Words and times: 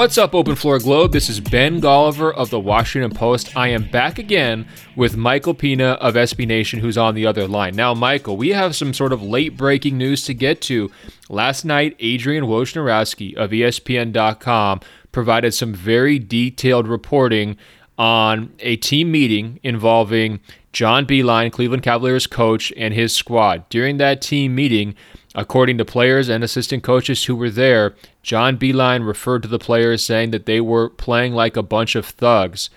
What's 0.00 0.16
up, 0.16 0.34
Open 0.34 0.54
Floor 0.54 0.78
Globe? 0.78 1.12
This 1.12 1.28
is 1.28 1.40
Ben 1.40 1.78
Golliver 1.78 2.32
of 2.32 2.48
the 2.48 2.58
Washington 2.58 3.10
Post. 3.10 3.54
I 3.54 3.68
am 3.68 3.86
back 3.90 4.18
again 4.18 4.66
with 4.96 5.18
Michael 5.18 5.52
Pina 5.52 5.90
of 6.00 6.14
SB 6.14 6.46
Nation, 6.46 6.80
who's 6.80 6.96
on 6.96 7.14
the 7.14 7.26
other 7.26 7.46
line. 7.46 7.76
Now, 7.76 7.92
Michael, 7.92 8.38
we 8.38 8.48
have 8.48 8.74
some 8.74 8.94
sort 8.94 9.12
of 9.12 9.22
late 9.22 9.58
breaking 9.58 9.98
news 9.98 10.24
to 10.24 10.32
get 10.32 10.62
to. 10.62 10.90
Last 11.28 11.66
night, 11.66 11.96
Adrian 11.98 12.44
Wojnarowski 12.44 13.34
of 13.34 13.50
ESPN.com 13.50 14.80
provided 15.12 15.52
some 15.52 15.74
very 15.74 16.18
detailed 16.18 16.88
reporting 16.88 17.58
on 17.98 18.54
a 18.60 18.76
team 18.76 19.12
meeting 19.12 19.60
involving 19.62 20.40
John 20.72 21.04
Beilein, 21.04 21.52
Cleveland 21.52 21.82
Cavaliers 21.82 22.26
coach, 22.26 22.72
and 22.74 22.94
his 22.94 23.14
squad. 23.14 23.68
During 23.68 23.98
that 23.98 24.22
team 24.22 24.54
meeting, 24.54 24.94
according 25.34 25.78
to 25.78 25.84
players 25.84 26.28
and 26.28 26.42
assistant 26.42 26.82
coaches 26.82 27.24
who 27.24 27.36
were 27.36 27.50
there, 27.50 27.94
John 28.22 28.56
Beilein 28.56 29.06
referred 29.06 29.42
to 29.42 29.48
the 29.48 29.58
players 29.58 30.04
saying 30.04 30.30
that 30.32 30.46
they 30.46 30.60
were 30.60 30.88
playing 30.88 31.34
like 31.34 31.56
a 31.56 31.62
bunch 31.62 31.94
of 31.94 32.06
thugs. 32.06 32.70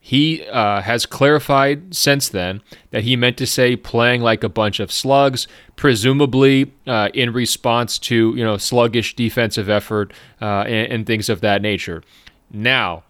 He 0.00 0.42
uh, 0.46 0.80
has 0.80 1.04
clarified 1.04 1.94
since 1.94 2.30
then 2.30 2.62
that 2.92 3.04
he 3.04 3.14
meant 3.14 3.36
to 3.38 3.46
say 3.46 3.76
playing 3.76 4.22
like 4.22 4.42
a 4.42 4.48
bunch 4.48 4.80
of 4.80 4.90
slugs, 4.90 5.46
presumably 5.76 6.72
uh, 6.86 7.10
in 7.12 7.32
response 7.32 7.98
to 7.98 8.34
you 8.34 8.42
know 8.42 8.56
sluggish 8.56 9.14
defensive 9.16 9.68
effort 9.68 10.12
uh, 10.40 10.62
and, 10.62 10.92
and, 10.92 11.06
things 11.06 11.28
of 11.28 11.42
that 11.42 11.60
nature. 11.60 12.02
Now, 12.50 13.02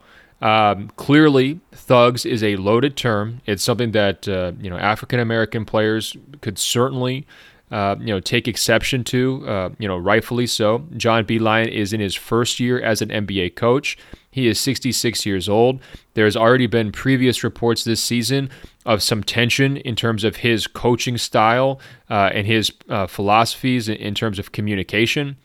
um, 0.42 0.90
clearly, 0.96 1.60
thugs 1.70 2.26
is 2.26 2.42
a 2.42 2.56
loaded 2.56 2.96
term. 2.96 3.42
It's 3.46 3.62
something 3.62 3.92
that 3.92 4.26
uh, 4.26 4.52
you 4.58 4.68
know 4.68 4.78
African 4.78 5.20
American 5.20 5.64
players 5.64 6.16
could 6.40 6.58
certainly 6.58 7.26
uh, 7.70 7.96
you 7.98 8.06
know, 8.06 8.20
take 8.20 8.48
exception 8.48 9.04
to, 9.04 9.46
uh, 9.46 9.70
you 9.78 9.86
know, 9.86 9.96
rightfully 9.96 10.46
so. 10.46 10.86
John 10.96 11.24
Beilein 11.24 11.68
is 11.68 11.92
in 11.92 12.00
his 12.00 12.14
first 12.14 12.58
year 12.60 12.80
as 12.80 13.02
an 13.02 13.08
NBA 13.10 13.56
coach. 13.56 13.98
He 14.30 14.46
is 14.46 14.60
66 14.60 15.26
years 15.26 15.48
old. 15.48 15.80
There's 16.14 16.36
already 16.36 16.66
been 16.66 16.92
previous 16.92 17.42
reports 17.42 17.84
this 17.84 18.02
season 18.02 18.50
of 18.86 19.02
some 19.02 19.22
tension 19.22 19.76
in 19.78 19.96
terms 19.96 20.24
of 20.24 20.36
his 20.36 20.66
coaching 20.66 21.18
style 21.18 21.80
uh, 22.08 22.30
and 22.32 22.46
his 22.46 22.72
uh, 22.88 23.06
philosophies 23.06 23.88
in 23.88 24.14
terms 24.14 24.38
of 24.38 24.52
communication 24.52 25.36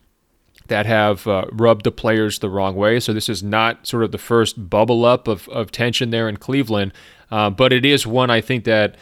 that 0.68 0.86
have 0.86 1.28
uh, 1.28 1.46
rubbed 1.52 1.84
the 1.84 1.92
players 1.92 2.40
the 2.40 2.50
wrong 2.50 2.76
way. 2.76 3.00
So 3.00 3.14
this 3.14 3.30
is 3.30 3.44
not 3.44 3.86
sort 3.86 4.04
of 4.04 4.12
the 4.12 4.18
first 4.18 4.70
bubble 4.70 5.06
up 5.06 5.28
of, 5.28 5.50
of 5.50 5.72
tension 5.72 6.10
there 6.10 6.30
in 6.30 6.38
Cleveland, 6.38 6.94
uh, 7.32 7.50
but 7.50 7.74
it 7.74 7.86
is 7.86 8.08
one 8.08 8.30
I 8.30 8.42
think 8.42 8.64
that 8.64 8.96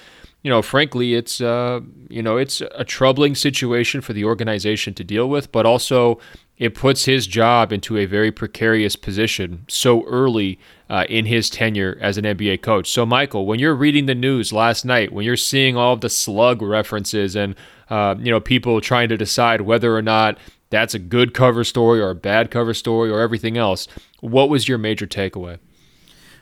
you 0.44 0.50
know, 0.50 0.62
frankly, 0.62 1.14
it's 1.14 1.40
uh, 1.40 1.82
you 2.10 2.22
know, 2.22 2.38
it's 2.38 2.62
a 2.76 2.84
troubling 2.84 3.36
situation 3.36 4.02
for 4.02 4.14
the 4.14 4.26
organization 4.26 4.94
to 4.96 5.04
deal 5.04 5.30
with, 5.30 5.52
but 5.52 5.66
also 5.66 6.20
it 6.58 6.76
puts 6.76 7.06
his 7.06 7.26
job 7.28 7.72
into 7.72 7.98
a 7.98 8.06
very 8.06 8.32
precarious 8.32 8.96
position 8.96 9.66
so 9.68 10.06
early 10.06 10.60
uh, 10.90 11.06
in 11.10 11.26
his 11.26 11.50
tenure 11.50 11.98
as 12.02 12.18
an 12.18 12.26
NBA 12.26 12.62
coach. 12.62 12.90
So, 12.90 13.06
Michael, 13.06 13.46
when 13.46 13.60
you're 13.60 13.76
reading 13.76 14.06
the 14.06 14.16
news 14.16 14.52
last 14.52 14.84
night, 14.84 15.12
when 15.12 15.26
you're 15.26 15.38
seeing 15.38 15.78
all 15.78 15.94
of 15.94 16.02
the 16.02 16.10
slug 16.10 16.62
references 16.62 17.36
and 17.36 17.56
uh, 17.90 18.16
you 18.18 18.32
know 18.32 18.40
people 18.40 18.82
trying 18.82 19.10
to 19.10 19.18
decide 19.18 19.62
whether 19.62 19.96
or 19.96 20.02
not 20.02 20.40
that's 20.72 20.94
a 20.94 21.00
good 21.00 21.34
cover 21.34 21.64
story 21.64 22.02
or 22.02 22.10
a 22.10 22.16
bad 22.16 22.50
cover 22.50 22.74
story 22.74 23.12
or 23.12 23.20
everything 23.20 23.58
else, 23.58 23.88
what 24.22 24.50
was 24.50 24.68
your 24.68 24.78
major 24.80 25.06
takeaway? 25.06 25.60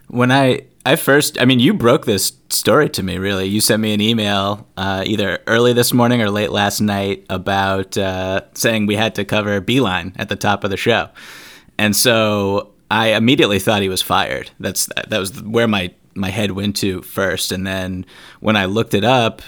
When 0.07 0.31
I 0.31 0.61
I 0.85 0.95
first, 0.95 1.39
I 1.39 1.45
mean, 1.45 1.59
you 1.59 1.73
broke 1.73 2.05
this 2.05 2.31
story 2.49 2.89
to 2.91 3.03
me. 3.03 3.17
Really, 3.17 3.45
you 3.45 3.59
sent 3.59 3.81
me 3.81 3.93
an 3.93 4.01
email 4.01 4.67
uh, 4.77 5.03
either 5.05 5.39
early 5.45 5.73
this 5.73 5.93
morning 5.93 6.21
or 6.21 6.29
late 6.29 6.51
last 6.51 6.79
night 6.79 7.25
about 7.29 7.97
uh, 7.97 8.41
saying 8.53 8.85
we 8.85 8.95
had 8.95 9.15
to 9.15 9.25
cover 9.25 9.59
Beilein 9.61 10.13
at 10.17 10.29
the 10.29 10.35
top 10.35 10.63
of 10.63 10.69
the 10.69 10.77
show, 10.77 11.09
and 11.77 11.95
so 11.95 12.71
I 12.89 13.09
immediately 13.09 13.59
thought 13.59 13.81
he 13.81 13.89
was 13.89 14.01
fired. 14.01 14.51
That's 14.59 14.87
that 15.07 15.19
was 15.19 15.43
where 15.43 15.67
my 15.67 15.93
my 16.15 16.29
head 16.29 16.51
went 16.51 16.77
to 16.77 17.01
first, 17.01 17.51
and 17.51 17.67
then 17.67 18.05
when 18.39 18.55
I 18.55 18.65
looked 18.65 18.93
it 18.93 19.03
up, 19.03 19.41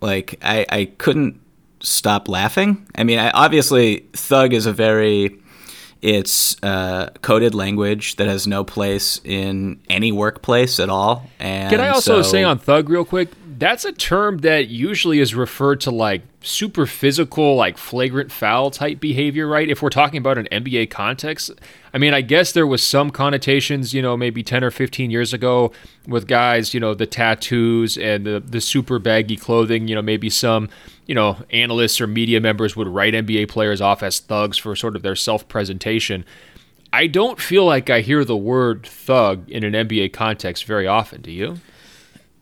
like 0.00 0.38
I 0.42 0.64
I 0.70 0.84
couldn't 0.96 1.40
stop 1.80 2.28
laughing. 2.28 2.86
I 2.94 3.04
mean, 3.04 3.18
I, 3.18 3.30
obviously, 3.30 4.06
thug 4.14 4.52
is 4.52 4.66
a 4.66 4.72
very 4.72 5.38
it's 6.02 6.62
uh, 6.62 7.10
coded 7.22 7.54
language 7.54 8.16
that 8.16 8.28
has 8.28 8.46
no 8.46 8.64
place 8.64 9.20
in 9.24 9.80
any 9.88 10.12
workplace 10.12 10.78
at 10.78 10.88
all. 10.88 11.28
And 11.38 11.70
can 11.70 11.80
I 11.80 11.88
also 11.88 12.22
so, 12.22 12.30
say 12.30 12.44
on 12.44 12.58
thug 12.58 12.88
real 12.88 13.04
quick? 13.04 13.28
That's 13.58 13.84
a 13.84 13.92
term 13.92 14.38
that 14.38 14.68
usually 14.68 15.18
is 15.18 15.34
referred 15.34 15.80
to 15.80 15.90
like 15.90 16.22
super 16.40 16.86
physical, 16.86 17.56
like 17.56 17.76
flagrant 17.76 18.30
foul 18.30 18.70
type 18.70 19.00
behavior, 19.00 19.48
right? 19.48 19.68
If 19.68 19.82
we're 19.82 19.88
talking 19.88 20.18
about 20.18 20.38
an 20.38 20.46
NBA 20.52 20.90
context, 20.90 21.50
I 21.92 21.98
mean, 21.98 22.14
I 22.14 22.20
guess 22.20 22.52
there 22.52 22.66
was 22.66 22.82
some 22.82 23.10
connotations, 23.10 23.92
you 23.92 24.00
know, 24.00 24.16
maybe 24.16 24.44
10 24.44 24.62
or 24.62 24.70
15 24.70 25.10
years 25.10 25.32
ago 25.32 25.72
with 26.06 26.28
guys, 26.28 26.72
you 26.72 26.78
know, 26.78 26.94
the 26.94 27.06
tattoos 27.06 27.98
and 27.98 28.24
the, 28.24 28.38
the 28.38 28.60
super 28.60 29.00
baggy 29.00 29.36
clothing, 29.36 29.88
you 29.88 29.96
know, 29.96 30.02
maybe 30.02 30.30
some 30.30 30.68
you 31.08 31.14
know, 31.14 31.38
analysts 31.50 32.00
or 32.00 32.06
media 32.06 32.40
members 32.40 32.76
would 32.76 32.86
write 32.86 33.14
NBA 33.14 33.48
players 33.48 33.80
off 33.80 34.02
as 34.02 34.20
thugs 34.20 34.58
for 34.58 34.76
sort 34.76 34.94
of 34.94 35.02
their 35.02 35.16
self 35.16 35.48
presentation. 35.48 36.24
I 36.92 37.06
don't 37.06 37.40
feel 37.40 37.64
like 37.64 37.90
I 37.90 38.02
hear 38.02 38.24
the 38.24 38.36
word 38.36 38.86
thug 38.86 39.50
in 39.50 39.64
an 39.64 39.72
NBA 39.88 40.12
context 40.12 40.64
very 40.64 40.86
often. 40.86 41.22
Do 41.22 41.32
you? 41.32 41.56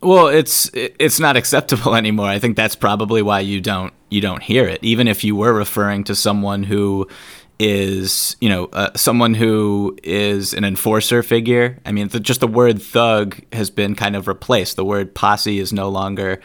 Well, 0.01 0.27
it's 0.27 0.69
it's 0.73 1.19
not 1.19 1.37
acceptable 1.37 1.95
anymore. 1.95 2.27
I 2.27 2.39
think 2.39 2.55
that's 2.55 2.75
probably 2.75 3.21
why 3.21 3.39
you 3.39 3.61
don't 3.61 3.93
you 4.09 4.21
don't 4.21 4.43
hear 4.43 4.67
it. 4.67 4.83
Even 4.83 5.07
if 5.07 5.23
you 5.23 5.35
were 5.35 5.53
referring 5.53 6.03
to 6.03 6.15
someone 6.15 6.63
who 6.63 7.07
is 7.59 8.35
you 8.39 8.49
know 8.49 8.65
uh, 8.73 8.91
someone 8.95 9.33
who 9.33 9.97
is 10.03 10.53
an 10.53 10.65
enforcer 10.65 11.23
figure. 11.23 11.79
I 11.85 11.93
mean, 11.93 12.09
the, 12.09 12.19
just 12.19 12.41
the 12.41 12.47
word 12.47 12.81
thug 12.81 13.39
has 13.53 13.69
been 13.69 13.95
kind 13.95 14.15
of 14.15 14.27
replaced. 14.27 14.75
The 14.75 14.85
word 14.85 15.15
posse 15.15 15.57
is 15.57 15.71
no 15.71 15.89
longer 15.89 16.41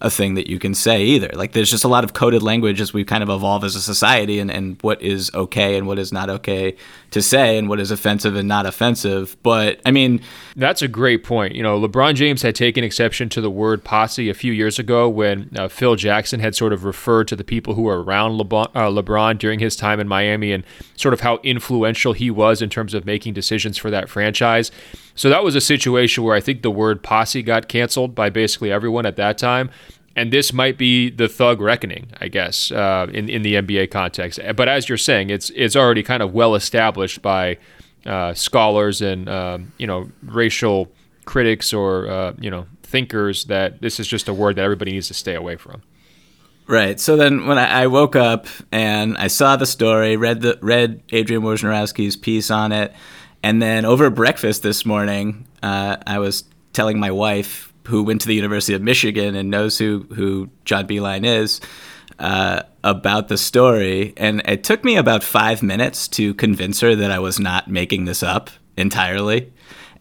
a 0.00 0.10
thing 0.10 0.34
that 0.34 0.48
you 0.48 0.58
can 0.58 0.74
say 0.74 1.02
either. 1.02 1.30
Like 1.34 1.52
there's 1.52 1.70
just 1.70 1.84
a 1.84 1.88
lot 1.88 2.04
of 2.04 2.12
coded 2.14 2.42
language 2.42 2.80
as 2.80 2.92
we 2.92 3.04
kind 3.04 3.22
of 3.22 3.28
evolve 3.28 3.62
as 3.62 3.76
a 3.76 3.80
society 3.80 4.38
and, 4.38 4.50
and 4.50 4.76
what 4.82 5.00
is 5.00 5.30
okay 5.34 5.76
and 5.76 5.86
what 5.86 5.98
is 5.98 6.12
not 6.12 6.28
okay 6.28 6.76
to 7.12 7.22
say 7.22 7.56
and 7.56 7.68
what 7.68 7.78
is 7.78 7.90
offensive 7.90 8.34
and 8.34 8.48
not 8.48 8.66
offensive. 8.66 9.36
But 9.42 9.80
I 9.86 9.92
mean, 9.92 10.20
that's 10.56 10.82
a 10.82 10.88
great 10.88 11.22
point. 11.22 11.54
You 11.54 11.62
know, 11.62 11.80
LeBron 11.80 12.16
James 12.16 12.42
had 12.42 12.56
taken 12.56 12.82
exception 12.82 13.28
to 13.30 13.40
the 13.40 13.50
word 13.50 13.84
posse 13.84 14.28
a 14.28 14.34
few 14.34 14.52
years 14.52 14.78
ago 14.78 15.08
when 15.08 15.50
uh, 15.56 15.68
Phil 15.68 15.94
Jackson 15.94 16.40
had 16.40 16.56
sort 16.56 16.72
of 16.72 16.84
referred 16.84 17.28
to 17.28 17.36
the 17.36 17.44
people 17.44 17.74
who 17.74 17.82
were 17.82 18.02
around 18.02 18.38
LeBron, 18.38 18.70
uh, 18.74 18.88
LeBron 18.88 19.38
during 19.38 19.60
his 19.60 19.76
time 19.76 20.00
in 20.00 20.08
Miami 20.08 20.52
and 20.52 20.64
sort 20.96 21.14
of 21.14 21.20
how 21.20 21.38
influential 21.44 22.14
he 22.14 22.30
was 22.30 22.60
in 22.60 22.68
terms 22.68 22.94
of 22.94 23.06
making 23.06 23.34
decisions 23.34 23.78
for 23.78 23.90
that 23.90 24.08
franchise. 24.08 24.72
So 25.14 25.28
that 25.30 25.44
was 25.44 25.54
a 25.54 25.60
situation 25.60 26.24
where 26.24 26.34
I 26.34 26.40
think 26.40 26.62
the 26.62 26.70
word 26.70 27.02
posse 27.02 27.42
got 27.42 27.68
canceled 27.68 28.14
by 28.14 28.30
basically 28.30 28.72
everyone 28.72 29.06
at 29.06 29.16
that 29.16 29.38
time. 29.38 29.70
And 30.16 30.32
this 30.32 30.52
might 30.52 30.78
be 30.78 31.10
the 31.10 31.28
thug 31.28 31.60
reckoning, 31.60 32.08
I 32.20 32.28
guess, 32.28 32.70
uh, 32.70 33.08
in 33.12 33.28
in 33.28 33.42
the 33.42 33.54
NBA 33.54 33.90
context. 33.90 34.38
But 34.54 34.68
as 34.68 34.88
you're 34.88 34.98
saying, 34.98 35.30
it's 35.30 35.50
it's 35.50 35.74
already 35.74 36.04
kind 36.04 36.22
of 36.22 36.32
well 36.32 36.54
established 36.54 37.20
by 37.20 37.58
uh, 38.06 38.32
scholars 38.34 39.02
and 39.02 39.28
uh, 39.28 39.58
you 39.76 39.88
know 39.88 40.10
racial 40.22 40.92
critics 41.24 41.72
or 41.72 42.08
uh, 42.08 42.32
you 42.38 42.50
know 42.50 42.66
thinkers 42.82 43.46
that 43.46 43.82
this 43.82 43.98
is 43.98 44.06
just 44.06 44.28
a 44.28 44.34
word 44.34 44.54
that 44.54 44.62
everybody 44.62 44.92
needs 44.92 45.08
to 45.08 45.14
stay 45.14 45.34
away 45.34 45.56
from. 45.56 45.82
Right. 46.66 46.98
So 46.98 47.16
then, 47.16 47.46
when 47.46 47.58
I, 47.58 47.82
I 47.82 47.86
woke 47.88 48.16
up 48.16 48.46
and 48.72 49.18
I 49.18 49.26
saw 49.26 49.56
the 49.56 49.66
story, 49.66 50.16
read 50.16 50.40
the 50.40 50.58
read 50.62 51.02
Adrian 51.10 51.42
Wojnarowski's 51.42 52.16
piece 52.16 52.50
on 52.50 52.72
it, 52.72 52.92
and 53.44 53.60
then 53.60 53.84
over 53.84 54.08
breakfast 54.08 54.62
this 54.62 54.86
morning, 54.86 55.46
uh, 55.62 55.98
I 56.06 56.18
was 56.18 56.44
telling 56.72 56.98
my 56.98 57.10
wife, 57.10 57.74
who 57.86 58.02
went 58.02 58.22
to 58.22 58.26
the 58.26 58.34
University 58.34 58.72
of 58.72 58.80
Michigan 58.80 59.36
and 59.36 59.50
knows 59.50 59.76
who, 59.76 60.06
who 60.14 60.48
John 60.64 60.86
Beilein 60.86 61.26
is, 61.26 61.60
uh, 62.18 62.62
about 62.82 63.28
the 63.28 63.36
story. 63.36 64.14
And 64.16 64.40
it 64.46 64.64
took 64.64 64.82
me 64.82 64.96
about 64.96 65.22
five 65.22 65.62
minutes 65.62 66.08
to 66.08 66.32
convince 66.32 66.80
her 66.80 66.96
that 66.96 67.10
I 67.10 67.18
was 67.18 67.38
not 67.38 67.68
making 67.68 68.06
this 68.06 68.22
up 68.22 68.48
entirely. 68.78 69.52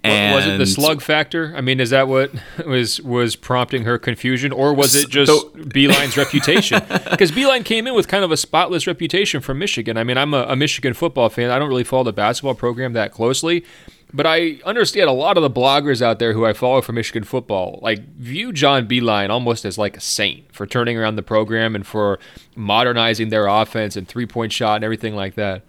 And 0.03 0.35
was 0.35 0.45
it 0.45 0.57
the 0.57 0.65
slug 0.65 1.01
factor? 1.01 1.53
I 1.55 1.61
mean, 1.61 1.79
is 1.79 1.91
that 1.91 2.07
what 2.07 2.31
was 2.65 3.01
was 3.01 3.35
prompting 3.35 3.85
her 3.85 3.97
confusion, 3.97 4.51
or 4.51 4.73
was 4.73 4.95
it 4.95 5.09
just 5.09 5.31
so, 5.31 5.49
Beilein's 5.49 6.17
reputation? 6.17 6.81
Because 7.13 7.31
Beilein 7.31 7.63
came 7.63 7.85
in 7.85 7.93
with 7.93 8.07
kind 8.07 8.23
of 8.23 8.31
a 8.31 8.37
spotless 8.37 8.87
reputation 8.87 9.39
from 9.39 9.59
Michigan. 9.59 9.97
I 9.97 10.03
mean, 10.03 10.17
I'm 10.17 10.33
a, 10.33 10.43
a 10.43 10.55
Michigan 10.55 10.93
football 10.93 11.29
fan. 11.29 11.51
I 11.51 11.59
don't 11.59 11.69
really 11.69 11.83
follow 11.83 12.03
the 12.03 12.13
basketball 12.13 12.55
program 12.55 12.93
that 12.93 13.11
closely, 13.11 13.63
but 14.13 14.25
I 14.25 14.59
understand 14.65 15.09
a 15.09 15.13
lot 15.13 15.37
of 15.37 15.43
the 15.43 15.49
bloggers 15.49 16.01
out 16.01 16.19
there 16.19 16.33
who 16.33 16.45
I 16.45 16.53
follow 16.53 16.81
for 16.81 16.93
Michigan 16.93 17.23
football 17.23 17.79
like 17.81 18.07
view 18.15 18.51
John 18.51 18.87
Beilein 18.87 19.29
almost 19.29 19.63
as 19.65 19.77
like 19.77 19.97
a 19.97 20.01
saint 20.01 20.51
for 20.53 20.65
turning 20.65 20.97
around 20.97 21.15
the 21.15 21.23
program 21.23 21.75
and 21.75 21.85
for 21.85 22.19
modernizing 22.55 23.29
their 23.29 23.47
offense 23.47 23.95
and 23.95 24.07
three 24.07 24.25
point 24.25 24.51
shot 24.51 24.75
and 24.77 24.83
everything 24.83 25.15
like 25.15 25.35
that. 25.35 25.63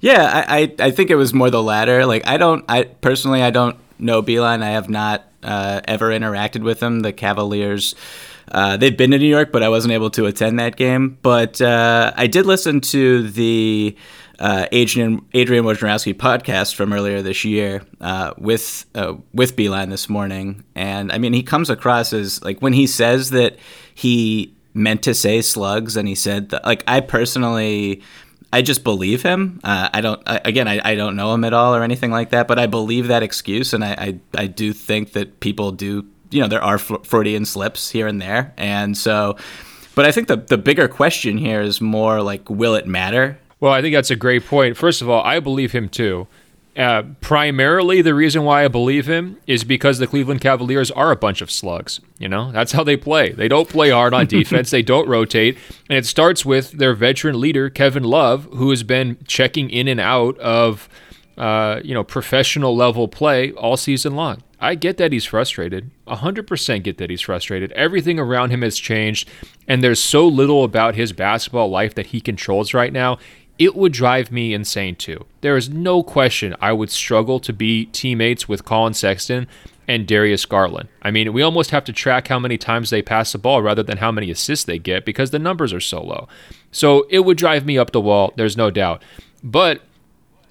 Yeah, 0.00 0.44
I, 0.46 0.74
I, 0.78 0.86
I 0.86 0.90
think 0.90 1.10
it 1.10 1.16
was 1.16 1.32
more 1.32 1.50
the 1.50 1.62
latter. 1.62 2.06
Like 2.06 2.26
I 2.26 2.36
don't 2.36 2.64
I 2.68 2.84
personally 2.84 3.42
I 3.42 3.50
don't 3.50 3.76
know 3.98 4.22
Beilein. 4.22 4.62
I 4.62 4.70
have 4.70 4.88
not 4.88 5.24
uh, 5.42 5.80
ever 5.86 6.10
interacted 6.10 6.62
with 6.62 6.82
him. 6.82 7.00
The 7.00 7.12
Cavaliers. 7.12 7.94
Uh, 8.50 8.76
they've 8.76 8.96
been 8.96 9.10
to 9.10 9.18
New 9.18 9.26
York, 9.26 9.50
but 9.50 9.62
I 9.62 9.68
wasn't 9.68 9.92
able 9.92 10.10
to 10.10 10.26
attend 10.26 10.60
that 10.60 10.76
game. 10.76 11.18
But 11.22 11.60
uh, 11.60 12.12
I 12.16 12.28
did 12.28 12.46
listen 12.46 12.80
to 12.82 13.28
the 13.28 13.96
uh, 14.38 14.66
Adrian 14.70 15.24
Adrian 15.34 15.64
Wojnarowski 15.64 16.14
podcast 16.14 16.74
from 16.74 16.92
earlier 16.92 17.22
this 17.22 17.44
year 17.44 17.82
uh, 18.00 18.34
with 18.38 18.86
uh, 18.94 19.14
with 19.32 19.56
Beilein 19.56 19.90
this 19.90 20.08
morning, 20.08 20.64
and 20.74 21.10
I 21.10 21.18
mean 21.18 21.32
he 21.32 21.42
comes 21.42 21.70
across 21.70 22.12
as 22.12 22.42
like 22.44 22.60
when 22.60 22.72
he 22.72 22.86
says 22.86 23.30
that 23.30 23.56
he 23.94 24.54
meant 24.74 25.02
to 25.04 25.14
say 25.14 25.40
slugs, 25.40 25.96
and 25.96 26.06
he 26.06 26.14
said 26.14 26.50
that, 26.50 26.64
like 26.64 26.84
I 26.86 27.00
personally. 27.00 28.02
I 28.52 28.62
just 28.62 28.84
believe 28.84 29.22
him. 29.22 29.60
Uh, 29.64 29.88
I 29.92 30.00
don't. 30.00 30.22
I, 30.26 30.40
again, 30.44 30.68
I, 30.68 30.80
I 30.84 30.94
don't 30.94 31.16
know 31.16 31.34
him 31.34 31.44
at 31.44 31.52
all 31.52 31.74
or 31.74 31.82
anything 31.82 32.10
like 32.10 32.30
that. 32.30 32.48
But 32.48 32.58
I 32.58 32.66
believe 32.66 33.08
that 33.08 33.22
excuse, 33.22 33.74
and 33.74 33.84
I, 33.84 33.92
I, 33.92 34.42
I 34.42 34.46
do 34.46 34.72
think 34.72 35.12
that 35.12 35.40
people 35.40 35.72
do. 35.72 36.06
You 36.30 36.42
know, 36.42 36.48
there 36.48 36.62
are 36.62 36.78
Freudian 36.78 37.44
slips 37.44 37.90
here 37.90 38.06
and 38.06 38.20
there, 38.20 38.54
and 38.56 38.96
so. 38.96 39.36
But 39.94 40.04
I 40.04 40.12
think 40.12 40.28
the 40.28 40.36
the 40.36 40.58
bigger 40.58 40.88
question 40.88 41.38
here 41.38 41.60
is 41.60 41.80
more 41.80 42.22
like, 42.22 42.48
will 42.48 42.74
it 42.74 42.86
matter? 42.86 43.38
Well, 43.60 43.72
I 43.72 43.80
think 43.80 43.94
that's 43.94 44.10
a 44.10 44.16
great 44.16 44.44
point. 44.44 44.76
First 44.76 45.00
of 45.02 45.08
all, 45.08 45.22
I 45.22 45.40
believe 45.40 45.72
him 45.72 45.88
too. 45.88 46.26
Uh, 46.76 47.04
primarily, 47.22 48.02
the 48.02 48.14
reason 48.14 48.44
why 48.44 48.64
I 48.64 48.68
believe 48.68 49.06
him 49.06 49.38
is 49.46 49.64
because 49.64 49.98
the 49.98 50.06
Cleveland 50.06 50.42
Cavaliers 50.42 50.90
are 50.90 51.10
a 51.10 51.16
bunch 51.16 51.40
of 51.40 51.50
slugs. 51.50 52.00
You 52.18 52.28
know, 52.28 52.52
that's 52.52 52.72
how 52.72 52.84
they 52.84 52.98
play. 52.98 53.32
They 53.32 53.48
don't 53.48 53.68
play 53.68 53.90
hard 53.90 54.12
on 54.12 54.26
defense, 54.26 54.70
they 54.70 54.82
don't 54.82 55.08
rotate. 55.08 55.56
And 55.88 55.96
it 55.96 56.04
starts 56.04 56.44
with 56.44 56.72
their 56.72 56.94
veteran 56.94 57.40
leader, 57.40 57.70
Kevin 57.70 58.04
Love, 58.04 58.44
who 58.52 58.68
has 58.70 58.82
been 58.82 59.16
checking 59.26 59.70
in 59.70 59.88
and 59.88 60.00
out 60.00 60.38
of, 60.38 60.88
uh, 61.38 61.80
you 61.82 61.94
know, 61.94 62.04
professional 62.04 62.76
level 62.76 63.08
play 63.08 63.52
all 63.52 63.78
season 63.78 64.14
long. 64.14 64.42
I 64.60 64.74
get 64.74 64.96
that 64.98 65.12
he's 65.12 65.24
frustrated. 65.24 65.90
100% 66.06 66.82
get 66.82 66.98
that 66.98 67.10
he's 67.10 67.20
frustrated. 67.20 67.72
Everything 67.72 68.18
around 68.18 68.50
him 68.50 68.62
has 68.62 68.76
changed, 68.78 69.28
and 69.68 69.82
there's 69.82 70.02
so 70.02 70.26
little 70.26 70.64
about 70.64 70.94
his 70.94 71.12
basketball 71.12 71.70
life 71.70 71.94
that 71.94 72.06
he 72.06 72.20
controls 72.20 72.74
right 72.74 72.92
now 72.92 73.18
it 73.58 73.74
would 73.74 73.92
drive 73.92 74.30
me 74.30 74.52
insane 74.52 74.96
too. 74.96 75.24
There 75.40 75.56
is 75.56 75.68
no 75.68 76.02
question 76.02 76.54
I 76.60 76.72
would 76.72 76.90
struggle 76.90 77.40
to 77.40 77.52
be 77.52 77.86
teammates 77.86 78.48
with 78.48 78.64
Collin 78.64 78.94
Sexton 78.94 79.46
and 79.88 80.06
Darius 80.06 80.44
Garland. 80.44 80.88
I 81.02 81.10
mean, 81.10 81.32
we 81.32 81.42
almost 81.42 81.70
have 81.70 81.84
to 81.84 81.92
track 81.92 82.28
how 82.28 82.38
many 82.38 82.58
times 82.58 82.90
they 82.90 83.02
pass 83.02 83.32
the 83.32 83.38
ball 83.38 83.62
rather 83.62 83.82
than 83.82 83.98
how 83.98 84.10
many 84.10 84.30
assists 84.30 84.64
they 84.64 84.78
get 84.78 85.04
because 85.04 85.30
the 85.30 85.38
numbers 85.38 85.72
are 85.72 85.80
so 85.80 86.02
low. 86.02 86.28
So 86.72 87.06
it 87.08 87.20
would 87.20 87.38
drive 87.38 87.64
me 87.64 87.78
up 87.78 87.92
the 87.92 88.00
wall, 88.00 88.32
there's 88.36 88.56
no 88.56 88.70
doubt. 88.70 89.02
But 89.42 89.82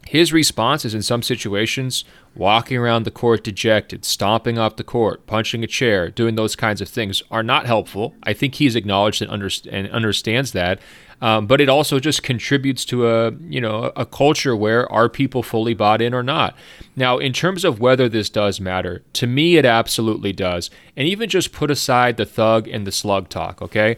his 0.08 0.32
response 0.32 0.86
is 0.86 0.94
in 0.94 1.02
some 1.02 1.22
situations 1.22 2.06
walking 2.36 2.78
around 2.78 3.04
the 3.04 3.12
court 3.12 3.44
dejected, 3.44 4.06
stomping 4.06 4.58
off 4.58 4.76
the 4.76 4.84
court, 4.84 5.26
punching 5.26 5.64
a 5.64 5.68
chair, 5.68 6.10
doing 6.10 6.36
those 6.36 6.56
kinds 6.56 6.80
of 6.80 6.88
things 6.88 7.24
are 7.32 7.44
not 7.44 7.66
helpful. 7.66 8.14
I 8.24 8.34
think 8.34 8.56
he's 8.56 8.76
acknowledged 8.76 9.22
and, 9.22 9.32
and 9.32 9.90
understands 9.90 10.52
that. 10.52 10.80
Um, 11.22 11.48
but 11.48 11.62
it 11.62 11.70
also 11.70 12.00
just 12.00 12.24
contributes 12.24 12.84
to 12.86 13.08
a 13.08 13.32
you 13.48 13.62
know 13.62 13.92
a 13.96 14.06
culture 14.06 14.56
where 14.56 14.92
are 14.92 15.08
people 15.08 15.44
fully 15.44 15.74
bought 15.74 16.02
in 16.02 16.14
or 16.14 16.24
not. 16.24 16.56
Now, 16.96 17.18
in 17.18 17.34
terms 17.34 17.64
of 17.64 17.80
whether 17.80 18.10
this 18.10 18.30
does 18.30 18.60
matter, 18.60 19.04
to 19.14 19.28
me 19.28 19.58
it 19.58 19.66
absolutely 19.66 20.34
does. 20.34 20.70
And 20.96 21.08
even 21.08 21.30
just 21.30 21.52
put 21.52 21.72
aside 21.72 22.18
the 22.18 22.26
thug 22.26 22.68
and 22.68 22.86
the 22.86 22.92
slug 22.92 23.30
talk, 23.30 23.62
okay? 23.62 23.98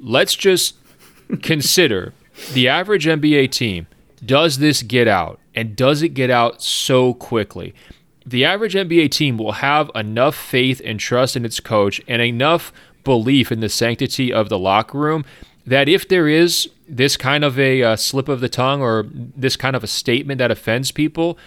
Let's 0.00 0.34
just 0.34 0.76
consider 1.42 2.14
the 2.52 2.68
average 2.68 3.04
NBA 3.04 3.50
team 3.50 3.86
does 4.24 4.58
this 4.58 4.82
get 4.82 5.08
out? 5.08 5.40
And 5.54 5.76
does 5.76 6.02
it 6.02 6.10
get 6.10 6.30
out 6.30 6.62
so 6.62 7.14
quickly? 7.14 7.74
The 8.24 8.44
average 8.44 8.74
NBA 8.74 9.10
team 9.10 9.38
will 9.38 9.52
have 9.52 9.90
enough 9.94 10.36
faith 10.36 10.80
and 10.84 11.00
trust 11.00 11.36
in 11.36 11.44
its 11.44 11.60
coach 11.60 12.00
and 12.06 12.20
enough 12.20 12.72
belief 13.04 13.50
in 13.50 13.60
the 13.60 13.68
sanctity 13.68 14.32
of 14.32 14.48
the 14.48 14.58
locker 14.58 14.98
room 14.98 15.24
that 15.68 15.88
if 15.88 16.08
there 16.08 16.28
is 16.28 16.68
this 16.88 17.16
kind 17.16 17.44
of 17.44 17.58
a 17.58 17.82
uh, 17.82 17.96
slip 17.96 18.28
of 18.28 18.40
the 18.40 18.48
tongue 18.48 18.80
or 18.80 19.06
this 19.12 19.56
kind 19.56 19.76
of 19.76 19.84
a 19.84 19.86
statement 19.86 20.38
that 20.38 20.50
offends 20.50 20.90
people, 20.90 21.38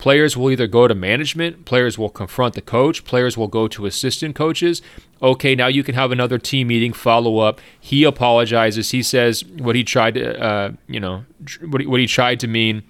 Players 0.00 0.34
will 0.34 0.50
either 0.50 0.66
go 0.66 0.88
to 0.88 0.94
management, 0.94 1.66
players 1.66 1.98
will 1.98 2.08
confront 2.08 2.54
the 2.54 2.62
coach, 2.62 3.04
players 3.04 3.36
will 3.36 3.48
go 3.48 3.68
to 3.68 3.84
assistant 3.84 4.34
coaches. 4.34 4.80
Okay, 5.20 5.54
now 5.54 5.66
you 5.66 5.84
can 5.84 5.94
have 5.94 6.10
another 6.10 6.38
team 6.38 6.68
meeting, 6.68 6.94
follow 6.94 7.40
up. 7.40 7.60
He 7.78 8.04
apologizes. 8.04 8.92
He 8.92 9.02
says 9.02 9.44
what 9.44 9.76
he 9.76 9.84
tried 9.84 10.14
to, 10.14 10.42
uh, 10.42 10.72
you 10.88 11.00
know, 11.00 11.26
what 11.68 11.82
he, 11.82 11.86
what 11.86 12.00
he 12.00 12.06
tried 12.06 12.40
to 12.40 12.46
mean 12.46 12.82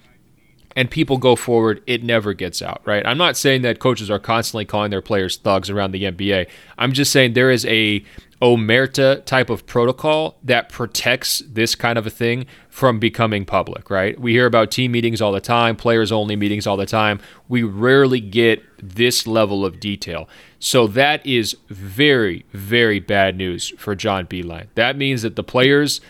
and 0.77 0.89
people 0.89 1.19
go 1.19 1.35
forward, 1.35 1.83
it 1.89 2.05
never 2.05 2.33
gets 2.33 2.63
out, 2.63 2.81
right? 2.85 3.05
I'm 3.05 3.19
not 3.19 3.37
saying 3.37 3.63
that 3.63 3.81
coaches 3.81 4.09
are 4.09 4.21
constantly 4.21 4.65
calling 4.65 4.93
their 4.93 5.03
players 5.03 5.37
thugs 5.37 5.69
around 5.69 5.91
the 5.91 6.05
NBA. 6.05 6.47
I'm 6.79 6.93
just 6.93 7.11
saying 7.11 7.33
there 7.33 7.51
is 7.51 7.67
a 7.67 8.05
omerta 8.41 9.23
type 9.27 9.51
of 9.51 9.67
protocol 9.67 10.39
that 10.43 10.71
protects 10.71 11.41
this 11.41 11.75
kind 11.75 11.99
of 11.99 12.07
a 12.07 12.11
thing 12.11 12.47
from 12.71 12.99
becoming 12.99 13.45
public, 13.45 13.91
right? 13.91 14.19
We 14.19 14.33
hear 14.33 14.47
about 14.47 14.71
team 14.71 14.93
meetings 14.93 15.21
all 15.21 15.33
the 15.33 15.41
time, 15.41 15.77
players 15.77 16.11
only 16.11 16.37
meetings 16.37 16.67
all 16.67 16.79
the 16.79 16.87
time. 16.87 17.21
We 17.49 17.63
rarely 17.63 18.21
get 18.21 18.63
this 18.83 19.27
level 19.27 19.65
of 19.65 19.79
detail. 19.79 20.29
So 20.59 20.87
that 20.89 21.25
is 21.27 21.57
very, 21.69 22.47
very 22.53 22.99
bad 22.99 23.37
news 23.37 23.75
for 23.77 23.95
John 23.95 24.27
Beilein. 24.27 24.69
That 24.75 24.97
means 24.97 25.21
that 25.23 25.37
the 25.37 25.45
players 25.45 26.01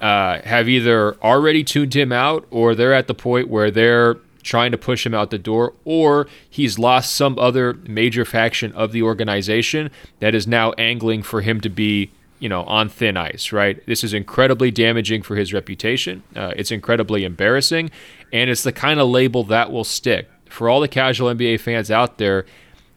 uh, 0.00 0.42
have 0.42 0.68
either 0.68 1.16
already 1.22 1.64
tuned 1.64 1.94
him 1.94 2.12
out 2.12 2.46
or 2.50 2.74
they're 2.74 2.94
at 2.94 3.08
the 3.08 3.14
point 3.14 3.48
where 3.48 3.70
they're 3.70 4.16
trying 4.44 4.70
to 4.70 4.78
push 4.78 5.04
him 5.04 5.14
out 5.14 5.30
the 5.30 5.38
door, 5.38 5.72
or 5.84 6.28
he's 6.48 6.78
lost 6.78 7.14
some 7.14 7.36
other 7.38 7.74
major 7.88 8.24
faction 8.24 8.70
of 8.72 8.92
the 8.92 9.02
organization 9.02 9.90
that 10.20 10.34
is 10.34 10.46
now 10.46 10.72
angling 10.72 11.22
for 11.22 11.40
him 11.40 11.60
to 11.62 11.68
be, 11.68 12.10
you 12.38 12.48
know, 12.48 12.62
on 12.64 12.88
thin 12.88 13.16
ice, 13.16 13.50
right? 13.50 13.84
This 13.86 14.04
is 14.04 14.12
incredibly 14.14 14.70
damaging 14.70 15.22
for 15.22 15.34
his 15.34 15.52
reputation. 15.52 16.22
Uh, 16.36 16.52
it's 16.54 16.70
incredibly 16.70 17.24
embarrassing, 17.24 17.90
and 18.32 18.50
it's 18.50 18.62
the 18.62 18.72
kind 18.72 19.00
of 19.00 19.08
label 19.08 19.42
that 19.44 19.72
will 19.72 19.84
stick. 19.84 20.30
For 20.48 20.68
all 20.68 20.80
the 20.80 20.88
casual 20.88 21.34
NBA 21.34 21.58
fans 21.58 21.90
out 21.90 22.18
there, 22.18 22.46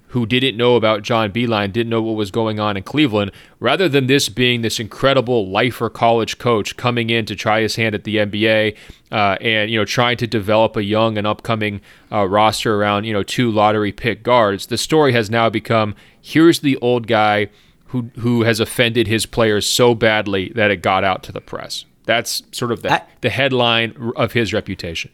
who 0.09 0.25
didn't 0.25 0.55
know 0.55 0.75
about 0.75 1.01
John 1.01 1.31
Beilein, 1.31 1.71
didn't 1.73 1.89
know 1.89 2.01
what 2.01 2.15
was 2.15 2.31
going 2.31 2.59
on 2.59 2.77
in 2.77 2.83
Cleveland, 2.83 3.31
rather 3.59 3.89
than 3.89 4.07
this 4.07 4.29
being 4.29 4.61
this 4.61 4.79
incredible 4.79 5.49
lifer 5.49 5.89
college 5.89 6.37
coach 6.37 6.77
coming 6.77 7.09
in 7.09 7.25
to 7.25 7.35
try 7.35 7.61
his 7.61 7.75
hand 7.75 7.93
at 7.93 8.03
the 8.03 8.17
NBA 8.17 8.77
uh, 9.11 9.37
and 9.41 9.69
you 9.69 9.77
know 9.77 9.85
trying 9.85 10.17
to 10.17 10.27
develop 10.27 10.75
a 10.75 10.83
young 10.83 11.17
and 11.17 11.27
upcoming 11.27 11.81
uh, 12.11 12.27
roster 12.27 12.75
around 12.75 13.03
you 13.03 13.13
know 13.13 13.23
two 13.23 13.51
lottery 13.51 13.91
pick 13.91 14.23
guards, 14.23 14.67
the 14.67 14.77
story 14.77 15.11
has 15.13 15.29
now 15.29 15.49
become 15.49 15.95
here's 16.21 16.59
the 16.59 16.77
old 16.77 17.07
guy 17.07 17.49
who 17.87 18.09
who 18.19 18.43
has 18.43 18.59
offended 18.59 19.07
his 19.07 19.25
players 19.25 19.65
so 19.65 19.95
badly 19.95 20.51
that 20.55 20.71
it 20.71 20.81
got 20.81 21.03
out 21.03 21.23
to 21.23 21.31
the 21.31 21.41
press. 21.41 21.85
That's 22.05 22.43
sort 22.53 22.71
of 22.71 22.83
the, 22.83 22.93
I, 22.93 23.01
the 23.19 23.29
headline 23.29 24.13
of 24.15 24.31
his 24.31 24.53
reputation. 24.53 25.11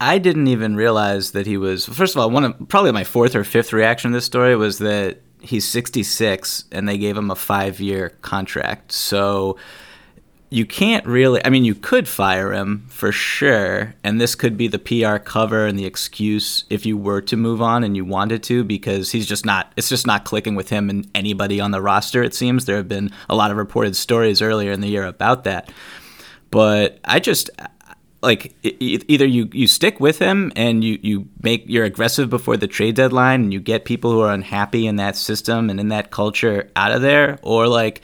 I 0.00 0.18
didn't 0.18 0.48
even 0.48 0.76
realize 0.76 1.32
that 1.32 1.46
he 1.46 1.56
was. 1.56 1.84
First 1.86 2.14
of 2.14 2.20
all, 2.20 2.30
one 2.30 2.44
of 2.44 2.68
probably 2.68 2.92
my 2.92 3.04
fourth 3.04 3.34
or 3.34 3.44
fifth 3.44 3.72
reaction 3.72 4.10
to 4.10 4.16
this 4.16 4.24
story 4.24 4.56
was 4.56 4.78
that 4.78 5.18
he's 5.40 5.68
66 5.68 6.64
and 6.72 6.88
they 6.88 6.98
gave 6.98 7.16
him 7.16 7.30
a 7.30 7.36
five 7.36 7.80
year 7.80 8.10
contract. 8.22 8.92
So 8.92 9.58
you 10.48 10.66
can't 10.66 11.06
really. 11.06 11.44
I 11.44 11.48
mean, 11.48 11.64
you 11.64 11.76
could 11.76 12.08
fire 12.08 12.52
him 12.52 12.86
for 12.88 13.12
sure, 13.12 13.94
and 14.02 14.20
this 14.20 14.34
could 14.34 14.56
be 14.56 14.66
the 14.66 14.80
PR 14.80 15.18
cover 15.18 15.66
and 15.66 15.78
the 15.78 15.86
excuse 15.86 16.64
if 16.68 16.84
you 16.84 16.96
were 16.96 17.20
to 17.22 17.36
move 17.36 17.62
on 17.62 17.84
and 17.84 17.96
you 17.96 18.04
wanted 18.04 18.42
to, 18.44 18.64
because 18.64 19.12
he's 19.12 19.26
just 19.26 19.46
not. 19.46 19.72
It's 19.76 19.88
just 19.88 20.08
not 20.08 20.24
clicking 20.24 20.56
with 20.56 20.68
him 20.68 20.90
and 20.90 21.08
anybody 21.14 21.60
on 21.60 21.70
the 21.70 21.80
roster. 21.80 22.24
It 22.24 22.34
seems 22.34 22.64
there 22.64 22.76
have 22.76 22.88
been 22.88 23.12
a 23.28 23.36
lot 23.36 23.52
of 23.52 23.56
reported 23.58 23.94
stories 23.94 24.42
earlier 24.42 24.72
in 24.72 24.80
the 24.80 24.88
year 24.88 25.04
about 25.04 25.44
that. 25.44 25.70
But 26.50 26.98
I 27.04 27.20
just 27.20 27.48
like 28.22 28.54
either 28.62 29.24
you, 29.26 29.48
you 29.52 29.66
stick 29.66 29.98
with 29.98 30.18
him 30.18 30.52
and 30.54 30.84
you, 30.84 30.98
you 31.02 31.28
make 31.42 31.64
you're 31.66 31.84
aggressive 31.84 32.28
before 32.28 32.56
the 32.56 32.66
trade 32.66 32.94
deadline 32.94 33.42
and 33.42 33.52
you 33.52 33.60
get 33.60 33.86
people 33.86 34.12
who 34.12 34.20
are 34.20 34.32
unhappy 34.32 34.86
in 34.86 34.96
that 34.96 35.16
system 35.16 35.70
and 35.70 35.80
in 35.80 35.88
that 35.88 36.10
culture 36.10 36.70
out 36.76 36.92
of 36.92 37.00
there 37.00 37.38
or 37.42 37.66
like 37.66 38.02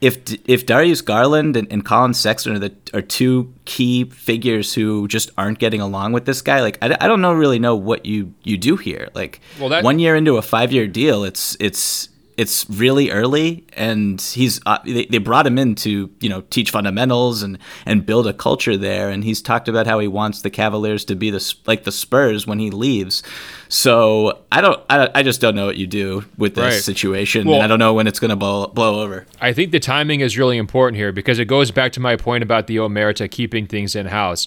if 0.00 0.18
if 0.48 0.66
Darius 0.66 1.00
Garland 1.00 1.56
and, 1.56 1.70
and 1.70 1.84
Collin 1.84 2.14
Sexton 2.14 2.56
are 2.56 2.58
the 2.58 2.74
are 2.92 3.02
two 3.02 3.54
key 3.64 4.04
figures 4.10 4.74
who 4.74 5.06
just 5.06 5.30
aren't 5.38 5.60
getting 5.60 5.80
along 5.80 6.12
with 6.12 6.24
this 6.24 6.42
guy 6.42 6.60
like 6.60 6.76
I, 6.82 6.96
I 7.00 7.06
don't 7.06 7.20
know 7.20 7.32
really 7.32 7.60
know 7.60 7.76
what 7.76 8.04
you 8.04 8.34
you 8.42 8.58
do 8.58 8.76
here. 8.76 9.08
Like 9.14 9.40
well, 9.60 9.68
that, 9.68 9.84
one 9.84 10.00
year 10.00 10.16
into 10.16 10.36
a 10.36 10.42
five 10.42 10.72
year 10.72 10.88
deal 10.88 11.22
it's 11.22 11.56
it's 11.60 12.08
it's 12.36 12.68
really 12.68 13.10
early 13.10 13.64
and 13.74 14.20
he's 14.20 14.60
uh, 14.66 14.78
they, 14.84 15.06
they 15.06 15.18
brought 15.18 15.46
him 15.46 15.58
in 15.58 15.74
to 15.74 16.10
you 16.20 16.28
know 16.28 16.40
teach 16.42 16.70
fundamentals 16.70 17.42
and 17.42 17.58
and 17.86 18.04
build 18.04 18.26
a 18.26 18.32
culture 18.32 18.76
there. 18.76 19.10
And 19.10 19.24
he's 19.24 19.40
talked 19.40 19.68
about 19.68 19.86
how 19.86 19.98
he 19.98 20.08
wants 20.08 20.42
the 20.42 20.50
cavaliers 20.50 21.04
to 21.06 21.14
be 21.14 21.30
the 21.30 21.54
like 21.66 21.84
the 21.84 21.92
spurs 21.92 22.46
when 22.46 22.58
he 22.58 22.70
leaves. 22.70 23.22
So 23.68 24.40
i 24.52 24.60
don't 24.60 24.80
i, 24.90 25.08
I 25.14 25.22
just 25.22 25.40
don't 25.40 25.54
know 25.54 25.66
what 25.66 25.76
you 25.76 25.86
do 25.86 26.24
with 26.36 26.54
this 26.54 26.74
right. 26.74 26.82
situation. 26.82 27.46
Well, 27.46 27.56
and 27.56 27.64
i 27.64 27.66
don't 27.66 27.78
know 27.78 27.94
when 27.94 28.06
it's 28.06 28.18
going 28.18 28.30
to 28.30 28.36
blow, 28.36 28.66
blow 28.68 29.02
over. 29.02 29.26
I 29.40 29.52
think 29.52 29.72
the 29.72 29.80
timing 29.80 30.20
is 30.20 30.36
really 30.38 30.58
important 30.58 30.96
here 30.96 31.12
because 31.12 31.38
it 31.38 31.46
goes 31.46 31.70
back 31.70 31.92
to 31.92 32.00
my 32.00 32.16
point 32.16 32.42
about 32.42 32.66
the 32.66 32.76
omerta 32.76 33.30
keeping 33.30 33.66
things 33.66 33.94
in 33.94 34.06
house 34.06 34.46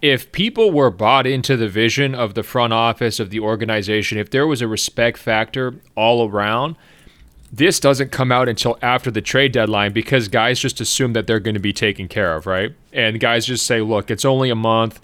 if 0.00 0.30
people 0.30 0.70
were 0.70 0.90
bought 0.90 1.26
into 1.26 1.56
the 1.56 1.68
vision 1.68 2.14
of 2.14 2.34
the 2.34 2.42
front 2.42 2.72
office 2.72 3.18
of 3.18 3.30
the 3.30 3.40
organization 3.40 4.16
if 4.16 4.30
there 4.30 4.46
was 4.46 4.62
a 4.62 4.68
respect 4.68 5.18
factor 5.18 5.74
all 5.96 6.28
around 6.28 6.76
this 7.52 7.80
doesn't 7.80 8.12
come 8.12 8.30
out 8.30 8.48
until 8.48 8.78
after 8.82 9.10
the 9.10 9.22
trade 9.22 9.52
deadline 9.52 9.92
because 9.92 10.28
guys 10.28 10.60
just 10.60 10.80
assume 10.80 11.14
that 11.14 11.26
they're 11.26 11.40
going 11.40 11.54
to 11.54 11.60
be 11.60 11.72
taken 11.72 12.08
care 12.08 12.34
of, 12.34 12.46
right? 12.46 12.74
And 12.92 13.18
guys 13.18 13.46
just 13.46 13.66
say, 13.66 13.80
look, 13.80 14.10
it's 14.10 14.24
only 14.24 14.50
a 14.50 14.54
month. 14.54 15.00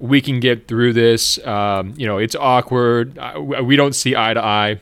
We 0.00 0.20
can 0.20 0.40
get 0.40 0.66
through 0.66 0.94
this. 0.94 1.44
Um, 1.46 1.94
you 1.96 2.06
know, 2.06 2.18
it's 2.18 2.34
awkward. 2.34 3.18
We 3.62 3.76
don't 3.76 3.94
see 3.94 4.16
eye 4.16 4.34
to 4.34 4.44
eye. 4.44 4.80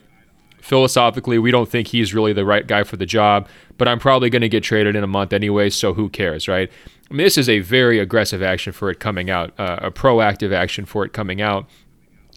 Philosophically, 0.59 1.37
we 1.37 1.51
don't 1.51 1.69
think 1.69 1.89
he's 1.89 2.13
really 2.13 2.33
the 2.33 2.45
right 2.45 2.65
guy 2.65 2.83
for 2.83 2.95
the 2.95 3.05
job, 3.05 3.49
but 3.77 3.87
I'm 3.87 3.99
probably 3.99 4.29
going 4.29 4.43
to 4.43 4.49
get 4.49 4.63
traded 4.63 4.95
in 4.95 5.03
a 5.03 5.07
month 5.07 5.33
anyway, 5.33 5.69
so 5.69 5.93
who 5.93 6.07
cares, 6.07 6.47
right? 6.47 6.71
I 7.11 7.13
mean, 7.13 7.25
this 7.25 7.37
is 7.37 7.49
a 7.49 7.59
very 7.59 7.99
aggressive 7.99 8.41
action 8.41 8.71
for 8.71 8.89
it 8.89 9.01
coming 9.01 9.29
out, 9.29 9.53
uh, 9.59 9.79
a 9.81 9.91
proactive 9.91 10.53
action 10.53 10.85
for 10.85 11.03
it 11.03 11.11
coming 11.11 11.41
out. 11.41 11.69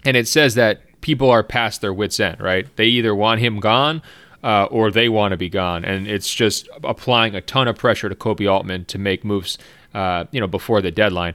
And 0.05 0.17
it 0.17 0.27
says 0.27 0.57
that 0.57 1.01
people 1.03 1.31
are 1.31 1.45
past 1.45 1.81
their 1.81 1.95
wits' 1.95 2.19
end, 2.19 2.41
right? 2.41 2.67
They 2.77 2.87
either 2.87 3.15
want 3.15 3.41
him 3.41 3.61
gone 3.61 4.03
uh, 4.47 4.69
or 4.71 4.93
they 4.93 5.09
want 5.09 5.33
to 5.33 5.37
be 5.37 5.49
gone. 5.49 5.85
And 5.85 6.07
it's 6.07 6.33
just 6.33 6.69
applying 6.85 7.35
a 7.35 7.41
ton 7.41 7.67
of 7.67 7.77
pressure 7.77 8.09
to 8.09 8.15
Koby 8.15 8.51
Altman 8.51 8.85
to 8.85 8.97
make 8.97 9.25
moves, 9.25 9.59
uh, 9.93 10.27
you 10.31 10.39
know, 10.39 10.47
before 10.47 10.81
the 10.81 10.93
deadline. 10.93 11.35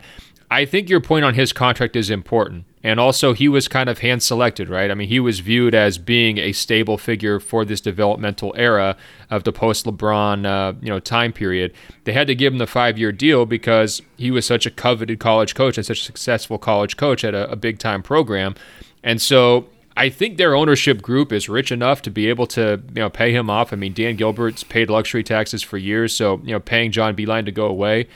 I 0.50 0.64
think 0.64 0.90
your 0.90 1.02
point 1.02 1.26
on 1.26 1.34
his 1.34 1.52
contract 1.52 1.98
is 1.98 2.10
important. 2.10 2.66
And 2.84 3.00
also, 3.02 3.34
he 3.34 3.50
was 3.50 3.68
kind 3.68 3.90
of 3.90 4.00
hand 4.00 4.24
selected, 4.24 4.70
right? 4.70 4.90
I 4.90 4.94
mean, 4.96 5.10
he 5.10 5.20
was 5.20 5.40
viewed 5.42 5.76
as 5.76 5.98
being 5.98 6.38
a 6.38 6.54
stable 6.54 6.98
figure 6.98 7.40
for 7.40 7.66
this 7.66 7.82
developmental 7.82 8.54
era 8.58 8.96
of 9.30 9.44
the 9.44 9.52
post 9.52 9.86
LeBron, 9.86 10.46
uh, 10.46 10.74
you 10.82 10.90
know, 10.90 11.00
time 11.00 11.34
period. 11.34 11.74
They 12.06 12.14
had 12.14 12.28
to 12.28 12.36
give 12.36 12.54
him 12.54 12.60
the 12.60 12.66
five 12.66 12.98
year 12.98 13.12
deal 13.12 13.46
because 13.46 14.02
he 14.18 14.32
was 14.32 14.46
such 14.46 14.66
a 14.66 14.72
coveted 14.72 15.20
college 15.20 15.54
coach 15.54 15.78
and 15.78 15.86
such 15.86 16.00
a 16.00 16.04
successful 16.04 16.58
college 16.58 16.96
coach 16.96 17.26
at 17.26 17.34
a, 17.34 17.52
a 17.52 17.56
big 17.58 17.78
time 17.78 18.02
program. 18.02 18.56
And 19.04 19.22
so 19.22 19.68
I 19.96 20.10
think 20.10 20.38
their 20.38 20.56
ownership 20.56 21.02
group 21.02 21.34
is 21.34 21.50
rich 21.50 21.72
enough 21.72 22.02
to 22.04 22.10
be 22.10 22.28
able 22.28 22.48
to, 22.48 22.82
you 22.94 23.02
know, 23.02 23.10
pay 23.10 23.34
him 23.34 23.50
off. 23.50 23.74
I 23.74 23.76
mean, 23.76 23.94
Dan 23.94 24.16
Gilbert's 24.16 24.64
paid 24.64 24.90
luxury 24.90 25.24
taxes 25.24 25.62
for 25.62 25.78
years, 25.78 26.16
so 26.16 26.40
you 26.44 26.54
know, 26.54 26.60
paying 26.60 26.92
John 26.92 27.16
Beilein 27.16 27.46
to 27.46 27.52
go 27.52 27.66
away 27.66 28.08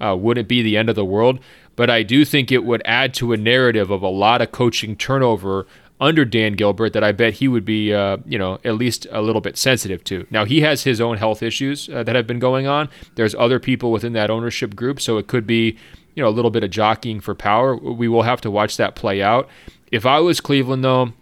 uh, 0.00 0.16
wouldn't 0.16 0.48
be 0.48 0.62
the 0.62 0.76
end 0.76 0.88
of 0.88 0.96
the 0.96 1.04
world. 1.04 1.40
But 1.76 1.90
I 1.90 2.02
do 2.02 2.24
think 2.24 2.52
it 2.52 2.64
would 2.64 2.82
add 2.84 3.14
to 3.14 3.32
a 3.32 3.36
narrative 3.36 3.90
of 3.90 4.02
a 4.02 4.08
lot 4.08 4.40
of 4.40 4.52
coaching 4.52 4.96
turnover 4.96 5.66
under 6.00 6.24
Dan 6.24 6.54
Gilbert 6.54 6.92
that 6.92 7.04
I 7.04 7.12
bet 7.12 7.34
he 7.34 7.48
would 7.48 7.64
be, 7.64 7.92
uh, 7.92 8.18
you 8.26 8.38
know, 8.38 8.58
at 8.64 8.74
least 8.74 9.06
a 9.10 9.22
little 9.22 9.40
bit 9.40 9.56
sensitive 9.56 10.04
to. 10.04 10.26
Now 10.30 10.44
he 10.44 10.60
has 10.60 10.84
his 10.84 11.00
own 11.00 11.16
health 11.16 11.42
issues 11.42 11.88
uh, 11.88 12.02
that 12.04 12.14
have 12.14 12.26
been 12.26 12.38
going 12.38 12.66
on. 12.66 12.88
There's 13.14 13.34
other 13.34 13.58
people 13.58 13.90
within 13.90 14.12
that 14.12 14.30
ownership 14.30 14.76
group, 14.76 15.00
so 15.00 15.18
it 15.18 15.26
could 15.26 15.46
be, 15.46 15.76
you 16.14 16.22
know, 16.22 16.28
a 16.28 16.30
little 16.30 16.50
bit 16.50 16.62
of 16.62 16.70
jockeying 16.70 17.20
for 17.20 17.34
power. 17.34 17.76
We 17.76 18.08
will 18.08 18.22
have 18.22 18.40
to 18.42 18.50
watch 18.50 18.76
that 18.76 18.94
play 18.94 19.22
out. 19.22 19.48
If 19.90 20.04
I 20.04 20.20
was 20.20 20.40
Cleveland, 20.40 20.84
though, 20.84 21.12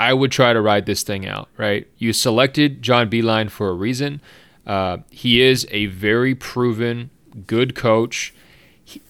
I 0.00 0.14
would 0.14 0.32
try 0.32 0.52
to 0.52 0.60
ride 0.60 0.86
this 0.86 1.04
thing 1.04 1.26
out. 1.26 1.48
Right? 1.56 1.86
You 1.98 2.12
selected 2.12 2.82
John 2.82 3.08
Beilein 3.08 3.50
for 3.50 3.68
a 3.68 3.74
reason. 3.74 4.20
Uh, 4.66 4.98
he 5.10 5.40
is 5.40 5.66
a 5.70 5.86
very 5.86 6.34
proven, 6.34 7.10
good 7.46 7.74
coach 7.74 8.34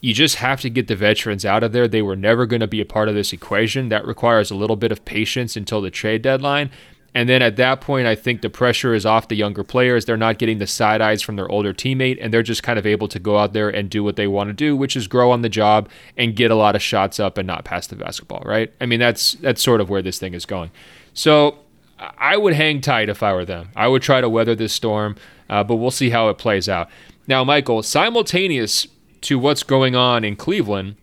you 0.00 0.14
just 0.14 0.36
have 0.36 0.60
to 0.60 0.70
get 0.70 0.88
the 0.88 0.96
veterans 0.96 1.44
out 1.44 1.62
of 1.62 1.72
there. 1.72 1.88
They 1.88 2.02
were 2.02 2.16
never 2.16 2.46
going 2.46 2.60
to 2.60 2.66
be 2.66 2.80
a 2.80 2.86
part 2.86 3.08
of 3.08 3.14
this 3.14 3.32
equation. 3.32 3.88
That 3.88 4.06
requires 4.06 4.50
a 4.50 4.54
little 4.54 4.76
bit 4.76 4.92
of 4.92 5.04
patience 5.04 5.56
until 5.56 5.80
the 5.80 5.90
trade 5.90 6.22
deadline. 6.22 6.70
And 7.12 7.28
then 7.28 7.42
at 7.42 7.56
that 7.56 7.80
point, 7.80 8.06
I 8.06 8.14
think 8.14 8.40
the 8.40 8.50
pressure 8.50 8.94
is 8.94 9.04
off 9.04 9.26
the 9.26 9.34
younger 9.34 9.64
players. 9.64 10.04
They're 10.04 10.16
not 10.16 10.38
getting 10.38 10.58
the 10.58 10.66
side 10.66 11.00
eyes 11.00 11.22
from 11.22 11.34
their 11.36 11.48
older 11.48 11.74
teammate, 11.74 12.18
and 12.20 12.32
they're 12.32 12.44
just 12.44 12.62
kind 12.62 12.78
of 12.78 12.86
able 12.86 13.08
to 13.08 13.18
go 13.18 13.36
out 13.36 13.52
there 13.52 13.68
and 13.68 13.90
do 13.90 14.04
what 14.04 14.14
they 14.14 14.28
want 14.28 14.48
to 14.48 14.54
do, 14.54 14.76
which 14.76 14.94
is 14.94 15.08
grow 15.08 15.32
on 15.32 15.42
the 15.42 15.48
job 15.48 15.88
and 16.16 16.36
get 16.36 16.52
a 16.52 16.54
lot 16.54 16.76
of 16.76 16.82
shots 16.82 17.18
up 17.18 17.36
and 17.36 17.46
not 17.46 17.64
pass 17.64 17.88
the 17.88 17.96
basketball, 17.96 18.42
right? 18.46 18.72
I 18.80 18.86
mean, 18.86 19.00
that's 19.00 19.32
that's 19.34 19.60
sort 19.60 19.80
of 19.80 19.90
where 19.90 20.02
this 20.02 20.18
thing 20.18 20.34
is 20.34 20.46
going. 20.46 20.70
So 21.12 21.58
I 21.98 22.36
would 22.36 22.54
hang 22.54 22.80
tight 22.80 23.08
if 23.08 23.22
I 23.22 23.32
were 23.32 23.44
them. 23.44 23.70
I 23.74 23.88
would 23.88 24.02
try 24.02 24.20
to 24.20 24.28
weather 24.28 24.54
this 24.54 24.72
storm, 24.72 25.16
uh, 25.48 25.64
but 25.64 25.76
we'll 25.76 25.90
see 25.90 26.10
how 26.10 26.28
it 26.28 26.38
plays 26.38 26.68
out. 26.68 26.88
Now, 27.26 27.44
Michael, 27.44 27.82
simultaneous 27.82 28.86
to 29.22 29.38
what's 29.38 29.62
going 29.62 29.94
on 29.94 30.24
in 30.24 30.36
Cleveland 30.36 30.96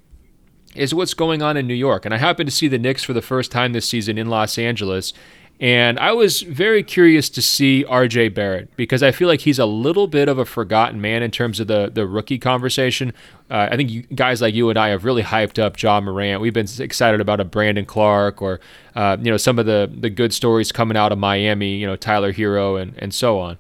is 0.75 0.93
what's 0.93 1.13
going 1.13 1.41
on 1.41 1.57
in 1.57 1.67
New 1.67 1.73
York. 1.73 2.05
And 2.05 2.13
I 2.13 2.17
happened 2.17 2.49
to 2.49 2.55
see 2.55 2.67
the 2.67 2.77
Knicks 2.77 3.03
for 3.03 3.13
the 3.13 3.21
first 3.21 3.51
time 3.51 3.73
this 3.73 3.87
season 3.87 4.17
in 4.17 4.27
Los 4.27 4.57
Angeles. 4.57 5.13
And 5.59 5.97
I 5.97 6.11
was 6.11 6.43
very 6.43 6.83
curious 6.83 7.29
to 7.31 7.41
see 7.41 7.83
RJ 7.89 8.35
Barrett 8.35 8.75
because 8.77 9.01
I 9.01 9.11
feel 9.11 9.27
like 9.27 9.39
he's 9.39 9.57
a 9.57 9.65
little 9.65 10.07
bit 10.07 10.29
of 10.29 10.37
a 10.37 10.45
forgotten 10.45 11.01
man 11.01 11.23
in 11.23 11.31
terms 11.31 11.59
of 11.59 11.65
the, 11.65 11.89
the 11.91 12.05
rookie 12.05 12.37
conversation. 12.37 13.11
Uh, 13.49 13.67
I 13.71 13.75
think 13.75 13.89
you, 13.89 14.03
guys 14.03 14.39
like 14.39 14.53
you 14.53 14.69
and 14.69 14.77
I 14.77 14.89
have 14.89 15.03
really 15.03 15.23
hyped 15.23 15.57
up 15.57 15.81
Ja 15.81 15.99
Morant. 15.99 16.41
We've 16.41 16.53
been 16.53 16.67
excited 16.79 17.21
about 17.21 17.39
a 17.39 17.45
Brendan 17.45 17.85
Clarke 17.85 18.39
or 18.39 18.59
uh, 18.95 19.17
you 19.19 19.31
know 19.31 19.37
some 19.37 19.57
of 19.57 19.65
the 19.65 19.91
the 19.91 20.11
good 20.11 20.31
stories 20.31 20.71
coming 20.71 20.95
out 20.95 21.11
of 21.11 21.17
Miami. 21.17 21.75
You 21.77 21.87
know 21.87 21.95
Tyler 21.95 22.33
Herro 22.33 22.79
and 22.79 22.93
and 22.99 23.11
so 23.11 23.39
on. 23.39 23.57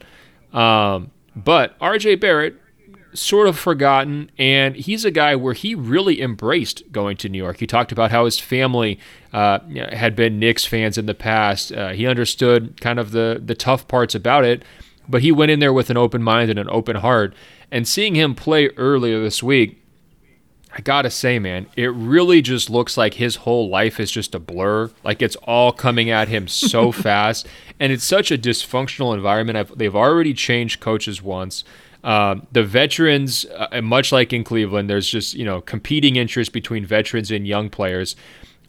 Um, 0.53 1.09
but 1.35 1.79
RJ 1.79 2.19
Barrett 2.19 2.55
sort 3.17 3.47
of 3.47 3.57
forgotten. 3.57 4.29
And 4.37 4.75
he's 4.75 5.05
a 5.05 5.11
guy 5.11 5.35
where 5.35 5.53
he 5.53 5.75
really 5.75 6.21
embraced 6.21 6.91
going 6.91 7.17
to 7.17 7.29
New 7.29 7.37
York. 7.37 7.59
He 7.59 7.67
talked 7.67 7.91
about 7.91 8.11
how 8.11 8.25
his 8.25 8.39
family 8.39 8.99
uh, 9.33 9.59
had 9.91 10.15
been 10.15 10.39
Knicks 10.39 10.65
fans 10.65 10.97
in 10.97 11.05
the 11.05 11.13
past. 11.13 11.71
Uh, 11.71 11.89
he 11.89 12.07
understood 12.07 12.79
kind 12.79 12.99
of 12.99 13.11
the 13.11 13.41
the 13.43 13.55
tough 13.55 13.87
parts 13.87 14.15
about 14.15 14.45
it, 14.45 14.63
but 15.07 15.21
he 15.21 15.31
went 15.31 15.51
in 15.51 15.59
there 15.59 15.73
with 15.73 15.89
an 15.89 15.97
open 15.97 16.23
mind 16.23 16.49
and 16.49 16.59
an 16.59 16.69
open 16.69 16.97
heart. 16.97 17.33
And 17.71 17.87
seeing 17.87 18.15
him 18.15 18.35
play 18.35 18.69
earlier 18.77 19.21
this 19.21 19.43
week. 19.43 19.83
I 20.75 20.81
gotta 20.81 21.09
say, 21.09 21.39
man, 21.39 21.65
it 21.75 21.87
really 21.87 22.39
just 22.39 22.69
looks 22.69 22.97
like 22.97 23.15
his 23.15 23.37
whole 23.37 23.67
life 23.67 23.99
is 23.99 24.11
just 24.11 24.35
a 24.35 24.39
blur. 24.39 24.91
Like 25.03 25.23
it's 25.23 25.35
all 25.37 25.71
coming 25.71 26.11
at 26.11 26.27
him 26.27 26.47
so 26.47 26.91
fast, 27.07 27.47
and 27.79 27.91
it's 27.91 28.03
such 28.03 28.29
a 28.29 28.37
dysfunctional 28.37 29.15
environment. 29.15 29.57
I've, 29.57 29.75
they've 29.75 29.95
already 29.95 30.35
changed 30.35 30.79
coaches 30.79 31.19
once. 31.19 31.63
Uh, 32.07 32.39
the 32.53 32.63
veterans, 32.63 33.45
uh, 33.53 33.81
much 33.81 34.13
like 34.13 34.31
in 34.31 34.41
Cleveland, 34.41 34.89
there's 34.89 35.09
just 35.09 35.33
you 35.33 35.43
know 35.43 35.59
competing 35.59 36.15
interest 36.15 36.53
between 36.53 36.85
veterans 36.85 37.31
and 37.31 37.45
young 37.45 37.69
players. 37.69 38.15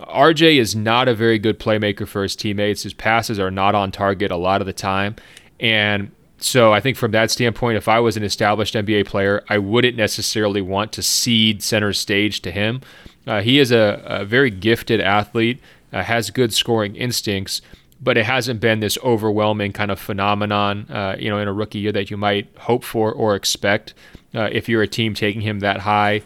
RJ 0.00 0.59
is 0.59 0.75
not 0.75 1.07
a 1.07 1.14
very 1.14 1.38
good 1.38 1.61
playmaker 1.61 2.07
for 2.07 2.25
his 2.25 2.35
teammates. 2.35 2.83
His 2.83 2.95
passes 2.95 3.38
are 3.38 3.52
not 3.52 3.76
on 3.76 3.92
target 3.92 4.33
a 4.33 4.37
lot 4.37 4.61
of 4.61 4.66
the 4.66 4.73
time, 4.73 5.14
and 5.61 6.11
so 6.38 6.73
I 6.73 6.80
think 6.80 6.97
from 6.97 7.12
that 7.12 7.30
standpoint, 7.30 7.76
if 7.76 7.87
I 7.87 8.00
was 8.00 8.16
an 8.16 8.25
established 8.25 8.75
NBA 8.75 9.07
player, 9.07 9.45
I 9.49 9.59
wouldn't 9.59 9.97
necessarily 9.97 10.61
want 10.61 10.90
to 10.95 11.02
cede 11.02 11.62
center 11.62 11.92
stage 11.92 12.42
to 12.42 12.50
him. 12.50 12.80
Uh, 13.25 13.40
he 13.40 13.61
is 13.61 13.71
a, 13.71 14.02
a, 14.04 14.25
very 14.25 14.50
gifted 14.50 15.00
athlete, 15.00 15.61
uh, 15.92 16.02
has 16.02 16.30
good 16.30 16.52
scoring 16.52 16.97
instincts, 16.97 17.61
but 18.00 18.17
it 18.17 18.25
hasn't 18.25 18.61
been 18.61 18.81
this 18.81 18.97
overwhelming 19.02 19.73
kind 19.73 19.90
of 19.90 19.99
phenomenon, 19.99 20.87
uh, 20.90 21.17
you 21.19 21.28
know, 21.28 21.38
in 21.38 21.49
a 21.49 21.52
rookie 21.52 21.81
year 21.81 21.93
that 21.93 22.11
you 22.11 22.17
might 22.17 22.49
hope 22.59 22.85
for 22.85 23.12
or 23.12 23.35
expect 23.35 23.95
uh, 24.35 24.49
if 24.52 24.69
you're 24.69 24.83
a 24.83 24.88
team 24.88 25.14
taking 25.14 25.40
him 25.40 25.61
that 25.61 25.81
high 25.81 26.23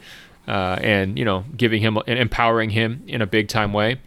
uh, 0.47 0.77
and 0.81 1.17
you 1.17 1.25
know 1.25 1.45
giving 1.55 1.81
him 1.81 1.97
and 2.07 2.19
empowering 2.19 2.71
him 2.71 3.03
in 3.07 3.21
a 3.21 3.27
big 3.27 3.47
time 3.47 3.73
way. 3.73 3.97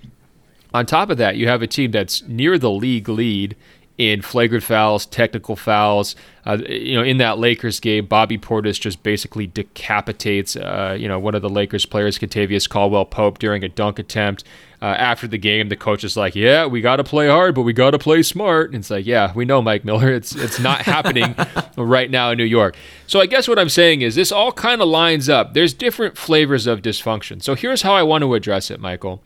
On 0.74 0.84
top 0.84 1.10
of 1.10 1.16
that, 1.18 1.36
you 1.36 1.48
have 1.48 1.62
a 1.62 1.66
team 1.66 1.90
that's 1.90 2.22
near 2.24 2.58
the 2.58 2.70
league 2.70 3.08
lead 3.08 3.56
in 3.96 4.20
flagrant 4.20 4.62
fouls, 4.62 5.06
technical 5.06 5.56
fouls. 5.56 6.14
Uh, 6.44 6.58
you 6.68 6.94
know, 6.94 7.02
in 7.02 7.16
that 7.16 7.38
Lakers 7.38 7.80
game, 7.80 8.04
Bobby 8.04 8.36
Portis 8.36 8.78
just 8.78 9.02
basically 9.02 9.46
decapitates, 9.46 10.54
uh, 10.54 10.94
you 10.98 11.08
know, 11.08 11.18
one 11.18 11.34
of 11.34 11.40
the 11.40 11.48
Lakers 11.48 11.86
players, 11.86 12.18
Kentavious 12.18 12.68
Caldwell 12.68 13.06
Pope, 13.06 13.38
during 13.38 13.64
a 13.64 13.70
dunk 13.70 13.98
attempt. 13.98 14.44
Uh, 14.82 14.86
after 14.86 15.26
the 15.26 15.38
game, 15.38 15.70
the 15.70 15.76
coach 15.76 16.04
is 16.04 16.16
like, 16.16 16.34
"Yeah, 16.34 16.66
we 16.66 16.82
got 16.82 16.96
to 16.96 17.04
play 17.04 17.28
hard, 17.28 17.54
but 17.54 17.62
we 17.62 17.72
got 17.72 17.92
to 17.92 17.98
play 17.98 18.22
smart." 18.22 18.70
And 18.70 18.80
it's 18.80 18.90
like, 18.90 19.06
"Yeah, 19.06 19.32
we 19.34 19.46
know, 19.46 19.62
Mike 19.62 19.84
Miller. 19.84 20.12
It's 20.12 20.34
it's 20.34 20.60
not 20.60 20.82
happening 20.82 21.34
right 21.76 22.10
now 22.10 22.30
in 22.30 22.38
New 22.38 22.44
York." 22.44 22.76
So 23.06 23.20
I 23.20 23.26
guess 23.26 23.48
what 23.48 23.58
I'm 23.58 23.70
saying 23.70 24.02
is 24.02 24.14
this 24.16 24.30
all 24.30 24.52
kind 24.52 24.82
of 24.82 24.88
lines 24.88 25.28
up. 25.28 25.54
There's 25.54 25.72
different 25.72 26.18
flavors 26.18 26.66
of 26.66 26.82
dysfunction. 26.82 27.42
So 27.42 27.54
here's 27.54 27.82
how 27.82 27.94
I 27.94 28.02
want 28.02 28.22
to 28.22 28.34
address 28.34 28.70
it, 28.70 28.78
Michael. 28.78 29.22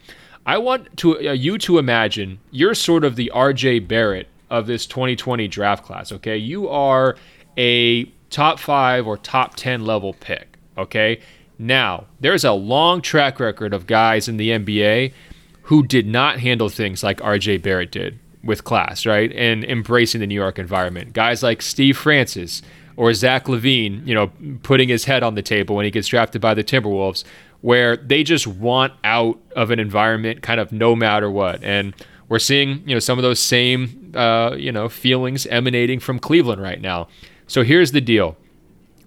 I 0.47 0.59
want 0.59 0.97
to 0.99 1.31
uh, 1.31 1.33
you 1.33 1.59
to 1.59 1.79
imagine 1.79 2.39
you're 2.51 2.75
sort 2.75 3.05
of 3.05 3.17
the 3.17 3.31
R.J. 3.31 3.81
Barrett 3.81 4.29
of 4.51 4.67
this 4.67 4.87
2020 4.87 5.49
draft 5.49 5.85
class. 5.85 6.13
Okay, 6.13 6.37
you 6.37 6.69
are 6.69 7.17
a 7.57 8.05
top 8.31 8.59
five 8.59 9.07
or 9.07 9.17
top 9.17 9.57
10 9.57 9.85
level 9.85 10.15
pick. 10.15 10.57
Okay, 10.79 11.21
now 11.59 12.07
there's 12.21 12.45
a 12.45 12.53
long 12.53 13.03
track 13.03 13.39
record 13.39 13.75
of 13.75 13.87
guys 13.87 14.29
in 14.29 14.37
the 14.39 14.51
NBA 14.51 15.13
who 15.71 15.85
did 15.85 16.05
not 16.05 16.41
handle 16.41 16.69
things 16.69 17.05
like 17.05 17.19
RJ 17.19 17.63
Barrett 17.63 17.93
did 17.93 18.19
with 18.43 18.65
class, 18.65 19.07
right? 19.07 19.31
And 19.31 19.63
embracing 19.65 20.21
the 20.21 20.27
New 20.27 20.35
York 20.35 20.59
environment. 20.59 21.13
Guys 21.13 21.45
like 21.45 21.63
Steve 21.63 21.97
Francis 21.97 22.61
or 22.97 23.15
Zach 23.15 23.45
LaVine, 23.45 24.05
you 24.05 24.13
know, 24.13 24.33
putting 24.65 24.89
his 24.89 25.05
head 25.05 25.23
on 25.23 25.37
the 25.37 25.43
table 25.43 25.77
when 25.77 25.85
he 25.85 25.93
gets 25.93 26.09
drafted 26.09 26.43
by 26.43 26.55
the 26.55 26.65
Timberwolves, 26.65 27.23
where 27.61 27.97
they 27.97 28.25
just 28.25 28.49
want 28.49 28.95
out 29.05 29.39
of 29.55 29.71
an 29.71 29.79
environment 29.79 30.43
kind 30.43 30.59
of 30.59 30.73
no 30.73 30.97
matter 30.97 31.31
what. 31.31 31.63
And 31.63 31.95
we're 32.29 32.41
seeing 32.41 32.83
you 32.85 32.97
know 32.97 32.99
some 32.99 33.17
of 33.17 33.23
those 33.23 33.39
same 33.39 34.11
uh, 34.17 34.57
you 34.57 34.73
know 34.73 34.89
feelings 34.89 35.47
emanating 35.47 36.01
from 36.01 36.19
Cleveland 36.19 36.61
right 36.61 36.81
now. 36.81 37.07
So 37.47 37.63
here's 37.63 37.93
the 37.93 38.01
deal: 38.01 38.37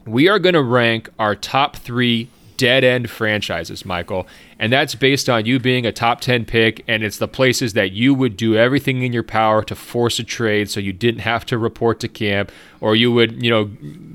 we 0.05 0.29
are 0.29 0.39
going 0.39 0.55
to 0.55 0.63
rank 0.63 1.09
our 1.19 1.35
top 1.35 1.75
three 1.75 2.29
dead 2.57 2.83
end 2.83 3.09
franchises, 3.09 3.85
Michael. 3.85 4.27
And 4.59 4.71
that's 4.71 4.95
based 4.95 5.29
on 5.29 5.45
you 5.45 5.59
being 5.59 5.85
a 5.85 5.91
top 5.91 6.21
10 6.21 6.45
pick. 6.45 6.83
And 6.87 7.03
it's 7.03 7.17
the 7.17 7.27
places 7.27 7.73
that 7.73 7.91
you 7.91 8.13
would 8.13 8.37
do 8.37 8.55
everything 8.55 9.01
in 9.03 9.13
your 9.13 9.23
power 9.23 9.63
to 9.63 9.75
force 9.75 10.19
a 10.19 10.23
trade 10.23 10.69
so 10.69 10.79
you 10.79 10.93
didn't 10.93 11.21
have 11.21 11.45
to 11.47 11.57
report 11.57 11.99
to 12.01 12.07
camp 12.07 12.51
or 12.81 12.95
you 12.95 13.11
would, 13.11 13.43
you 13.43 13.49
know, 13.49 13.65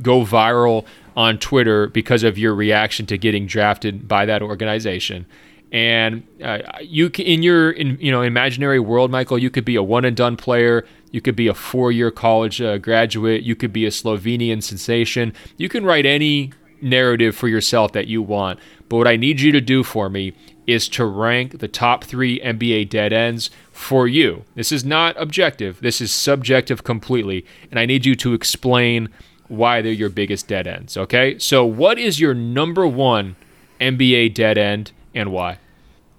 go 0.02 0.24
viral 0.24 0.86
on 1.16 1.38
Twitter 1.38 1.88
because 1.88 2.22
of 2.22 2.38
your 2.38 2.54
reaction 2.54 3.04
to 3.06 3.18
getting 3.18 3.46
drafted 3.46 4.06
by 4.06 4.24
that 4.24 4.42
organization. 4.42 5.26
And 5.70 6.26
uh, 6.42 6.60
you 6.80 7.10
can, 7.10 7.26
in 7.26 7.42
your 7.42 7.70
in, 7.70 7.98
you 8.00 8.10
know 8.10 8.22
imaginary 8.22 8.80
world, 8.80 9.10
Michael, 9.10 9.38
you 9.38 9.50
could 9.50 9.64
be 9.64 9.76
a 9.76 9.82
one 9.82 10.04
and 10.04 10.16
done 10.16 10.36
player. 10.36 10.86
You 11.10 11.20
could 11.20 11.36
be 11.36 11.46
a 11.46 11.54
four 11.54 11.92
year 11.92 12.10
college 12.10 12.60
uh, 12.62 12.78
graduate. 12.78 13.42
You 13.42 13.54
could 13.54 13.72
be 13.72 13.84
a 13.84 13.90
Slovenian 13.90 14.62
sensation. 14.62 15.34
You 15.56 15.68
can 15.68 15.84
write 15.84 16.06
any 16.06 16.52
narrative 16.82 17.36
for 17.36 17.48
yourself 17.48 17.92
that 17.92 18.06
you 18.06 18.22
want. 18.22 18.58
But 18.88 18.96
what 18.96 19.08
I 19.08 19.16
need 19.16 19.40
you 19.40 19.52
to 19.52 19.60
do 19.60 19.82
for 19.82 20.08
me 20.08 20.32
is 20.66 20.88
to 20.90 21.04
rank 21.04 21.60
the 21.60 21.68
top 21.68 22.04
three 22.04 22.38
NBA 22.40 22.90
dead 22.90 23.12
ends 23.12 23.50
for 23.72 24.06
you. 24.06 24.44
This 24.54 24.70
is 24.70 24.84
not 24.84 25.20
objective, 25.20 25.80
this 25.80 26.00
is 26.00 26.12
subjective 26.12 26.84
completely. 26.84 27.44
And 27.70 27.80
I 27.80 27.86
need 27.86 28.04
you 28.04 28.14
to 28.16 28.34
explain 28.34 29.08
why 29.48 29.80
they're 29.80 29.92
your 29.92 30.10
biggest 30.10 30.46
dead 30.46 30.66
ends. 30.66 30.96
Okay? 30.96 31.38
So, 31.38 31.64
what 31.64 31.98
is 31.98 32.20
your 32.20 32.34
number 32.34 32.86
one 32.86 33.36
NBA 33.80 34.34
dead 34.34 34.58
end 34.58 34.92
and 35.14 35.32
why? 35.32 35.58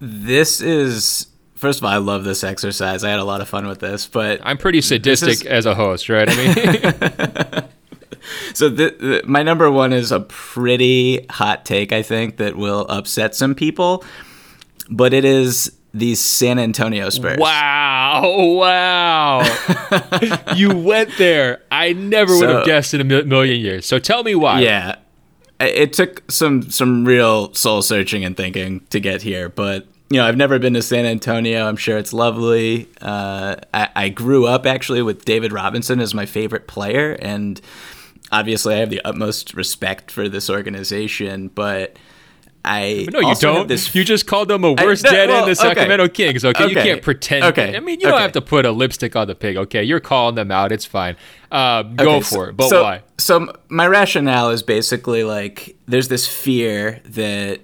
This 0.00 0.60
is 0.60 1.28
First 1.60 1.80
of 1.80 1.84
all, 1.84 1.90
I 1.90 1.98
love 1.98 2.24
this 2.24 2.42
exercise. 2.42 3.04
I 3.04 3.10
had 3.10 3.18
a 3.18 3.24
lot 3.24 3.42
of 3.42 3.48
fun 3.50 3.66
with 3.66 3.80
this, 3.80 4.06
but 4.06 4.40
I'm 4.42 4.56
pretty 4.56 4.80
sadistic 4.80 5.42
is, 5.42 5.46
as 5.46 5.66
a 5.66 5.74
host, 5.74 6.08
right? 6.08 6.26
I 6.26 6.36
mean, 6.36 7.64
so 8.54 8.68
the, 8.68 8.96
the, 8.98 9.22
my 9.26 9.42
number 9.42 9.70
one 9.70 9.92
is 9.92 10.12
a 10.12 10.20
pretty 10.20 11.26
hot 11.30 11.64
take. 11.64 11.92
I 11.92 12.02
think 12.02 12.36
that 12.38 12.56
will 12.56 12.86
upset 12.88 13.34
some 13.34 13.54
people, 13.54 14.04
but 14.88 15.12
it 15.12 15.24
is 15.24 15.72
the 15.92 16.14
San 16.14 16.58
Antonio 16.58 17.10
Spurs. 17.10 17.38
Wow! 17.38 18.54
Wow! 18.56 19.42
you 20.56 20.76
went 20.76 21.10
there. 21.18 21.62
I 21.70 21.92
never 21.92 22.36
would 22.36 22.48
have 22.48 22.66
guessed 22.66 22.94
in 22.94 23.00
a 23.00 23.24
million 23.24 23.60
years. 23.60 23.86
So 23.86 23.98
tell 23.98 24.22
me 24.22 24.34
why. 24.34 24.60
Yeah, 24.60 24.96
it 25.58 25.92
took 25.92 26.30
some 26.30 26.70
some 26.70 27.04
real 27.04 27.52
soul 27.54 27.82
searching 27.82 28.24
and 28.24 28.36
thinking 28.36 28.86
to 28.90 29.00
get 29.00 29.22
here, 29.22 29.48
but 29.48 29.86
you 30.10 30.16
know, 30.16 30.26
I've 30.26 30.36
never 30.36 30.58
been 30.58 30.74
to 30.74 30.82
San 30.82 31.06
Antonio. 31.06 31.68
I'm 31.68 31.76
sure 31.76 31.96
it's 31.96 32.12
lovely. 32.12 32.88
Uh, 33.00 33.56
I, 33.72 33.88
I, 33.94 34.08
grew 34.08 34.44
up 34.44 34.66
actually 34.66 35.02
with 35.02 35.24
David 35.24 35.52
Robinson 35.52 36.00
as 36.00 36.14
my 36.14 36.26
favorite 36.26 36.66
player, 36.66 37.12
and 37.22 37.60
obviously 38.32 38.74
I 38.74 38.78
have 38.78 38.90
the 38.90 39.00
utmost 39.04 39.54
respect 39.54 40.10
for 40.10 40.28
this 40.28 40.50
organization. 40.50 41.48
But 41.48 41.96
I 42.64 43.08
no, 43.10 43.20
you 43.20 43.34
don't. 43.36 43.68
This, 43.68 43.94
you 43.94 44.04
just 44.04 44.26
called 44.26 44.48
them 44.48 44.64
a 44.64 44.72
worse 44.72 45.04
I, 45.04 45.10
dead 45.10 45.28
well, 45.28 45.42
end 45.42 45.50
the 45.50 45.54
Sacramento 45.54 46.04
okay. 46.04 46.28
Kings. 46.28 46.44
Okay? 46.44 46.64
okay? 46.64 46.72
you 46.72 46.76
can't 46.76 47.02
pretend. 47.02 47.44
Okay, 47.44 47.76
I 47.76 47.80
mean 47.80 48.00
you 48.00 48.06
don't 48.06 48.20
have 48.20 48.32
to 48.32 48.42
put 48.42 48.66
a 48.66 48.72
lipstick 48.72 49.16
on 49.16 49.28
the 49.28 49.34
pig. 49.34 49.56
Okay, 49.56 49.82
you're 49.82 50.00
calling 50.00 50.34
them 50.34 50.50
out. 50.50 50.72
It's 50.72 50.84
fine. 50.84 51.16
Uh, 51.50 51.82
go 51.82 52.20
for 52.20 52.24
so, 52.24 52.42
it. 52.44 52.56
But 52.56 52.68
so, 52.68 52.82
why? 52.82 53.02
So 53.18 53.52
my 53.68 53.86
rationale 53.86 54.50
is 54.50 54.62
basically 54.62 55.24
like 55.24 55.76
there's 55.86 56.08
this 56.08 56.26
fear 56.26 57.00
that 57.06 57.60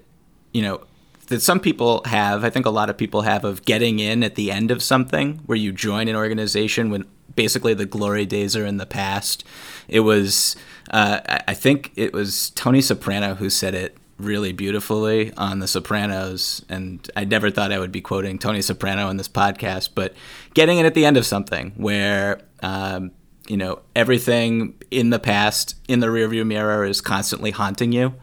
you 0.53 0.63
know 0.63 0.87
that 1.29 1.43
some 1.43 1.61
people 1.61 2.03
have, 2.05 2.45
I 2.45 2.51
think 2.51 2.67
a 2.67 2.71
lot 2.71 2.89
of 2.89 2.97
people 2.97 3.23
have, 3.23 3.45
of 3.45 3.65
getting 3.65 3.99
in 3.99 4.23
at 4.23 4.37
the 4.37 4.51
end 4.51 4.71
of 4.71 4.83
something 4.83 5.41
where 5.47 5.59
you 5.59 5.73
join 5.73 6.09
an 6.09 6.17
organization 6.17 6.89
when 6.91 7.05
basically 7.37 7.75
the 7.75 7.87
glory 7.87 8.27
days 8.27 8.57
are 8.57 8.67
in 8.67 8.79
the 8.79 8.87
past. 8.87 9.45
It 9.87 10.01
was, 10.01 10.57
uh, 10.91 11.21
I 11.47 11.55
think 11.55 11.93
it 11.95 12.13
was 12.13 12.51
Tony 12.51 12.81
Soprano 12.81 13.35
who 13.35 13.49
said 13.49 13.75
it 13.75 13.97
really 14.19 14.53
beautifully 14.53 15.33
on 15.35 15.59
The 15.59 15.69
Sopranos, 15.69 16.65
and 16.69 17.09
I 17.15 17.25
never 17.25 17.51
thought 17.51 17.71
I 17.71 17.79
would 17.79 17.93
be 17.93 18.01
quoting 18.01 18.39
Tony 18.39 18.63
Soprano 18.63 19.11
in 19.11 19.19
this 19.19 19.29
podcast, 19.29 19.91
but 19.95 20.15
getting 20.55 20.79
in 20.79 20.87
at 20.87 20.95
the 20.95 21.05
end 21.05 21.17
of 21.17 21.27
something 21.27 21.73
where, 21.77 22.41
um, 22.63 23.11
you 23.47 23.59
know, 23.59 23.81
everything 23.95 24.75
in 24.91 25.11
the 25.11 25.19
past, 25.19 25.77
in 25.87 26.01
the 26.01 26.07
rearview 26.07 26.47
mirror, 26.47 26.85
is 26.85 27.01
constantly 27.01 27.51
haunting 27.51 27.93
you. 27.93 28.15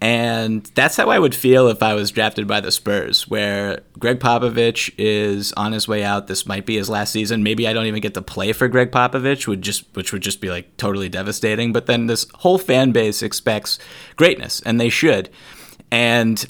And 0.00 0.64
that's 0.74 0.96
how 0.96 1.10
I 1.10 1.18
would 1.18 1.34
feel 1.34 1.66
if 1.68 1.82
I 1.82 1.94
was 1.94 2.12
drafted 2.12 2.46
by 2.46 2.60
the 2.60 2.70
Spurs, 2.70 3.26
where 3.26 3.80
Gregg 3.98 4.20
Popovich 4.20 4.94
is 4.96 5.52
on 5.54 5.72
his 5.72 5.88
way 5.88 6.04
out. 6.04 6.28
This 6.28 6.46
might 6.46 6.66
be 6.66 6.76
his 6.76 6.88
last 6.88 7.12
season. 7.12 7.42
Maybe 7.42 7.66
I 7.66 7.72
don't 7.72 7.86
even 7.86 8.00
get 8.00 8.14
to 8.14 8.22
play 8.22 8.52
for 8.52 8.68
Gregg 8.68 8.92
Popovich, 8.92 9.48
would 9.48 9.60
just 9.60 9.84
which 9.96 10.12
would 10.12 10.22
just 10.22 10.40
be 10.40 10.50
like 10.50 10.76
totally 10.76 11.08
devastating. 11.08 11.72
But 11.72 11.86
then 11.86 12.06
this 12.06 12.26
whole 12.34 12.58
fan 12.58 12.92
base 12.92 13.22
expects 13.22 13.80
greatness, 14.14 14.60
and 14.60 14.80
they 14.80 14.88
should. 14.88 15.30
And 15.90 16.46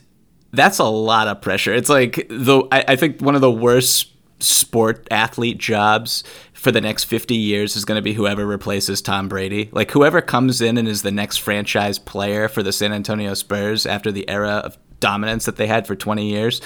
that's 0.52 0.78
a 0.78 0.84
lot 0.84 1.26
of 1.26 1.40
pressure. 1.40 1.72
It's 1.72 1.88
like 1.88 2.26
the 2.28 2.64
I, 2.70 2.84
I 2.88 2.96
think 2.96 3.22
one 3.22 3.34
of 3.34 3.40
the 3.40 3.50
worst 3.50 4.12
sport 4.40 5.06
athlete 5.10 5.58
jobs 5.58 6.22
for 6.52 6.72
the 6.72 6.80
next 6.80 7.04
50 7.04 7.34
years 7.34 7.76
is 7.76 7.84
going 7.84 7.98
to 7.98 8.02
be 8.02 8.14
whoever 8.14 8.46
replaces 8.46 9.00
Tom 9.00 9.28
Brady. 9.28 9.68
Like 9.72 9.90
whoever 9.92 10.20
comes 10.20 10.60
in 10.60 10.76
and 10.76 10.88
is 10.88 11.02
the 11.02 11.10
next 11.10 11.38
franchise 11.38 11.98
player 11.98 12.48
for 12.48 12.62
the 12.62 12.72
San 12.72 12.92
Antonio 12.92 13.34
Spurs 13.34 13.86
after 13.86 14.10
the 14.10 14.28
era 14.28 14.62
of 14.64 14.76
dominance 15.00 15.44
that 15.44 15.56
they 15.56 15.66
had 15.66 15.86
for 15.86 15.94
20 15.94 16.28
years. 16.28 16.60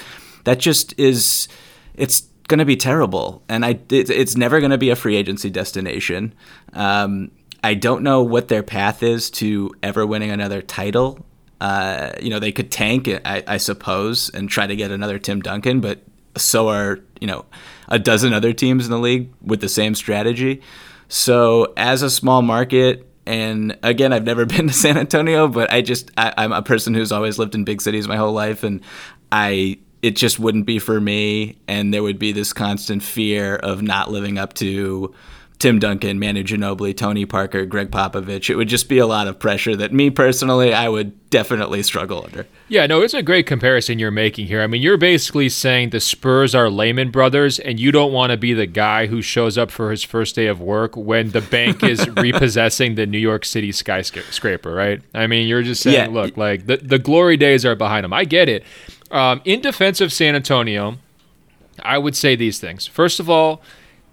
That 0.45 0.59
just 0.59 0.97
is 0.99 1.47
it's 1.95 2.21
going 2.47 2.59
to 2.59 2.65
be 2.65 2.75
terrible 2.75 3.43
and 3.47 3.63
I 3.63 3.79
it, 3.89 4.09
it's 4.09 4.35
never 4.35 4.59
going 4.59 4.71
to 4.71 4.77
be 4.77 4.89
a 4.89 4.95
free 4.95 5.15
agency 5.15 5.49
destination. 5.49 6.33
Um, 6.73 7.31
I 7.63 7.75
don't 7.75 8.03
know 8.03 8.23
what 8.23 8.49
their 8.49 8.63
path 8.63 9.03
is 9.03 9.29
to 9.31 9.73
ever 9.81 10.05
winning 10.05 10.31
another 10.31 10.61
title. 10.61 11.25
Uh, 11.61 12.11
you 12.21 12.29
know, 12.29 12.39
they 12.39 12.51
could 12.51 12.71
tank, 12.71 13.07
I, 13.07 13.41
I 13.47 13.57
suppose, 13.57 14.29
and 14.29 14.49
try 14.49 14.67
to 14.67 14.75
get 14.75 14.91
another 14.91 15.17
Tim 15.17 15.39
Duncan, 15.39 15.79
but 15.79 16.01
so 16.35 16.69
are 16.69 16.99
you 17.19 17.27
know 17.27 17.45
a 17.87 17.99
dozen 17.99 18.33
other 18.33 18.53
teams 18.53 18.85
in 18.85 18.91
the 18.91 18.99
league 18.99 19.31
with 19.41 19.61
the 19.61 19.69
same 19.69 19.95
strategy. 19.95 20.61
So 21.09 21.73
as 21.77 22.01
a 22.01 22.09
small 22.09 22.41
market, 22.41 23.07
and 23.25 23.77
again, 23.83 24.13
I've 24.13 24.23
never 24.23 24.45
been 24.47 24.67
to 24.67 24.73
San 24.73 24.97
Antonio, 24.97 25.47
but 25.47 25.71
I 25.71 25.81
just 25.81 26.11
I, 26.17 26.33
I'm 26.37 26.51
a 26.51 26.61
person 26.61 26.93
who's 26.93 27.11
always 27.11 27.37
lived 27.39 27.55
in 27.55 27.63
big 27.63 27.81
cities 27.81 28.07
my 28.07 28.17
whole 28.17 28.33
life, 28.33 28.63
and 28.63 28.81
I 29.31 29.79
it 30.01 30.17
just 30.17 30.37
wouldn't 30.37 30.65
be 30.65 30.79
for 30.79 30.99
me, 30.99 31.57
and 31.67 31.93
there 31.93 32.03
would 32.03 32.19
be 32.19 32.31
this 32.31 32.51
constant 32.51 33.03
fear 33.03 33.55
of 33.55 33.81
not 33.81 34.11
living 34.11 34.37
up 34.37 34.53
to 34.55 35.13
Tim 35.59 35.79
Duncan, 35.79 36.19
Manu 36.19 36.43
Ginobili, 36.43 36.95
Tony 36.95 37.25
Parker, 37.25 37.65
Gregg 37.65 37.89
Popovich. 37.89 38.49
It 38.49 38.55
would 38.55 38.67
just 38.67 38.89
be 38.89 38.97
a 38.97 39.07
lot 39.07 39.27
of 39.27 39.39
pressure 39.39 39.75
that 39.77 39.93
me 39.93 40.09
personally, 40.09 40.73
I 40.73 40.89
would 40.89 41.29
definitely 41.29 41.83
struggle 41.83 42.25
under. 42.25 42.45
Yeah, 42.67 42.85
no, 42.85 43.01
it's 43.01 43.13
a 43.13 43.23
great 43.23 43.47
comparison 43.47 43.97
you're 43.97 44.11
making 44.11 44.47
here. 44.47 44.61
I 44.61 44.67
mean, 44.67 44.81
you're 44.81 44.97
basically 44.97 45.47
saying 45.49 45.91
the 45.91 45.99
Spurs 45.99 46.53
are 46.53 46.69
Lehman 46.69 47.11
Brothers, 47.11 47.59
and 47.59 47.79
you 47.79 47.91
don't 47.91 48.11
want 48.11 48.31
to 48.31 48.37
be 48.37 48.53
the 48.53 48.65
guy 48.65 49.07
who 49.07 49.21
shows 49.21 49.57
up 49.57 49.71
for 49.71 49.89
his 49.89 50.03
first 50.03 50.35
day 50.35 50.47
of 50.47 50.59
work 50.59 50.97
when 50.97 51.31
the 51.31 51.41
bank 51.41 51.83
is 51.83 52.07
repossessing 52.17 52.95
the 52.95 53.05
New 53.05 53.17
York 53.17 53.45
City 53.45 53.71
skyscraper, 53.71 54.73
right? 54.73 55.01
I 55.13 55.27
mean, 55.27 55.47
you're 55.47 55.63
just 55.63 55.81
saying, 55.81 56.13
yeah. 56.13 56.21
look, 56.21 56.35
like 56.35 56.65
the, 56.65 56.77
the 56.77 56.99
glory 56.99 57.37
days 57.37 57.65
are 57.65 57.75
behind 57.75 58.03
them. 58.03 58.13
I 58.13 58.25
get 58.25 58.49
it. 58.49 58.63
Um, 59.11 59.41
in 59.45 59.61
defense 59.61 60.01
of 60.01 60.11
San 60.11 60.35
Antonio, 60.35 60.97
I 61.81 61.97
would 61.97 62.15
say 62.15 62.35
these 62.35 62.59
things. 62.59 62.85
First 62.85 63.19
of 63.19 63.29
all, 63.29 63.61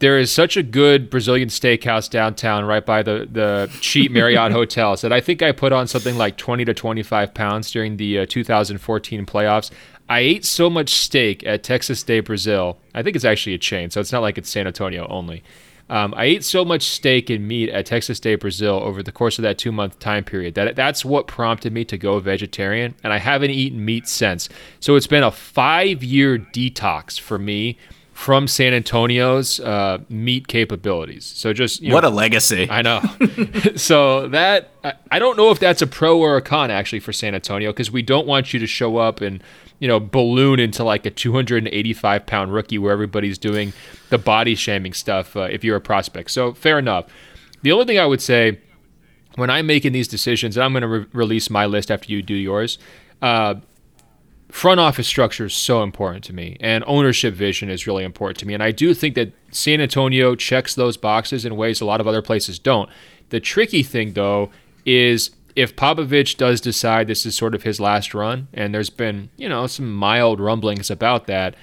there 0.01 0.19
is 0.19 0.33
such 0.33 0.57
a 0.57 0.63
good 0.63 1.11
Brazilian 1.11 1.49
steakhouse 1.49 2.11
downtown, 2.11 2.65
right 2.65 2.85
by 2.85 3.03
the 3.03 3.29
the 3.31 3.71
cheap 3.81 4.11
Marriott 4.11 4.51
hotels, 4.61 5.03
that 5.03 5.13
I 5.13 5.21
think 5.21 5.43
I 5.43 5.53
put 5.53 5.73
on 5.73 5.87
something 5.87 6.17
like 6.17 6.37
20 6.37 6.65
to 6.65 6.75
25 6.75 7.33
pounds 7.35 7.71
during 7.71 7.97
the 7.97 8.21
uh, 8.21 8.27
2014 8.27 9.27
playoffs. 9.27 9.71
I 10.09 10.21
ate 10.21 10.45
so 10.45 10.69
much 10.69 10.91
steak 10.91 11.47
at 11.47 11.63
Texas 11.63 12.03
de 12.03 12.19
Brazil. 12.21 12.79
I 12.95 13.03
think 13.03 13.15
it's 13.15 13.25
actually 13.25 13.55
a 13.55 13.59
chain, 13.59 13.91
so 13.91 14.01
it's 14.01 14.11
not 14.11 14.23
like 14.23 14.39
it's 14.39 14.51
San 14.51 14.67
Antonio 14.67 15.07
only. 15.09 15.45
Um, 15.91 16.15
I 16.17 16.25
ate 16.25 16.45
so 16.45 16.65
much 16.65 16.83
steak 16.85 17.31
and 17.31 17.47
meat 17.47 17.69
at 17.69 17.85
Texas 17.85 18.21
de 18.21 18.37
Brazil 18.37 18.77
over 18.77 19.03
the 19.03 19.13
course 19.13 19.39
of 19.39 19.43
that 19.43 19.59
two 19.59 19.73
month 19.73 19.99
time 19.99 20.25
period 20.25 20.55
that 20.55 20.77
that's 20.77 21.05
what 21.05 21.27
prompted 21.27 21.73
me 21.73 21.85
to 21.85 21.99
go 21.99 22.19
vegetarian, 22.21 22.95
and 23.05 23.13
I 23.13 23.19
haven't 23.19 23.51
eaten 23.51 23.85
meat 23.85 24.09
since. 24.09 24.49
So 24.79 24.97
it's 24.97 25.09
been 25.09 25.25
a 25.25 25.31
five 25.31 26.03
year 26.03 26.39
detox 26.39 27.21
for 27.21 27.39
me 27.39 27.77
from 28.21 28.47
San 28.47 28.75
Antonio's 28.75 29.61
uh, 29.61 29.97
meat 30.11 30.47
capabilities. 30.47 31.25
So 31.25 31.55
just 31.55 31.83
what 31.83 32.03
know, 32.03 32.09
a 32.09 32.11
legacy! 32.11 32.69
I 32.71 32.83
know. 32.83 33.01
so 33.77 34.29
that 34.29 34.69
I 35.11 35.19
don't 35.19 35.39
know 35.39 35.51
if 35.51 35.59
that's 35.59 35.81
a 35.81 35.87
pro 35.87 36.19
or 36.19 36.37
a 36.37 36.43
con 36.43 36.71
actually 36.71 37.01
for 37.01 37.15
San 37.15 37.35
Antonio 37.35 37.71
because 37.73 37.91
we 37.91 38.03
don't 38.03 38.27
want 38.27 38.53
you 38.53 38.61
to 38.61 38.67
show 38.67 38.99
up 38.99 39.23
and 39.23 39.43
you 39.79 39.89
know 39.89 39.99
balloon 39.99 40.61
into 40.61 40.85
like 40.85 41.07
a 41.07 41.11
285 41.11 42.27
pound 42.27 42.53
rookie 42.53 42.77
where 42.77 42.93
everybody's 42.93 43.39
doing 43.39 43.73
the 44.11 44.19
body 44.19 44.55
shaming 44.55 44.93
stuff 44.93 45.35
uh, 45.35 45.49
if 45.51 45.65
you're 45.65 45.77
a 45.77 45.81
prospect. 45.81 46.31
So 46.31 46.53
fair 46.53 46.79
enough. 46.79 47.07
The 47.63 47.73
only 47.73 47.87
thing 47.87 47.99
I 47.99 48.05
would 48.05 48.21
say 48.21 48.61
when 49.37 49.49
I'm 49.49 49.67
making 49.67 49.93
these 49.93 50.09
decisions, 50.09 50.59
and 50.59 50.65
I'm 50.65 50.73
going 50.73 50.83
to 50.83 50.89
re- 50.89 51.07
release 51.15 51.49
my 51.49 51.65
list 51.65 51.91
after 51.91 52.13
you 52.13 52.21
do 52.21 52.35
yours. 52.35 52.77
Uh, 53.23 53.55
front 54.51 54.81
office 54.81 55.07
structure 55.07 55.47
is 55.47 55.55
so 55.55 55.83
important 55.83 56.25
to 56.25 56.33
me, 56.33 56.57
and 56.61 56.85
ownership 56.87 57.35
vision 57.35 57.71
is 57.71 57.87
really 57.87 58.05
important 58.05 58.39
to 58.39 58.47
me. 58.47 58.55
And 58.55 58.63
I 58.63 58.71
do 58.71 58.95
think 58.95 59.15
that 59.15 59.33
San 59.51 59.81
Antonio 59.81 60.35
checks 60.35 60.75
those 60.75 60.97
boxes 60.97 61.45
in 61.45 61.57
ways 61.57 61.81
a 61.81 61.85
lot 61.85 62.01
of 62.01 62.07
other 62.07 62.23
places 62.23 62.59
don't. 62.59 62.89
The 63.31 63.41
tricky 63.41 63.83
thing, 63.83 64.13
though, 64.15 64.51
is 64.85 65.31
if 65.57 65.77
Popovich 65.77 66.37
does 66.37 66.61
decide 66.61 67.07
this 67.07 67.27
is 67.27 67.35
sort 67.35 67.55
of 67.55 67.63
his 67.63 67.81
last 67.81 68.15
run, 68.15 68.49
and 68.53 68.75
there's 68.75 68.91
been, 68.91 69.31
you 69.37 69.49
know, 69.49 69.67
some 69.67 69.93
mild 69.93 70.41
rumblings 70.41 70.91
about 70.91 71.27
that, 71.27 71.55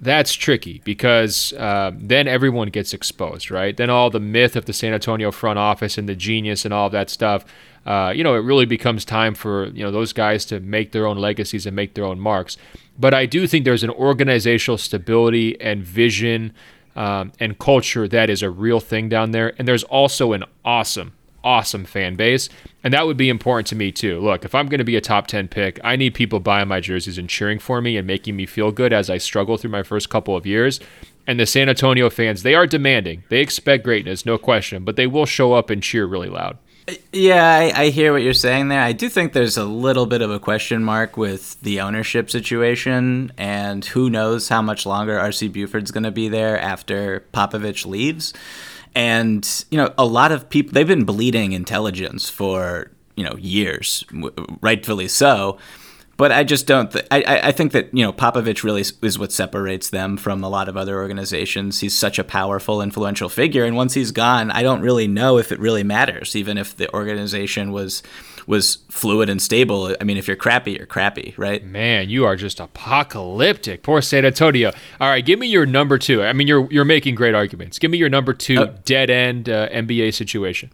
that's 0.00 0.34
tricky 0.34 0.82
because 0.84 1.52
uh, 1.54 1.90
then 1.94 2.28
everyone 2.28 2.68
gets 2.68 2.92
exposed, 2.92 3.50
right? 3.50 3.76
Then 3.76 3.88
all 3.88 4.10
the 4.10 4.20
myth 4.20 4.56
of 4.56 4.66
the 4.66 4.72
San 4.72 4.92
Antonio 4.92 5.30
front 5.30 5.58
office 5.58 5.96
and 5.96 6.08
the 6.08 6.14
genius 6.14 6.64
and 6.64 6.74
all 6.74 6.86
of 6.86 6.92
that 6.92 7.08
stuff, 7.08 7.44
uh, 7.86 8.12
you 8.14 8.24
know, 8.24 8.34
it 8.34 8.40
really 8.40 8.66
becomes 8.66 9.04
time 9.04 9.34
for 9.34 9.66
you 9.68 9.82
know 9.84 9.90
those 9.90 10.12
guys 10.12 10.44
to 10.46 10.60
make 10.60 10.92
their 10.92 11.06
own 11.06 11.16
legacies 11.16 11.66
and 11.66 11.74
make 11.74 11.94
their 11.94 12.04
own 12.04 12.18
marks. 12.18 12.56
But 12.98 13.14
I 13.14 13.26
do 13.26 13.46
think 13.46 13.64
there's 13.64 13.84
an 13.84 13.90
organizational 13.90 14.76
stability 14.76 15.58
and 15.60 15.84
vision 15.84 16.52
um, 16.96 17.32
and 17.38 17.58
culture 17.58 18.08
that 18.08 18.28
is 18.28 18.42
a 18.42 18.50
real 18.50 18.80
thing 18.80 19.08
down 19.08 19.30
there, 19.30 19.54
and 19.58 19.68
there's 19.68 19.84
also 19.84 20.32
an 20.32 20.44
awesome 20.64 21.12
awesome 21.44 21.84
fan 21.84 22.16
base. 22.16 22.48
And 22.82 22.92
that 22.92 23.06
would 23.06 23.16
be 23.16 23.28
important 23.28 23.68
to 23.68 23.76
me 23.76 23.92
too. 23.92 24.18
Look, 24.20 24.44
if 24.44 24.52
I'm 24.52 24.66
going 24.66 24.78
to 24.78 24.84
be 24.84 24.96
a 24.96 25.00
top 25.00 25.28
10 25.28 25.46
pick, 25.46 25.78
I 25.84 25.94
need 25.94 26.12
people 26.12 26.40
buying 26.40 26.66
my 26.66 26.80
jerseys 26.80 27.18
and 27.18 27.28
cheering 27.28 27.60
for 27.60 27.80
me 27.80 27.96
and 27.96 28.04
making 28.04 28.34
me 28.34 28.46
feel 28.46 28.72
good 28.72 28.92
as 28.92 29.08
I 29.08 29.18
struggle 29.18 29.56
through 29.56 29.70
my 29.70 29.84
first 29.84 30.10
couple 30.10 30.34
of 30.36 30.44
years. 30.44 30.80
And 31.24 31.38
the 31.38 31.46
San 31.46 31.68
Antonio 31.68 32.10
fans, 32.10 32.42
they 32.42 32.56
are 32.56 32.66
demanding. 32.66 33.22
They 33.28 33.40
expect 33.40 33.84
greatness, 33.84 34.26
no 34.26 34.38
question, 34.38 34.84
but 34.84 34.96
they 34.96 35.06
will 35.06 35.24
show 35.24 35.52
up 35.52 35.70
and 35.70 35.82
cheer 35.82 36.04
really 36.04 36.28
loud. 36.28 36.58
Yeah, 37.12 37.44
I, 37.44 37.72
I, 37.74 37.88
hear 37.88 38.12
what 38.12 38.22
you're 38.22 38.32
saying 38.32 38.68
there. 38.68 38.80
I 38.80 38.92
do 38.92 39.08
think 39.08 39.32
there's 39.32 39.56
a 39.56 39.64
little 39.64 40.06
bit 40.06 40.22
of 40.22 40.30
a 40.30 40.38
question 40.38 40.84
mark 40.84 41.16
with 41.16 41.60
the 41.60 41.80
ownership 41.80 42.30
situation, 42.30 43.32
and 43.36 43.84
who 43.84 44.08
knows 44.08 44.48
how 44.48 44.62
much 44.62 44.86
longer 44.86 45.18
RC 45.18 45.52
Buford's 45.52 45.90
going 45.90 46.04
to 46.04 46.12
be 46.12 46.28
there 46.28 46.60
after 46.60 47.24
Popovich 47.32 47.86
leaves 47.86 48.32
and 48.96 49.66
you 49.70 49.76
know 49.76 49.92
a 49.98 50.06
lot 50.06 50.32
of 50.32 50.48
people 50.48 50.72
they've 50.72 50.88
been 50.88 51.04
bleeding 51.04 51.52
intelligence 51.52 52.28
for 52.28 52.90
you 53.14 53.22
know 53.22 53.36
years 53.36 54.04
rightfully 54.62 55.06
so 55.06 55.58
but 56.16 56.32
I 56.32 56.44
just 56.44 56.66
don't. 56.66 56.90
Th- 56.90 57.06
I 57.10 57.40
I 57.44 57.52
think 57.52 57.72
that 57.72 57.92
you 57.92 58.02
know 58.04 58.12
Popovich 58.12 58.62
really 58.62 58.82
is 59.02 59.18
what 59.18 59.32
separates 59.32 59.90
them 59.90 60.16
from 60.16 60.42
a 60.42 60.48
lot 60.48 60.68
of 60.68 60.76
other 60.76 60.96
organizations. 60.96 61.80
He's 61.80 61.96
such 61.96 62.18
a 62.18 62.24
powerful, 62.24 62.80
influential 62.80 63.28
figure, 63.28 63.64
and 63.64 63.76
once 63.76 63.94
he's 63.94 64.12
gone, 64.12 64.50
I 64.50 64.62
don't 64.62 64.80
really 64.80 65.06
know 65.06 65.38
if 65.38 65.52
it 65.52 65.58
really 65.58 65.84
matters. 65.84 66.34
Even 66.34 66.58
if 66.58 66.76
the 66.76 66.92
organization 66.94 67.72
was 67.72 68.02
was 68.46 68.78
fluid 68.88 69.28
and 69.28 69.42
stable. 69.42 69.94
I 70.00 70.04
mean, 70.04 70.16
if 70.16 70.28
you're 70.28 70.36
crappy, 70.36 70.72
you're 70.72 70.86
crappy, 70.86 71.34
right? 71.36 71.64
Man, 71.64 72.08
you 72.08 72.24
are 72.24 72.36
just 72.36 72.60
apocalyptic. 72.60 73.82
Poor 73.82 74.00
San 74.00 74.24
Antonio. 74.24 74.70
All 75.00 75.08
right, 75.08 75.24
give 75.24 75.38
me 75.38 75.48
your 75.48 75.66
number 75.66 75.98
two. 75.98 76.22
I 76.22 76.32
mean, 76.32 76.46
you're 76.46 76.70
you're 76.70 76.84
making 76.84 77.14
great 77.14 77.34
arguments. 77.34 77.78
Give 77.78 77.90
me 77.90 77.98
your 77.98 78.08
number 78.08 78.32
two 78.32 78.58
oh. 78.58 78.74
dead 78.84 79.10
end 79.10 79.48
uh, 79.48 79.68
NBA 79.68 80.14
situation. 80.14 80.70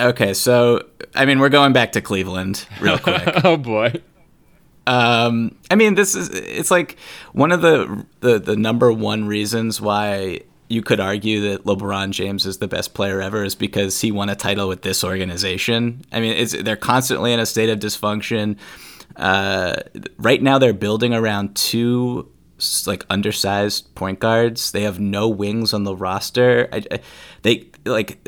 Okay, 0.00 0.34
so 0.34 0.86
I 1.14 1.26
mean, 1.26 1.38
we're 1.38 1.48
going 1.50 1.72
back 1.72 1.92
to 1.92 2.00
Cleveland 2.00 2.66
real 2.80 2.98
quick. 3.00 3.44
oh 3.44 3.56
boy. 3.56 4.00
Um, 4.86 5.56
I 5.70 5.76
mean, 5.76 5.94
this 5.94 6.14
is 6.14 6.28
it's 6.30 6.70
like 6.70 6.96
one 7.32 7.52
of 7.52 7.62
the, 7.62 8.04
the 8.20 8.38
the 8.38 8.56
number 8.56 8.92
one 8.92 9.26
reasons 9.26 9.80
why 9.80 10.42
you 10.68 10.82
could 10.82 11.00
argue 11.00 11.50
that 11.50 11.64
LeBron 11.64 12.10
James 12.10 12.46
is 12.46 12.58
the 12.58 12.68
best 12.68 12.94
player 12.94 13.20
ever 13.20 13.44
is 13.44 13.54
because 13.54 14.00
he 14.00 14.10
won 14.10 14.28
a 14.28 14.36
title 14.36 14.68
with 14.68 14.82
this 14.82 15.04
organization. 15.04 16.04
I 16.12 16.20
mean, 16.20 16.32
it's 16.36 16.52
they're 16.62 16.76
constantly 16.76 17.32
in 17.32 17.40
a 17.40 17.46
state 17.46 17.70
of 17.70 17.78
dysfunction. 17.78 18.56
Uh, 19.16 19.76
right 20.18 20.42
now, 20.42 20.58
they're 20.58 20.72
building 20.72 21.14
around 21.14 21.54
two 21.54 22.30
like 22.86 23.04
undersized 23.10 23.94
point 23.94 24.20
guards. 24.20 24.72
They 24.72 24.82
have 24.82 25.00
no 25.00 25.28
wings 25.28 25.74
on 25.74 25.84
the 25.84 25.94
roster. 25.94 26.68
I, 26.72 26.82
I, 26.90 27.00
they 27.42 27.70
like 27.84 28.18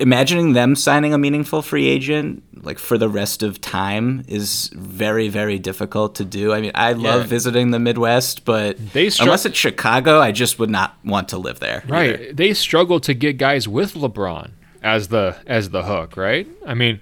imagining 0.00 0.54
them 0.54 0.74
signing 0.74 1.12
a 1.12 1.18
meaningful 1.18 1.60
free 1.62 1.86
agent 1.86 2.42
like 2.64 2.78
for 2.78 2.98
the 2.98 3.08
rest 3.08 3.42
of 3.42 3.60
time 3.60 4.24
is 4.26 4.70
very 4.74 5.28
very 5.28 5.58
difficult 5.58 6.14
to 6.16 6.24
do. 6.24 6.52
I 6.52 6.60
mean, 6.60 6.72
I 6.74 6.92
love 6.92 7.22
yeah. 7.22 7.26
visiting 7.26 7.70
the 7.70 7.78
Midwest, 7.78 8.44
but 8.44 8.78
str- 8.78 9.22
unless 9.22 9.46
it's 9.46 9.58
Chicago, 9.58 10.20
I 10.20 10.32
just 10.32 10.58
would 10.58 10.70
not 10.70 10.96
want 11.04 11.28
to 11.30 11.38
live 11.38 11.60
there. 11.60 11.84
Right. 11.86 12.14
Either. 12.14 12.32
They 12.32 12.54
struggle 12.54 13.00
to 13.00 13.14
get 13.14 13.38
guys 13.38 13.68
with 13.68 13.94
LeBron 13.94 14.50
as 14.82 15.08
the 15.08 15.36
as 15.46 15.70
the 15.70 15.82
hook, 15.84 16.16
right? 16.16 16.48
I 16.66 16.74
mean, 16.74 17.00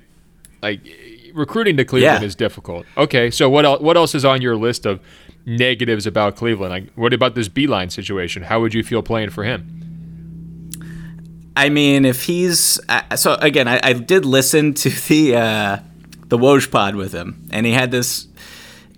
like 0.62 0.80
recruiting 1.34 1.76
to 1.76 1.84
Cleveland 1.84 2.22
yeah. 2.22 2.26
is 2.26 2.34
difficult. 2.34 2.86
Okay, 2.96 3.30
so 3.30 3.48
what 3.48 3.64
else 3.64 3.80
what 3.80 3.96
else 3.96 4.14
is 4.14 4.24
on 4.24 4.42
your 4.42 4.56
list 4.56 4.86
of 4.86 5.00
negatives 5.46 6.06
about 6.06 6.36
Cleveland? 6.36 6.70
Like 6.70 6.92
what 6.94 7.12
about 7.12 7.34
this 7.34 7.48
Beilein 7.48 7.90
situation? 7.90 8.42
How 8.42 8.60
would 8.60 8.74
you 8.74 8.82
feel 8.82 9.02
playing 9.02 9.30
for 9.30 9.44
him? 9.44 9.77
I 11.58 11.70
mean, 11.70 12.04
if 12.04 12.22
he's 12.22 12.78
uh, 12.88 13.16
so 13.16 13.34
again, 13.34 13.66
I, 13.66 13.80
I, 13.82 13.92
did 13.92 14.24
listen 14.24 14.74
to 14.82 14.90
the 14.90 15.34
uh, 15.34 15.78
the 16.28 16.38
Woj 16.38 16.70
pod 16.70 16.94
with 16.94 17.12
him, 17.12 17.48
and 17.50 17.66
he 17.66 17.72
had 17.72 17.90
this 17.90 18.28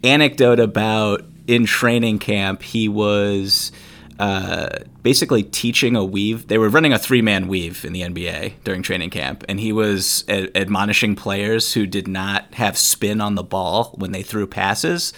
anecdote 0.04 0.60
about 0.60 1.24
in 1.46 1.64
training 1.64 2.18
camp 2.18 2.62
he 2.62 2.86
was 2.86 3.72
uh, 4.18 4.68
basically 5.02 5.42
teaching 5.42 5.96
a 5.96 6.04
weave. 6.04 6.48
They 6.48 6.58
were 6.58 6.68
running 6.68 6.92
a 6.92 6.98
three 6.98 7.22
man 7.22 7.48
weave 7.48 7.82
in 7.82 7.94
the 7.94 8.02
NBA 8.02 8.62
during 8.62 8.82
training 8.82 9.08
camp, 9.08 9.42
and 9.48 9.58
he 9.58 9.72
was 9.72 10.22
admonishing 10.28 11.16
players 11.16 11.72
who 11.72 11.86
did 11.86 12.06
not 12.06 12.52
have 12.52 12.76
spin 12.76 13.22
on 13.22 13.36
the 13.36 13.42
ball 13.42 13.94
when 13.96 14.12
they 14.12 14.22
threw 14.22 14.46
passes. 14.46 15.14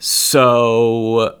So 0.00 1.38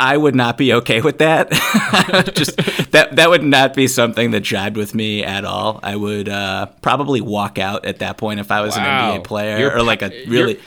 I 0.00 0.16
would 0.16 0.34
not 0.34 0.56
be 0.56 0.72
okay 0.72 1.02
with 1.02 1.18
that. 1.18 1.50
Just 2.34 2.56
that 2.92 3.16
that 3.16 3.28
would 3.28 3.44
not 3.44 3.74
be 3.74 3.86
something 3.86 4.30
that 4.30 4.40
jibed 4.40 4.78
with 4.78 4.94
me 4.94 5.22
at 5.22 5.44
all. 5.44 5.78
I 5.82 5.94
would 5.94 6.28
uh, 6.28 6.66
probably 6.80 7.20
walk 7.20 7.58
out 7.58 7.84
at 7.84 7.98
that 7.98 8.16
point 8.16 8.40
if 8.40 8.50
I 8.50 8.62
was 8.62 8.76
wow. 8.76 9.12
an 9.12 9.20
NBA 9.20 9.24
player 9.24 9.58
you're, 9.58 9.76
or 9.76 9.82
like 9.82 10.02
a 10.02 10.08
really. 10.26 10.54
You're, 10.54 10.62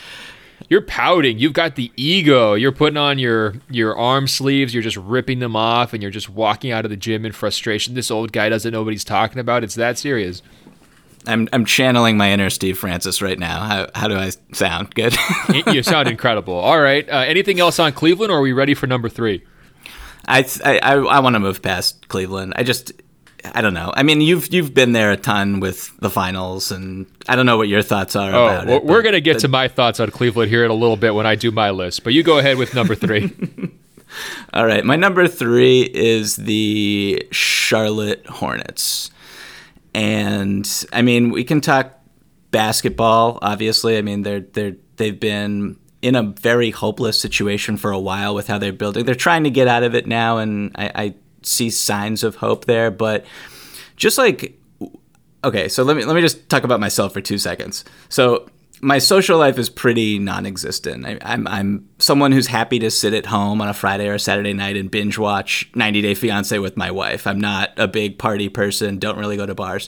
you're 0.69 0.81
pouting. 0.81 1.39
You've 1.39 1.53
got 1.53 1.75
the 1.75 1.91
ego. 1.97 2.53
You're 2.53 2.71
putting 2.71 2.97
on 2.97 3.19
your 3.19 3.55
your 3.69 3.97
arm 3.97 4.27
sleeves. 4.27 4.73
You're 4.73 4.83
just 4.83 4.97
ripping 4.97 5.39
them 5.39 5.55
off, 5.55 5.93
and 5.93 6.01
you're 6.01 6.11
just 6.11 6.29
walking 6.29 6.71
out 6.71 6.85
of 6.85 6.91
the 6.91 6.97
gym 6.97 7.25
in 7.25 7.31
frustration. 7.31 7.95
This 7.95 8.11
old 8.11 8.31
guy 8.31 8.49
doesn't 8.49 8.71
know 8.71 8.83
what 8.83 8.93
he's 8.93 9.03
talking 9.03 9.39
about. 9.39 9.63
It's 9.63 9.75
that 9.75 9.97
serious. 9.97 10.41
I'm 11.25 11.47
I'm 11.53 11.65
channeling 11.65 12.17
my 12.17 12.31
inner 12.31 12.49
Steve 12.49 12.77
Francis 12.77 13.21
right 13.21 13.39
now. 13.39 13.61
How 13.61 13.87
how 13.95 14.07
do 14.07 14.15
I 14.15 14.31
sound? 14.53 14.93
Good. 14.95 15.15
you 15.67 15.83
sound 15.83 16.07
incredible. 16.07 16.55
All 16.55 16.79
right. 16.79 17.07
Uh, 17.09 17.17
anything 17.19 17.59
else 17.59 17.79
on 17.79 17.93
Cleveland, 17.93 18.31
or 18.31 18.39
are 18.39 18.41
we 18.41 18.53
ready 18.53 18.73
for 18.73 18.87
number 18.87 19.09
three? 19.09 19.43
I 20.25 20.45
I 20.63 20.95
I, 20.95 21.19
want 21.19 21.35
to 21.35 21.39
move 21.39 21.61
past 21.61 22.07
Cleveland. 22.07 22.53
I 22.55 22.63
just 22.63 22.93
I 23.53 23.61
don't 23.61 23.73
know. 23.73 23.91
I 23.95 24.03
mean, 24.03 24.21
you've 24.21 24.53
you've 24.53 24.73
been 24.73 24.93
there 24.93 25.11
a 25.11 25.17
ton 25.17 25.59
with 25.59 25.95
the 25.99 26.09
finals, 26.09 26.71
and 26.71 27.05
I 27.27 27.35
don't 27.35 27.45
know 27.45 27.57
what 27.57 27.67
your 27.67 27.81
thoughts 27.81 28.15
are 28.15 28.33
oh, 28.33 28.45
about 28.45 28.67
well, 28.67 28.77
it. 28.77 28.85
We're 28.85 29.01
gonna 29.01 29.21
get 29.21 29.39
to 29.39 29.47
my 29.47 29.67
thoughts 29.67 29.99
on 29.99 30.11
Cleveland 30.11 30.49
here 30.49 30.63
in 30.63 30.71
a 30.71 30.75
little 30.75 30.97
bit 30.97 31.13
when 31.13 31.25
I 31.25 31.35
do 31.35 31.51
my 31.51 31.71
list. 31.71 32.03
But 32.03 32.13
you 32.13 32.23
go 32.23 32.39
ahead 32.39 32.57
with 32.57 32.73
number 32.73 32.95
three. 32.95 33.33
All 34.53 34.65
right, 34.65 34.83
my 34.83 34.95
number 34.95 35.27
three 35.27 35.81
is 35.81 36.35
the 36.35 37.27
Charlotte 37.31 38.25
Hornets. 38.27 39.11
And 39.93 40.69
I 40.91 41.01
mean, 41.01 41.31
we 41.31 41.43
can 41.43 41.61
talk 41.61 41.99
basketball. 42.51 43.39
Obviously, 43.41 43.97
I 43.97 44.01
mean 44.01 44.23
they're 44.23 44.41
they're 44.41 44.75
they've 44.95 45.19
been 45.19 45.77
in 46.01 46.15
a 46.15 46.23
very 46.23 46.71
hopeless 46.71 47.19
situation 47.19 47.77
for 47.77 47.91
a 47.91 47.99
while 47.99 48.35
with 48.35 48.47
how 48.47 48.57
they're 48.57 48.73
building. 48.73 49.05
They're 49.05 49.15
trying 49.15 49.43
to 49.43 49.49
get 49.49 49.67
out 49.67 49.83
of 49.83 49.95
it 49.95 50.07
now, 50.07 50.37
and 50.37 50.71
I, 50.75 50.91
I 50.95 51.15
see 51.41 51.69
signs 51.69 52.23
of 52.23 52.37
hope 52.37 52.65
there. 52.65 52.91
But 52.91 53.25
just 53.95 54.17
like 54.17 54.59
okay, 55.43 55.67
so 55.67 55.83
let 55.83 55.97
me 55.97 56.05
let 56.05 56.15
me 56.15 56.21
just 56.21 56.49
talk 56.49 56.63
about 56.63 56.79
myself 56.79 57.13
for 57.13 57.21
two 57.21 57.37
seconds. 57.37 57.83
So 58.09 58.49
my 58.83 58.99
social 58.99 59.37
life 59.39 59.57
is 59.57 59.69
pretty 59.69 60.19
non-existent. 60.19 61.05
I, 61.05 61.11
am 61.11 61.19
I'm, 61.21 61.47
I'm 61.47 61.89
someone 61.99 62.33
who's 62.33 62.47
happy 62.47 62.79
to 62.79 62.91
sit 62.91 63.13
at 63.13 63.25
home 63.25 63.61
on 63.61 63.69
a 63.69 63.73
Friday 63.73 64.09
or 64.09 64.15
a 64.15 64.19
Saturday 64.19 64.51
night 64.51 64.75
and 64.75 64.91
binge 64.91 65.17
watch 65.17 65.71
90 65.73 66.01
Day 66.01 66.13
Fiance 66.13 66.59
with 66.59 66.75
my 66.75 66.91
wife. 66.91 67.25
I'm 67.25 67.39
not 67.39 67.71
a 67.77 67.87
big 67.87 68.19
party 68.19 68.49
person. 68.49 68.99
Don't 68.99 69.17
really 69.17 69.37
go 69.37 69.45
to 69.45 69.55
bars, 69.55 69.87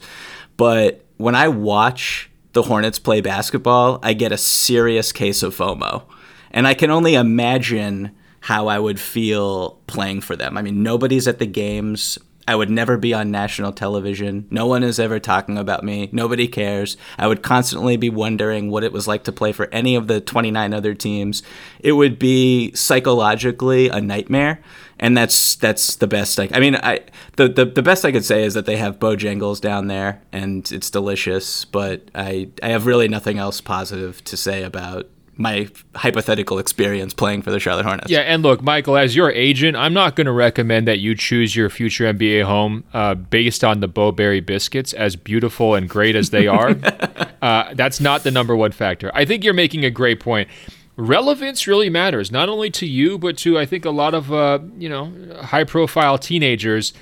but 0.56 1.04
when 1.18 1.36
I 1.36 1.50
watch 1.50 2.30
the 2.54 2.64
Hornets 2.64 2.98
play 2.98 3.20
basketball, 3.20 4.00
I 4.02 4.14
get 4.14 4.32
a 4.32 4.38
serious 4.38 5.12
case 5.12 5.44
of 5.44 5.54
FOMO, 5.54 6.04
and 6.52 6.66
I 6.66 6.74
can 6.74 6.90
only 6.90 7.16
imagine 7.16 8.16
how 8.40 8.68
I 8.68 8.80
would 8.80 9.00
feel 9.00 9.72
playing 9.88 10.22
for 10.22 10.38
them. 10.38 10.58
I 10.58 10.62
mean, 10.62 10.84
nobody's 10.84 11.28
at 11.28 11.40
the 11.40 11.46
games. 11.46 12.18
I 12.48 12.56
would 12.56 12.70
never 12.70 12.98
be 12.98 13.14
on 13.14 13.32
national 13.32 13.72
television. 13.72 14.48
No 14.52 14.68
one 14.68 14.84
is 14.84 15.00
ever 15.00 15.20
talking 15.20 15.58
about 15.58 15.84
me. 15.84 16.10
Nobody 16.12 16.48
cares. 16.48 16.96
I 17.18 17.28
would 17.28 17.42
constantly 17.42 17.98
be 17.98 18.10
wondering 18.10 18.70
what 18.70 18.84
it 18.84 18.92
was 18.92 19.08
like 19.08 19.24
to 19.24 19.32
play 19.32 19.52
for 19.52 19.68
any 19.72 19.96
of 19.96 20.08
the 20.08 20.22
29 20.22 20.74
other 20.74 20.94
teams. 20.94 21.42
It 21.80 21.94
would 21.94 22.20
be 22.20 22.72
psychologically 22.74 23.90
a 23.90 24.00
nightmare. 24.00 24.62
And 24.98 25.18
that's 25.18 25.56
that's 25.56 25.98
the 25.98 26.08
best 26.08 26.40
I 26.40 26.48
I 26.54 26.62
mean 26.62 26.76
I 26.78 27.02
the, 27.36 27.50
the, 27.50 27.66
the 27.66 27.82
best 27.82 28.06
I 28.06 28.14
could 28.14 28.24
say 28.24 28.44
is 28.44 28.54
that 28.54 28.66
they 28.66 28.78
have 28.78 28.98
Bojangles 28.98 29.60
down 29.60 29.88
there 29.88 30.22
and 30.32 30.72
it's 30.72 30.90
delicious, 30.90 31.66
but 31.66 32.10
I 32.16 32.50
I 32.64 32.70
have 32.70 32.86
really 32.86 33.10
nothing 33.10 33.38
else 33.38 33.60
positive 33.60 34.24
to 34.24 34.38
say 34.38 34.64
about 34.64 35.10
my 35.38 35.68
hypothetical 35.96 36.60
experience 36.60 37.14
playing 37.14 37.42
for 37.42 37.52
the 37.52 37.60
Charlotte 37.60 37.86
Hornets. 37.86 38.10
Yeah, 38.10 38.22
and 38.22 38.42
look, 38.42 38.62
Michael, 38.62 38.96
as 38.96 39.16
your 39.16 39.32
agent, 39.32 39.76
I'm 39.76 39.94
not 39.94 40.16
going 40.16 40.26
to 40.26 40.32
recommend 40.32 40.88
that 40.88 41.00
you 41.00 41.16
choose 41.16 41.56
your 41.56 41.70
future 41.70 42.06
NBA 42.06 42.44
home 42.44 42.86
uh, 42.94 43.16
based 43.16 43.64
on 43.64 43.82
the 43.82 43.88
Bo-Berry 43.88 44.40
biscuits, 44.40 44.94
as 44.94 45.16
beautiful 45.16 45.76
and 45.76 45.90
great 45.90 46.16
as 46.16 46.30
they 46.30 46.48
are. 46.48 46.70
uh, 47.42 47.74
that's 47.74 48.00
not 48.00 48.24
the 48.24 48.32
number 48.32 48.56
one 48.56 48.72
factor. 48.72 49.12
I 49.14 49.26
think 49.26 49.44
you're 49.44 49.54
making 49.54 49.84
a 49.84 49.92
great 49.92 50.20
point. 50.20 50.48
Relevance 50.96 51.68
really 51.68 51.90
matters, 51.90 52.32
not 52.32 52.48
only 52.48 52.70
to 52.72 52.86
you, 52.86 53.18
but 53.18 53.38
to 53.40 53.60
I 53.60 53.66
think 53.66 53.84
a 53.84 53.90
lot 53.90 54.14
of 54.14 54.32
uh, 54.32 54.60
you 54.78 54.88
know 54.88 55.12
high-profile 55.42 56.20
teenagers 56.20 56.94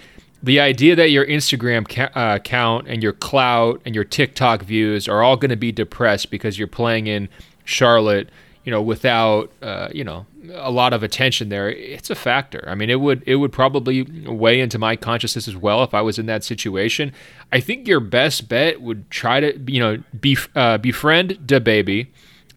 the 0.41 0.59
idea 0.59 0.93
that 0.93 1.09
your 1.09 1.25
Instagram 1.25 1.87
ca- 1.87 2.11
uh, 2.19 2.35
account 2.35 2.85
and 2.89 3.01
your 3.01 3.13
clout 3.13 3.81
and 3.85 3.95
your 3.95 4.03
TikTok 4.03 4.63
views 4.63 5.07
are 5.07 5.23
all 5.23 5.37
going 5.37 5.51
to 5.51 5.55
be 5.55 5.71
depressed 5.71 6.29
because 6.29 6.59
you're 6.59 6.67
playing 6.67 7.07
in 7.07 7.29
Charlotte, 7.63 8.29
you 8.63 8.71
know, 8.71 8.81
without 8.81 9.51
uh, 9.61 9.89
you 9.93 10.03
know 10.03 10.25
a 10.53 10.71
lot 10.71 10.93
of 10.93 11.03
attention 11.03 11.49
there, 11.49 11.69
it's 11.69 12.09
a 12.09 12.15
factor. 12.15 12.63
I 12.67 12.75
mean, 12.75 12.89
it 12.89 12.99
would 12.99 13.23
it 13.25 13.35
would 13.35 13.51
probably 13.51 14.03
weigh 14.03 14.59
into 14.59 14.77
my 14.77 14.95
consciousness 14.95 15.47
as 15.47 15.55
well 15.55 15.83
if 15.83 15.93
I 15.93 16.01
was 16.01 16.19
in 16.19 16.25
that 16.27 16.43
situation. 16.43 17.13
I 17.51 17.59
think 17.59 17.87
your 17.87 17.99
best 17.99 18.47
bet 18.47 18.81
would 18.81 19.09
try 19.09 19.39
to 19.39 19.59
you 19.71 19.79
know 19.79 20.03
be, 20.19 20.37
uh, 20.55 20.77
befriend 20.77 21.31
DaBaby 21.45 22.07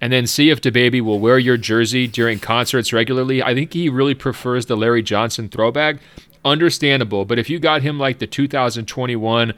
and 0.00 0.12
then 0.12 0.26
see 0.26 0.50
if 0.50 0.60
DaBaby 0.60 1.00
will 1.00 1.18
wear 1.18 1.38
your 1.38 1.56
jersey 1.56 2.06
during 2.06 2.38
concerts 2.38 2.92
regularly. 2.92 3.42
I 3.42 3.54
think 3.54 3.72
he 3.72 3.88
really 3.88 4.14
prefers 4.14 4.66
the 4.66 4.76
Larry 4.76 5.02
Johnson 5.02 5.48
throwback 5.48 5.96
understandable. 6.44 7.24
But 7.24 7.38
if 7.38 7.50
you 7.50 7.58
got 7.58 7.82
him 7.82 7.98
like 7.98 8.18
the 8.18 8.26
2021, 8.26 9.52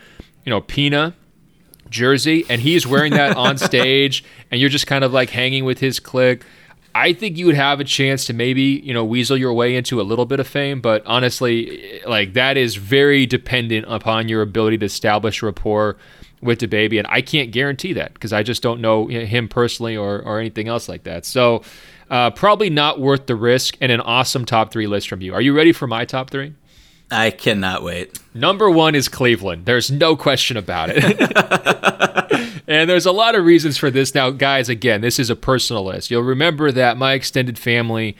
you 0.45 0.51
know, 0.51 0.61
Pina 0.61 1.15
jersey, 1.90 2.44
and 2.48 2.61
he's 2.61 2.87
wearing 2.87 3.12
that 3.12 3.37
on 3.37 3.59
stage, 3.59 4.24
and 4.51 4.61
you're 4.61 4.70
just 4.70 4.87
kind 4.87 5.05
of 5.05 5.12
like 5.12 5.31
hanging 5.31 5.64
with 5.64 5.79
his 5.79 6.01
clique. 6.01 6.42
I 6.94 7.12
think 7.12 7.37
you 7.37 7.46
would 7.46 7.55
have 7.55 7.81
a 7.81 7.85
chance 7.85 8.24
to 8.27 8.33
maybe, 8.33 8.62
you 8.62 8.92
know, 8.92 9.05
weasel 9.05 9.37
your 9.37 9.53
way 9.53 9.77
into 9.77 10.01
a 10.01 10.03
little 10.03 10.27
bit 10.27 10.40
of 10.40 10.48
fame, 10.48 10.81
but 10.81 11.07
honestly, 11.07 12.01
like 12.07 12.33
that 12.33 12.57
is 12.57 12.77
very 12.77 13.27
dependent 13.27 13.87
upon 13.88 14.29
your 14.29 14.42
ability 14.42 14.79
to 14.79 14.87
establish 14.87 15.42
rapport 15.42 15.96
with 16.40 16.61
DaBaby, 16.61 16.98
and 16.98 17.07
I 17.09 17.20
can't 17.20 17.51
guarantee 17.51 17.92
that 17.94 18.14
because 18.14 18.33
I 18.33 18.42
just 18.42 18.62
don't 18.62 18.81
know 18.81 19.07
him 19.07 19.48
personally 19.48 19.96
or, 19.96 20.20
or 20.22 20.40
anything 20.40 20.68
else 20.68 20.88
like 20.88 21.05
that. 21.05 21.24
So, 21.24 21.62
uh, 22.11 22.31
probably 22.31 22.70
not 22.70 23.01
worth 23.01 23.27
the 23.27 23.37
risk 23.37 23.77
and 23.81 23.92
an 23.92 24.01
awesome 24.01 24.44
top 24.44 24.72
three 24.72 24.87
list 24.87 25.09
from 25.09 25.20
you. 25.20 25.35
Are 25.35 25.42
you 25.42 25.55
ready 25.55 25.72
for 25.72 25.87
my 25.87 26.05
top 26.05 26.31
three? 26.31 26.55
I 27.11 27.31
cannot 27.31 27.83
wait. 27.83 28.18
Number 28.35 28.71
one 28.71 28.94
is 28.94 29.09
Cleveland. 29.09 29.64
There's 29.64 29.90
no 29.90 30.14
question 30.16 30.57
about 30.57 30.90
it. 30.92 32.62
and 32.68 32.88
there's 32.88 33.07
a 33.07 33.12
lot 33.12 33.35
of 33.35 33.44
reasons 33.44 33.79
for 33.79 33.90
this. 33.90 34.14
Now, 34.14 34.31
guys, 34.31 34.68
again, 34.68 35.01
this 35.01 35.18
is 35.18 35.31
a 35.31 35.37
personal 35.37 35.85
list. 35.85 36.11
You'll 36.11 36.23
remember 36.23 36.71
that 36.71 36.99
my 36.99 37.14
extended 37.14 37.59
family 37.59 38.16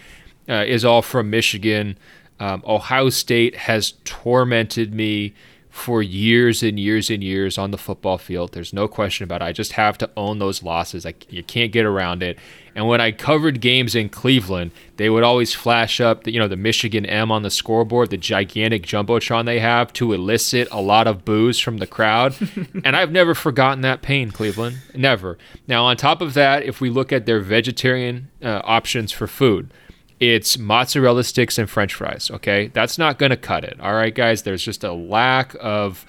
uh, 0.48 0.64
is 0.66 0.85
all 0.85 1.03
from 1.03 1.29
Michigan. 1.29 1.98
Um, 2.40 2.62
Ohio 2.66 3.11
State 3.11 3.57
has 3.57 3.94
tormented 4.05 4.94
me 4.94 5.35
for 5.79 6.03
years 6.03 6.62
and 6.62 6.79
years 6.79 7.09
and 7.09 7.23
years 7.23 7.57
on 7.57 7.71
the 7.71 7.79
football 7.79 8.19
field. 8.19 8.53
There's 8.53 8.73
no 8.73 8.88
question 8.88 9.25
about 9.25 9.41
it. 9.41 9.47
I 9.47 9.53
just 9.53 9.73
have 9.73 9.97
to 9.99 10.11
own 10.17 10.38
those 10.38 10.62
losses. 10.62 11.07
I, 11.07 11.14
you 11.31 11.43
can't 11.43 11.73
get 11.73 11.87
around 11.87 12.23
it. 12.23 12.38
And 12.75 12.87
when 12.87 13.01
I 13.01 13.12
covered 13.12 13.61
games 13.61 13.95
in 13.95 14.09
Cleveland, 14.09 14.73
they 14.97 15.09
would 15.09 15.23
always 15.23 15.55
flash 15.55 16.01
up, 16.01 16.25
the, 16.25 16.33
you 16.33 16.38
know, 16.38 16.49
the 16.49 16.57
Michigan 16.57 17.07
M 17.07 17.31
on 17.31 17.43
the 17.43 17.51
scoreboard, 17.51 18.11
the 18.11 18.17
gigantic 18.17 18.83
jumbotron 18.83 19.47
they 19.47 19.61
have 19.61 19.93
to 19.95 20.12
elicit 20.12 20.69
a 20.71 20.81
lot 20.81 21.07
of 21.07 21.25
boos 21.25 21.59
from 21.59 21.79
the 21.79 21.87
crowd. 21.87 22.35
and 22.85 22.97
I've 22.97 23.12
never 23.12 23.35
forgotten 23.35 23.81
that 23.83 24.03
pain, 24.03 24.31
Cleveland. 24.31 24.79
Never. 24.95 25.38
Now, 25.67 25.87
on 25.87 25.97
top 25.97 26.21
of 26.21 26.35
that, 26.35 26.64
if 26.64 26.81
we 26.81 26.91
look 26.91 27.12
at 27.12 27.25
their 27.25 27.41
vegetarian 27.41 28.29
uh, 28.43 28.61
options 28.64 29.12
for 29.12 29.27
food, 29.27 29.73
it's 30.20 30.59
mozzarella 30.59 31.24
sticks 31.24 31.59
and 31.59 31.70
french 31.70 31.94
fries, 31.94 32.31
okay? 32.31 32.68
That's 32.68 32.98
not 32.98 33.18
going 33.18 33.31
to 33.31 33.37
cut 33.37 33.64
it. 33.64 33.78
All 33.81 33.94
right, 33.94 34.14
guys, 34.14 34.42
there's 34.42 34.62
just 34.62 34.83
a 34.83 34.92
lack 34.92 35.54
of 35.61 36.04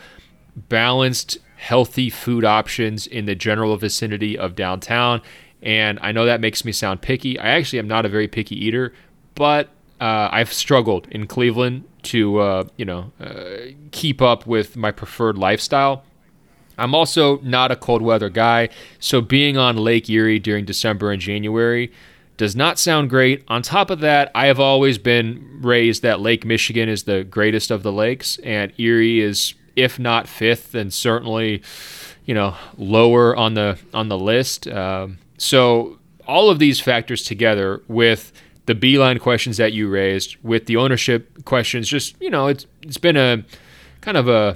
balanced, 0.56 1.38
healthy 1.58 2.10
food 2.10 2.44
options 2.44 3.06
in 3.06 3.26
the 3.26 3.36
general 3.36 3.76
vicinity 3.78 4.38
of 4.38 4.56
downtown. 4.56 5.22
And 5.62 6.00
I 6.02 6.12
know 6.12 6.26
that 6.26 6.42
makes 6.42 6.66
me 6.66 6.72
sound 6.72 7.02
picky. 7.02 7.38
I 7.38 7.50
actually 7.50 7.80
am 7.80 7.88
not 7.88 8.06
a 8.06 8.10
very 8.10 8.28
picky 8.28 8.56
eater, 8.66 8.94
but 9.36 9.68
uh, 10.02 10.30
I've 10.32 10.54
struggled 10.54 11.08
in 11.12 11.28
Cleveland 11.28 11.84
to, 12.04 12.40
uh, 12.40 12.64
you 12.78 12.86
know, 12.86 13.12
uh, 13.20 13.74
keep 13.92 14.22
up 14.22 14.48
with 14.48 14.78
my 14.78 14.92
preferred 14.92 15.38
lifestyle. 15.38 16.04
I'm 16.78 16.96
also 16.96 17.40
not 17.42 17.72
a 17.72 17.76
cold 17.76 18.02
weather 18.02 18.30
guy, 18.30 18.70
so 19.00 19.20
being 19.20 19.58
on 19.58 19.76
Lake 19.76 20.10
Erie 20.10 20.40
during 20.40 20.64
December 20.64 21.12
and 21.12 21.22
January 21.22 21.92
does 22.40 22.56
not 22.56 22.80
sound 22.80 23.10
great. 23.10 23.44
On 23.50 23.62
top 23.62 23.90
of 23.90 24.00
that, 24.00 24.32
I 24.34 24.48
have 24.48 24.62
always 24.62 24.98
been 24.98 25.60
raised 25.62 26.04
that 26.04 26.22
Lake 26.22 26.46
Michigan 26.46 26.88
is 26.88 27.04
the 27.04 27.26
greatest 27.26 27.70
of 27.70 27.84
the 27.84 27.92
lakes, 27.92 28.40
and 28.46 28.72
Erie 28.80 29.20
is, 29.20 29.56
if 29.76 30.00
not 30.00 30.26
fifth, 30.26 30.72
then 30.72 30.90
certainly, 30.90 31.62
you 32.24 32.34
know, 32.34 32.56
lower 32.78 33.36
on 33.36 33.56
the 33.56 33.78
on 33.94 34.08
the 34.08 34.18
list. 34.18 34.70
Um, 34.70 35.18
so 35.38 36.00
all 36.26 36.50
of 36.50 36.60
these 36.60 36.80
factors 36.80 37.24
together 37.24 37.82
with 37.90 38.32
the 38.68 38.74
Beilein 38.74 39.20
questions 39.20 39.58
that 39.58 39.74
you 39.74 39.90
raised, 39.90 40.38
with 40.42 40.66
the 40.66 40.78
ownership 40.78 41.44
questions, 41.44 41.90
just 41.90 42.16
you 42.22 42.30
know, 42.30 42.48
it's 42.48 42.66
it's 42.84 42.98
been 42.98 43.18
a 43.18 43.44
kind 44.00 44.16
of 44.16 44.30
a 44.30 44.56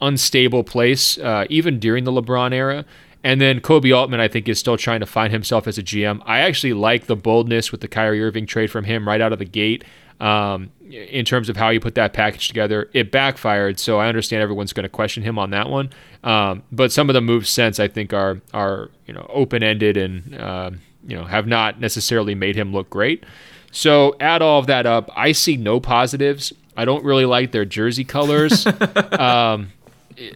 unstable 0.00 0.64
place 0.64 1.18
uh, 1.18 1.44
even 1.50 1.78
during 1.78 2.04
the 2.04 2.10
LeBron 2.10 2.54
era. 2.54 2.86
And 3.24 3.40
then 3.40 3.60
Koby 3.60 3.96
Altman, 3.96 4.20
I 4.20 4.28
think, 4.28 4.48
is 4.48 4.58
still 4.58 4.76
trying 4.76 5.00
to 5.00 5.06
find 5.06 5.32
himself 5.32 5.66
as 5.66 5.78
a 5.78 5.82
GM. 5.82 6.20
I 6.24 6.40
actually 6.40 6.72
like 6.72 7.06
the 7.06 7.16
boldness 7.16 7.70
with 7.70 7.80
the 7.80 7.88
Kyrie 7.88 8.22
Irving 8.22 8.46
trade 8.46 8.70
from 8.70 8.84
him 8.84 9.06
right 9.06 9.20
out 9.20 9.32
of 9.32 9.38
the 9.38 9.44
gate. 9.44 9.84
Um, 10.20 10.70
in 10.88 11.24
terms 11.24 11.48
of 11.48 11.56
how 11.56 11.70
he 11.70 11.80
put 11.80 11.96
that 11.96 12.12
package 12.12 12.46
together, 12.46 12.88
it 12.92 13.10
backfired. 13.10 13.80
So 13.80 13.98
I 13.98 14.06
understand 14.08 14.42
everyone's 14.42 14.72
going 14.72 14.84
to 14.84 14.88
question 14.88 15.22
him 15.22 15.38
on 15.38 15.50
that 15.50 15.68
one. 15.68 15.90
Um, 16.22 16.62
but 16.70 16.92
some 16.92 17.10
of 17.10 17.14
the 17.14 17.20
moves 17.20 17.48
since 17.48 17.80
I 17.80 17.88
think 17.88 18.12
are 18.12 18.40
are 18.54 18.90
you 19.06 19.14
know 19.14 19.26
open 19.28 19.64
ended 19.64 19.96
and 19.96 20.34
uh, 20.36 20.70
you 21.06 21.16
know 21.16 21.24
have 21.24 21.46
not 21.46 21.80
necessarily 21.80 22.34
made 22.34 22.54
him 22.54 22.72
look 22.72 22.88
great. 22.88 23.24
So 23.72 24.14
add 24.20 24.42
all 24.42 24.60
of 24.60 24.66
that 24.66 24.86
up, 24.86 25.10
I 25.16 25.32
see 25.32 25.56
no 25.56 25.80
positives. 25.80 26.52
I 26.76 26.84
don't 26.84 27.04
really 27.04 27.24
like 27.24 27.52
their 27.52 27.64
jersey 27.64 28.04
colors. 28.04 28.66
um, 29.18 29.72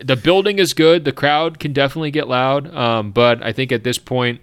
the 0.03 0.17
building 0.17 0.59
is 0.59 0.75
good. 0.75 1.05
The 1.05 1.13
crowd 1.13 1.59
can 1.59 1.73
definitely 1.73 2.11
get 2.11 2.29
loud, 2.29 2.75
um, 2.75 3.11
but 3.13 3.43
I 3.43 3.53
think 3.53 3.73
at 3.73 3.85
this 3.85 3.99
point, 3.99 4.41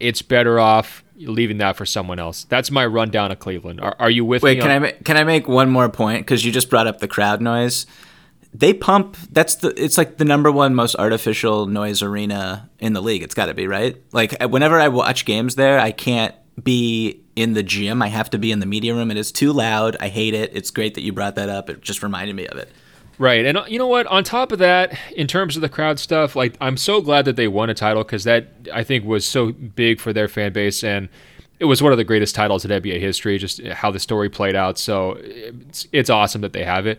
it's 0.00 0.22
better 0.22 0.58
off 0.60 1.02
leaving 1.16 1.58
that 1.58 1.76
for 1.76 1.86
someone 1.86 2.18
else. 2.18 2.44
That's 2.44 2.70
my 2.70 2.84
rundown 2.86 3.30
of 3.32 3.38
Cleveland. 3.38 3.80
Are, 3.80 3.94
are 3.98 4.10
you 4.10 4.24
with 4.24 4.42
Wait, 4.42 4.58
me? 4.58 4.62
can 4.62 4.70
on- 4.70 4.76
I 4.76 4.78
ma- 4.90 4.96
can 5.04 5.16
I 5.16 5.24
make 5.24 5.48
one 5.48 5.70
more 5.70 5.88
point? 5.88 6.20
Because 6.26 6.44
you 6.44 6.52
just 6.52 6.70
brought 6.70 6.86
up 6.86 6.98
the 6.98 7.08
crowd 7.08 7.40
noise 7.40 7.86
they 8.56 8.72
pump 8.72 9.16
that's 9.32 9.56
the 9.56 9.74
it's 9.82 9.98
like 9.98 10.16
the 10.16 10.24
number 10.24 10.50
one 10.50 10.74
most 10.76 10.94
artificial 10.94 11.66
noise 11.66 12.02
arena 12.02 12.70
in 12.78 12.92
the 12.92 13.02
league 13.02 13.20
it's 13.22 13.34
got 13.34 13.46
to 13.46 13.54
be 13.54 13.66
right 13.66 14.00
like 14.12 14.40
whenever 14.44 14.78
i 14.78 14.86
watch 14.86 15.24
games 15.24 15.56
there 15.56 15.80
i 15.80 15.90
can't 15.90 16.34
be 16.62 17.20
in 17.34 17.54
the 17.54 17.64
gym 17.64 18.00
i 18.00 18.06
have 18.06 18.30
to 18.30 18.38
be 18.38 18.52
in 18.52 18.60
the 18.60 18.66
media 18.66 18.94
room 18.94 19.10
it 19.10 19.16
is 19.16 19.32
too 19.32 19.52
loud 19.52 19.96
i 19.98 20.06
hate 20.08 20.34
it 20.34 20.52
it's 20.54 20.70
great 20.70 20.94
that 20.94 21.00
you 21.02 21.12
brought 21.12 21.34
that 21.34 21.48
up 21.48 21.68
it 21.68 21.80
just 21.82 22.00
reminded 22.00 22.36
me 22.36 22.46
of 22.46 22.56
it 22.56 22.70
right 23.18 23.44
and 23.44 23.58
uh, 23.58 23.64
you 23.68 23.78
know 23.78 23.86
what 23.86 24.06
on 24.08 24.24
top 24.24 24.52
of 24.52 24.58
that 24.58 24.96
in 25.16 25.26
terms 25.26 25.56
of 25.56 25.62
the 25.62 25.68
crowd 25.68 25.98
stuff 25.98 26.34
like 26.34 26.56
i'm 26.60 26.76
so 26.76 27.00
glad 27.00 27.24
that 27.24 27.36
they 27.36 27.48
won 27.48 27.70
a 27.70 27.74
title 27.74 28.02
because 28.02 28.24
that 28.24 28.48
i 28.72 28.82
think 28.82 29.04
was 29.04 29.24
so 29.24 29.52
big 29.52 30.00
for 30.00 30.12
their 30.12 30.28
fan 30.28 30.52
base 30.52 30.82
and 30.82 31.08
it 31.60 31.66
was 31.66 31.82
one 31.82 31.92
of 31.92 31.98
the 31.98 32.04
greatest 32.04 32.34
titles 32.34 32.64
in 32.64 32.70
NBA 32.70 33.00
history, 33.00 33.38
just 33.38 33.62
how 33.68 33.90
the 33.90 34.00
story 34.00 34.28
played 34.28 34.56
out. 34.56 34.78
So 34.78 35.16
it's, 35.20 35.86
it's 35.92 36.10
awesome 36.10 36.40
that 36.40 36.52
they 36.52 36.64
have 36.64 36.86
it. 36.86 36.98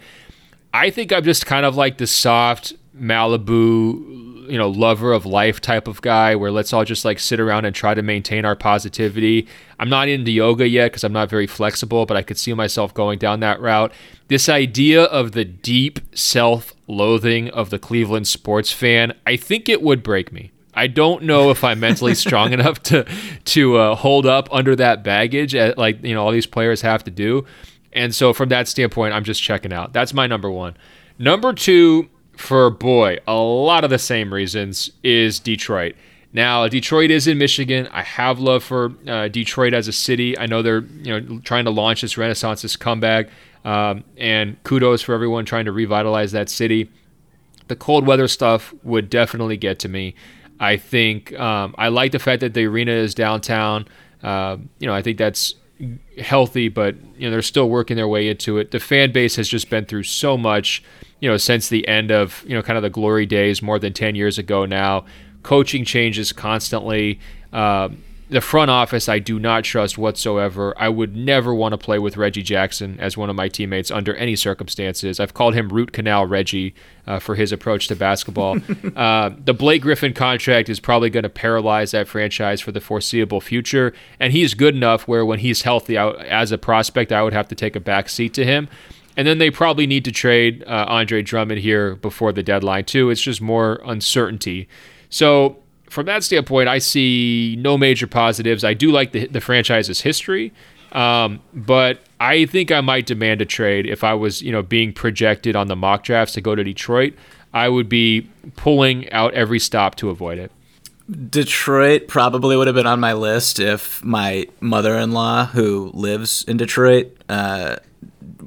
I 0.73 0.89
think 0.89 1.12
I'm 1.13 1.23
just 1.23 1.45
kind 1.45 1.65
of 1.65 1.75
like 1.75 1.97
the 1.97 2.08
soft 2.08 2.73
Malibu, 2.99 4.49
you 4.49 4.58
know, 4.58 4.69
lover 4.69 5.12
of 5.12 5.25
life 5.25 5.60
type 5.60 5.88
of 5.88 6.01
guy 6.01 6.36
where 6.36 6.51
let's 6.51 6.71
all 6.71 6.86
just 6.86 7.05
like 7.05 7.19
sit 7.19 7.39
around 7.39 7.65
and 7.65 7.75
try 7.75 7.93
to 7.93 8.01
maintain 8.01 8.45
our 8.45 8.55
positivity. 8.55 9.47
I'm 9.79 9.89
not 9.89 10.08
into 10.08 10.31
yoga 10.31 10.67
yet 10.67 10.91
because 10.91 11.03
I'm 11.03 11.13
not 11.13 11.29
very 11.29 11.47
flexible, 11.47 12.05
but 12.05 12.15
I 12.15 12.21
could 12.21 12.38
see 12.38 12.53
myself 12.53 12.93
going 12.93 13.19
down 13.19 13.39
that 13.41 13.60
route. 13.60 13.91
This 14.27 14.47
idea 14.47 15.03
of 15.03 15.34
the 15.34 15.45
deep 15.45 15.99
self 16.15 16.73
loathing 16.88 17.49
of 17.49 17.69
the 17.69 17.79
Cleveland 17.79 18.27
sports 18.27 18.71
fan, 18.71 19.13
I 19.25 19.36
think 19.36 19.67
it 19.67 19.81
would 19.81 20.03
break 20.03 20.31
me. 20.31 20.51
I 20.73 20.88
don't 20.88 21.23
know 21.23 21.51
if 21.51 21.63
I'm 21.63 21.79
mentally 21.79 22.15
strong 22.15 22.53
enough 22.53 22.84
to 22.84 23.05
to 23.45 23.77
uh, 23.77 23.95
hold 23.95 24.25
up 24.25 24.49
under 24.51 24.75
that 24.75 25.03
baggage, 25.03 25.55
at, 25.55 25.77
like 25.77 26.03
you 26.03 26.13
know 26.13 26.23
all 26.23 26.31
these 26.31 26.47
players 26.47 26.81
have 26.81 27.03
to 27.05 27.12
do. 27.12 27.45
And 27.93 28.13
so 28.13 28.34
from 28.34 28.49
that 28.49 28.67
standpoint, 28.67 29.13
I'm 29.13 29.23
just 29.23 29.41
checking 29.41 29.71
out. 29.71 29.93
That's 29.93 30.13
my 30.13 30.27
number 30.27 30.51
one. 30.51 30.75
Number 31.17 31.53
two, 31.53 32.10
for 32.38 32.69
boy, 32.69 33.19
a 33.28 33.36
lot 33.36 33.84
of 33.84 33.89
the 33.89 34.00
same 34.00 34.34
reasons, 34.34 34.91
is 35.04 35.39
Detroit. 35.39 35.95
Now, 36.34 36.67
Detroit 36.67 37.12
is 37.12 37.28
in 37.28 37.38
Michigan. 37.38 37.88
I 37.93 38.02
have 38.02 38.39
love 38.39 38.63
for 38.63 38.93
uh, 39.08 39.30
Detroit 39.30 39.74
as 39.74 39.88
a 39.88 39.93
city. 39.93 40.38
I 40.38 40.48
know 40.48 40.62
they're 40.62 40.82
you 40.82 41.19
know 41.19 41.39
trying 41.39 41.63
to 41.65 41.71
launch 41.71 42.02
this 42.02 42.17
renaissance, 42.17 42.62
this 42.62 42.76
comeback, 42.76 43.30
um, 43.63 44.04
and 44.17 44.62
kudos 44.63 45.02
for 45.02 45.13
everyone 45.13 45.45
trying 45.45 45.65
to 45.65 45.71
revitalize 45.71 46.34
that 46.34 46.50
city. 46.50 46.91
The 47.67 47.76
cold 47.76 48.06
weather 48.06 48.28
stuff 48.28 48.74
would 48.84 49.10
definitely 49.10 49.58
get 49.58 49.80
to 49.80 49.89
me. 49.89 50.13
I 50.60 50.78
think 50.78 51.38
um, 51.39 51.74
I 51.78 51.88
like 51.88 52.12
the 52.12 52.19
fact 52.19 52.41
that 52.41 52.54
the 52.54 52.65
arena 52.65 52.91
is 52.91 53.15
downtown. 53.15 53.88
Uh, 54.21 54.58
you 54.80 54.88
know, 54.88 54.93
I 54.93 55.02
think 55.02 55.17
that's 55.17 55.56
healthy, 56.21 56.69
but 56.69 56.95
you 57.17 57.28
know 57.28 57.32
they're 57.32 57.41
still 57.41 57.69
working 57.69 57.98
their 57.98 58.08
way 58.08 58.28
into 58.28 58.58
it. 58.58 58.71
The 58.71 58.80
fan 58.80 59.12
base 59.12 59.36
has 59.36 59.48
just 59.48 59.69
been 59.69 59.86
through 59.86 60.04
so 60.04 60.38
much, 60.38 60.84
you 61.19 61.30
know, 61.30 61.38
since 61.38 61.69
the 61.69 61.88
end 61.88 62.12
of 62.12 62.43
you 62.47 62.56
know 62.56 62.62
kind 62.62 62.78
of 62.78 62.84
the 62.84 62.89
glory 62.89 63.25
days 63.25 63.62
more 63.62 63.80
than 63.80 63.93
ten 63.93 64.15
years 64.15 64.38
ago 64.38 64.65
now. 64.65 65.06
Coaching 65.43 65.86
changes 65.86 66.34
constantly. 66.34 67.19
Um, 67.54 68.04
the 68.30 68.41
front 68.41 68.71
office 68.71 69.08
I 69.08 69.19
do 69.19 69.38
not 69.38 69.63
trust 69.63 69.97
whatsoever. 69.97 70.73
I 70.78 70.89
would 70.89 71.15
never 71.15 71.54
want 71.54 71.73
to 71.73 71.78
play 71.78 71.99
with 71.99 72.17
Reggie 72.17 72.41
Jackson 72.41 72.99
as 72.99 73.15
one 73.15 73.30
of 73.30 73.36
my 73.36 73.47
teammates 73.47 73.91
under 73.91 74.15
any 74.15 74.36
circumstances. 74.36 75.19
I've 75.19 75.36
called 75.36 75.54
him 75.54 75.69
root 75.69 75.91
canal 75.91 76.25
Reggie 76.25 76.73
uh, 77.06 77.19
for 77.19 77.36
his 77.36 77.51
approach 77.51 77.88
to 77.89 77.95
basketball. 77.95 78.58
uh, 78.95 79.32
the 79.38 79.54
Blake 79.54 79.84
Griffin 79.84 80.13
contract 80.13 80.69
is 80.69 80.80
probably 80.80 81.12
going 81.12 81.23
to 81.23 81.30
paralyze 81.30 81.91
that 81.91 82.08
franchise 82.08 82.62
for 82.62 82.71
the 82.71 82.82
foreseeable 82.82 83.41
future, 83.41 83.93
and 84.19 84.34
he's 84.34 84.56
good 84.56 84.75
enough 84.75 85.08
where 85.08 85.25
when 85.25 85.39
he's 85.39 85.62
healthy 85.62 85.95
out 85.95 86.19
as 86.25 86.51
a 86.51 86.58
prospect, 86.58 87.12
I 87.12 87.21
would 87.21 87.34
have 87.34 87.47
to 87.49 87.56
take 87.56 87.75
a 87.75 87.80
back 87.80 88.10
seat 88.10 88.34
to 88.36 88.45
him. 88.45 88.69
And 89.17 89.28
then 89.28 89.38
they 89.38 89.49
probably 89.49 89.88
need 89.88 90.04
to 90.06 90.12
trade 90.12 90.63
uh, 90.67 90.86
Andre 90.88 91.21
Drummond 91.21 91.62
here 91.62 91.95
before 91.95 92.32
the 92.32 92.43
deadline 92.43 92.86
too. 92.86 93.10
It's 93.10 93.21
just 93.21 93.41
more 93.41 93.80
uncertainty. 93.86 94.67
So 95.10 95.58
from 95.89 96.06
that 96.08 96.23
standpoint, 96.23 96.67
I 96.67 96.80
see 96.80 97.56
no 97.60 97.78
major 97.78 98.08
positives. 98.08 98.63
I 98.63 98.73
do 98.73 98.91
like 98.91 99.13
the, 99.13 99.28
the 99.28 99.39
franchise's 99.39 100.01
history, 100.01 100.51
um, 100.91 101.41
but 101.54 102.01
I 102.19 102.45
think 102.45 102.71
I 102.71 102.82
might 102.82 103.06
demand 103.06 103.41
a 103.41 103.45
trade 103.45 103.86
if 103.86 104.04
I 104.04 104.13
was, 104.13 104.41
you 104.41 104.51
know, 104.51 104.62
being 104.62 104.91
projected 104.91 105.56
on 105.56 105.67
the 105.67 105.75
mock 105.75 106.04
drafts 106.04 106.34
to 106.34 106.41
go 106.41 106.56
to 106.56 106.63
Detroit. 106.63 107.13
I 107.54 107.69
would 107.69 107.88
be 107.88 108.30
pulling 108.58 109.10
out 109.12 109.34
every 109.34 109.60
stop 109.60 109.95
to 109.95 110.10
avoid 110.10 110.38
it. 110.38 110.51
Detroit 111.30 112.08
probably 112.08 112.58
would 112.58 112.67
have 112.67 112.75
been 112.75 112.88
on 112.88 112.99
my 112.99 113.13
list 113.13 113.60
if 113.60 114.04
my 114.04 114.47
mother-in-law, 114.60 115.45
who 115.47 115.91
lives 115.93 116.43
in 116.47 116.58
Detroit, 116.58 117.15
uh, 117.30 117.78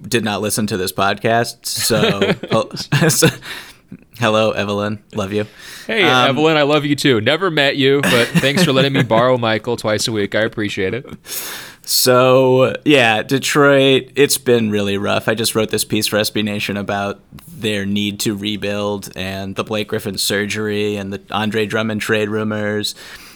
did 0.08 0.24
not 0.24 0.40
listen 0.40 0.66
to 0.68 0.76
this 0.76 0.92
podcast. 0.92 1.66
So, 1.66 2.32
so 3.08 3.28
Hello, 4.18 4.50
Evelyn. 4.50 5.02
Love 5.14 5.32
you. 5.32 5.46
Hey, 5.86 6.02
um, 6.02 6.30
Evelyn. 6.30 6.56
I 6.56 6.62
love 6.62 6.84
you 6.84 6.96
too. 6.96 7.20
Never 7.20 7.52
met 7.52 7.76
you, 7.76 8.00
but 8.02 8.26
thanks 8.26 8.64
for 8.64 8.72
letting 8.72 8.92
me 8.92 9.04
borrow 9.04 9.38
Michael 9.38 9.76
twice 9.76 10.08
a 10.08 10.12
week. 10.12 10.34
I 10.34 10.40
appreciate 10.40 10.92
it. 10.92 11.06
So, 11.82 12.74
yeah, 12.84 13.22
Detroit, 13.22 14.10
it's 14.16 14.36
been 14.36 14.70
really 14.70 14.98
rough. 14.98 15.28
I 15.28 15.34
just 15.34 15.54
wrote 15.54 15.70
this 15.70 15.84
piece 15.84 16.08
for 16.08 16.18
SB 16.18 16.44
Nation 16.44 16.76
about 16.76 17.20
their 17.46 17.86
need 17.86 18.20
to 18.20 18.36
rebuild 18.36 19.10
and 19.16 19.54
the 19.54 19.64
Blake 19.64 19.88
Griffin 19.88 20.18
surgery 20.18 20.96
and 20.96 21.12
the 21.12 21.22
Andre 21.30 21.64
Drummond 21.64 22.00
trade 22.00 22.28
rumors 22.28 22.94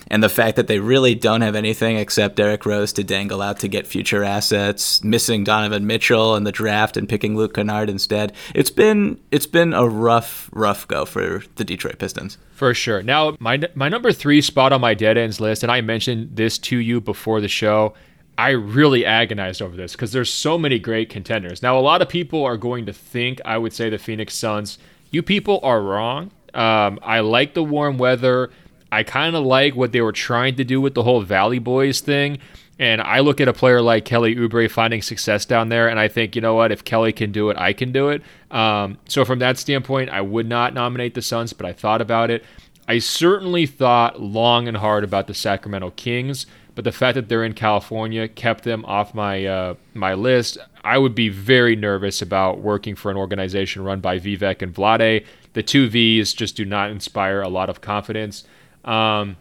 and 0.09 0.23
the 0.23 0.29
fact 0.29 0.57
that 0.57 0.67
they 0.67 0.79
really 0.79 1.15
don't 1.15 1.41
have 1.41 1.55
anything 1.55 1.97
except 1.97 2.37
Derrick 2.37 2.67
Rose 2.67 2.93
to 2.95 3.05
dangle 3.05 3.43
out 3.43 3.59
to 3.61 3.69
get 3.69 3.87
future 3.87 4.25
assets, 4.25 5.03
missing 5.03 5.45
Donovan 5.45 5.87
Mitchell 5.87 6.37
in 6.37 6.45
the 6.45 6.53
draft 6.53 6.97
and 6.97 7.09
picking 7.09 7.37
Luke 7.37 7.55
Kennard 7.55 7.91
instead. 7.91 8.33
It's 8.55 8.71
been 8.71 9.21
it's 9.31 9.47
been 9.47 9.73
a 9.73 9.89
rough 9.89 10.49
rough 10.53 10.87
go 10.89 11.05
for 11.05 11.43
the 11.57 11.65
Detroit 11.65 11.99
Pistons. 11.99 12.39
For 12.53 12.75
sure. 12.75 13.03
Now, 13.03 13.37
my 13.41 13.61
my 13.75 13.89
number 13.89 14.13
3 14.13 14.41
spot 14.41 14.73
on 14.73 14.81
my 14.81 14.95
dead 14.95 15.17
ends 15.17 15.41
list 15.41 15.63
and 15.63 15.73
I 15.73 15.81
mentioned 15.81 16.37
this 16.37 16.59
to 16.59 16.77
you 16.77 17.01
before 17.01 17.41
the 17.41 17.49
show. 17.49 17.95
I 18.39 18.51
really 18.51 19.05
agonized 19.05 19.61
over 19.61 19.77
this 19.77 19.93
because 19.93 20.13
there's 20.13 20.33
so 20.33 20.57
many 20.57 20.79
great 20.79 21.11
contenders. 21.11 21.63
Now, 21.63 21.79
a 21.79 21.81
lot 21.81 22.01
of 22.01 22.09
people 22.09 22.45
are 22.45 22.57
going 22.57 22.87
to 22.87 22.93
think 22.93 23.41
I 23.45 23.59
would 23.59 23.73
say 23.73 23.91
the 23.91 23.99
Phoenix 23.99 24.35
Suns. 24.35 24.79
You 25.11 25.23
people 25.23 25.61
are 25.63 25.83
wrong. 25.83 26.31
Um, 26.55 26.99
I 27.03 27.21
like 27.21 27.55
the 27.55 27.63
warm 27.63 27.99
weather. 27.99 28.51
I 28.93 29.03
kind 29.03 29.35
of 29.35 29.45
like 29.45 29.75
what 29.75 29.93
they 29.93 30.03
were 30.03 30.13
trying 30.13 30.55
to 30.57 30.65
do 30.65 30.81
with 30.81 30.95
the 30.95 31.03
whole 31.03 31.23
Valley 31.23 31.59
Boys 31.59 32.01
thing. 32.01 32.39
And 32.79 33.01
I 33.01 33.21
look 33.21 33.41
at 33.41 33.49
a 33.49 33.53
player 33.53 33.81
like 33.81 34.05
Kelly 34.05 34.35
Oubre 34.35 34.71
finding 34.71 35.03
success 35.03 35.45
down 35.45 35.69
there, 35.69 35.89
and 35.89 35.99
I 35.99 36.09
think, 36.09 36.37
you 36.37 36.43
know 36.43 36.55
what, 36.55 36.73
if 36.73 36.85
Kelly 36.85 37.13
can 37.13 37.33
do 37.33 37.49
it, 37.49 37.57
I 37.57 37.73
can 37.73 37.91
do 37.91 38.11
it. 38.11 38.23
Um, 38.51 38.99
so 39.09 39.25
from 39.25 39.39
that 39.39 39.57
standpoint, 39.57 40.11
I 40.11 40.21
would 40.21 40.49
not 40.49 40.75
nominate 40.75 41.15
the 41.15 41.23
Suns, 41.23 41.53
but 41.53 41.65
I 41.65 41.73
thought 41.73 42.01
about 42.01 42.31
it. 42.31 42.45
I 42.89 42.99
certainly 42.99 43.67
thought 43.67 44.21
long 44.21 44.69
and 44.69 44.77
hard 44.77 45.05
about 45.05 45.27
the 45.27 45.35
Sacramento 45.35 45.93
Kings, 45.97 46.47
but 46.75 46.85
the 46.85 46.93
fact 46.93 47.15
that 47.15 47.29
they're 47.29 47.45
in 47.45 47.55
California 47.55 48.27
kept 48.29 48.65
them 48.65 48.85
off 48.85 49.15
my 49.15 49.47
uh, 49.47 49.75
my 49.95 50.15
list. 50.15 50.59
I 50.85 50.99
would 50.99 51.15
be 51.15 51.29
very 51.29 51.77
nervous 51.77 52.21
about 52.21 52.61
working 52.61 52.97
for 52.97 53.11
an 53.11 53.17
organization 53.17 53.85
run 53.85 54.01
by 54.01 54.19
Vivek 54.19 54.63
and 54.63 54.75
Vlade. 54.75 55.25
The 55.53 55.63
two 55.63 55.89
V's 55.89 56.35
just 56.35 56.57
do 56.57 56.65
not 56.65 56.91
inspire 56.91 57.41
a 57.41 57.49
lot 57.49 57.71
of 57.71 57.81
confidence. 57.81 58.45
Um, 58.85 59.37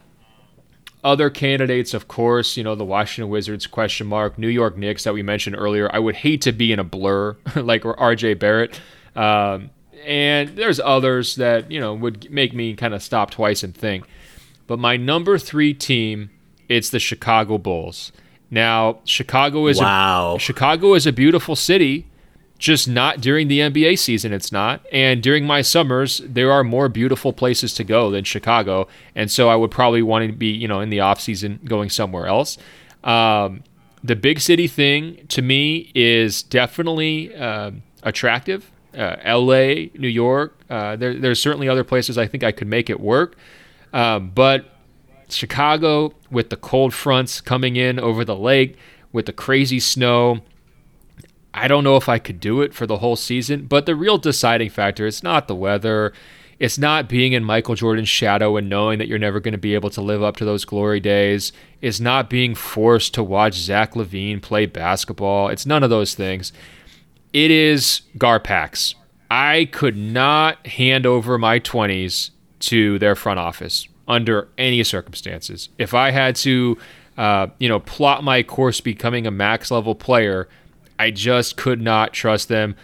other 1.03 1.29
candidates, 1.29 1.93
of 1.93 2.07
course, 2.07 2.57
you 2.57 2.63
know, 2.63 2.75
the 2.75 2.85
Washington 2.85 3.31
Wizards 3.31 3.65
question 3.65 4.07
mark, 4.07 4.37
New 4.37 4.47
York 4.47 4.77
Knicks 4.77 5.03
that 5.03 5.13
we 5.13 5.23
mentioned 5.23 5.55
earlier. 5.57 5.89
I 5.93 5.99
would 5.99 6.15
hate 6.15 6.41
to 6.41 6.51
be 6.51 6.71
in 6.71 6.79
a 6.79 6.83
blur 6.83 7.37
like 7.55 7.83
RJ 7.83 8.37
Barrett. 8.39 8.79
Um, 9.15 9.71
and 10.05 10.49
there's 10.49 10.79
others 10.79 11.35
that, 11.35 11.71
you 11.71 11.79
know, 11.79 11.93
would 11.93 12.29
make 12.31 12.53
me 12.53 12.75
kind 12.75 12.93
of 12.93 13.01
stop 13.01 13.31
twice 13.31 13.63
and 13.63 13.75
think. 13.75 14.05
But 14.67 14.79
my 14.79 14.95
number 14.97 15.37
three 15.37 15.73
team, 15.73 16.29
it's 16.69 16.89
the 16.89 16.99
Chicago 16.99 17.57
Bulls. 17.57 18.11
Now, 18.49 18.99
Chicago 19.05 19.67
is 19.67 19.79
wow. 19.79 20.35
a, 20.35 20.39
Chicago 20.39 20.93
is 20.93 21.07
a 21.07 21.13
beautiful 21.13 21.55
city 21.55 22.07
just 22.61 22.87
not 22.87 23.19
during 23.19 23.47
the 23.47 23.59
NBA 23.59 23.97
season, 23.97 24.31
it's 24.31 24.51
not. 24.51 24.85
And 24.91 25.23
during 25.23 25.47
my 25.47 25.63
summers, 25.63 26.19
there 26.19 26.51
are 26.51 26.63
more 26.63 26.89
beautiful 26.89 27.33
places 27.33 27.73
to 27.73 27.83
go 27.83 28.11
than 28.11 28.23
Chicago. 28.23 28.87
And 29.15 29.31
so 29.31 29.49
I 29.49 29.55
would 29.55 29.71
probably 29.71 30.03
want 30.03 30.27
to 30.27 30.31
be, 30.31 30.51
you 30.51 30.67
know, 30.67 30.79
in 30.79 30.91
the 30.91 30.99
off 30.99 31.19
season 31.19 31.59
going 31.65 31.89
somewhere 31.89 32.27
else. 32.27 32.59
Um, 33.03 33.63
the 34.03 34.15
big 34.15 34.39
city 34.39 34.67
thing 34.67 35.25
to 35.29 35.41
me 35.41 35.91
is 35.95 36.43
definitely 36.43 37.35
uh, 37.35 37.71
attractive. 38.03 38.71
Uh, 38.95 39.15
LA, 39.25 39.89
New 39.97 40.07
York, 40.07 40.55
uh, 40.69 40.95
there, 40.97 41.15
there's 41.15 41.41
certainly 41.41 41.67
other 41.67 41.83
places 41.83 42.19
I 42.19 42.27
think 42.27 42.43
I 42.43 42.51
could 42.51 42.67
make 42.67 42.91
it 42.91 42.99
work. 42.99 43.37
Um, 43.91 44.29
but 44.35 44.65
Chicago, 45.29 46.13
with 46.29 46.51
the 46.51 46.57
cold 46.57 46.93
fronts 46.93 47.41
coming 47.41 47.75
in 47.75 47.99
over 47.99 48.23
the 48.23 48.35
lake, 48.35 48.77
with 49.11 49.25
the 49.25 49.33
crazy 49.33 49.79
snow, 49.79 50.41
I 51.53 51.67
don't 51.67 51.83
know 51.83 51.97
if 51.97 52.07
I 52.07 52.19
could 52.19 52.39
do 52.39 52.61
it 52.61 52.73
for 52.73 52.87
the 52.87 52.97
whole 52.97 53.15
season, 53.15 53.65
but 53.65 53.85
the 53.85 53.95
real 53.95 54.17
deciding 54.17 54.69
factor 54.69 55.05
is 55.05 55.21
not 55.21 55.47
the 55.47 55.55
weather. 55.55 56.13
It's 56.59 56.77
not 56.77 57.09
being 57.09 57.33
in 57.33 57.43
Michael 57.43 57.75
Jordan's 57.75 58.07
shadow 58.07 58.55
and 58.55 58.69
knowing 58.69 58.99
that 58.99 59.07
you're 59.07 59.19
never 59.19 59.39
going 59.39 59.53
to 59.53 59.57
be 59.57 59.73
able 59.73 59.89
to 59.91 60.01
live 60.01 60.23
up 60.23 60.37
to 60.37 60.45
those 60.45 60.63
glory 60.63 60.99
days. 60.99 61.51
It's 61.81 61.99
not 61.99 62.29
being 62.29 62.55
forced 62.55 63.13
to 63.15 63.23
watch 63.23 63.55
Zach 63.55 63.93
LaVine 63.95 64.41
play 64.41 64.65
basketball. 64.65 65.49
It's 65.49 65.65
none 65.65 65.83
of 65.83 65.89
those 65.89 66.13
things. 66.13 66.53
It 67.33 67.51
is 67.51 68.01
Garpax. 68.17 68.95
I 69.29 69.69
could 69.71 69.97
not 69.97 70.65
hand 70.67 71.05
over 71.05 71.37
my 71.37 71.59
20s 71.59 72.31
to 72.59 72.99
their 72.99 73.15
front 73.15 73.39
office 73.39 73.87
under 74.07 74.49
any 74.57 74.83
circumstances. 74.83 75.69
If 75.77 75.93
I 75.93 76.11
had 76.11 76.35
to, 76.37 76.77
uh, 77.17 77.47
you 77.57 77.67
know, 77.67 77.79
plot 77.79 78.23
my 78.23 78.43
course 78.43 78.81
becoming 78.81 79.27
a 79.27 79.31
max 79.31 79.69
level 79.69 79.95
player– 79.95 80.47
I 81.01 81.09
just 81.09 81.57
could 81.57 81.81
not 81.81 82.13
trust 82.13 82.47
them. 82.47 82.75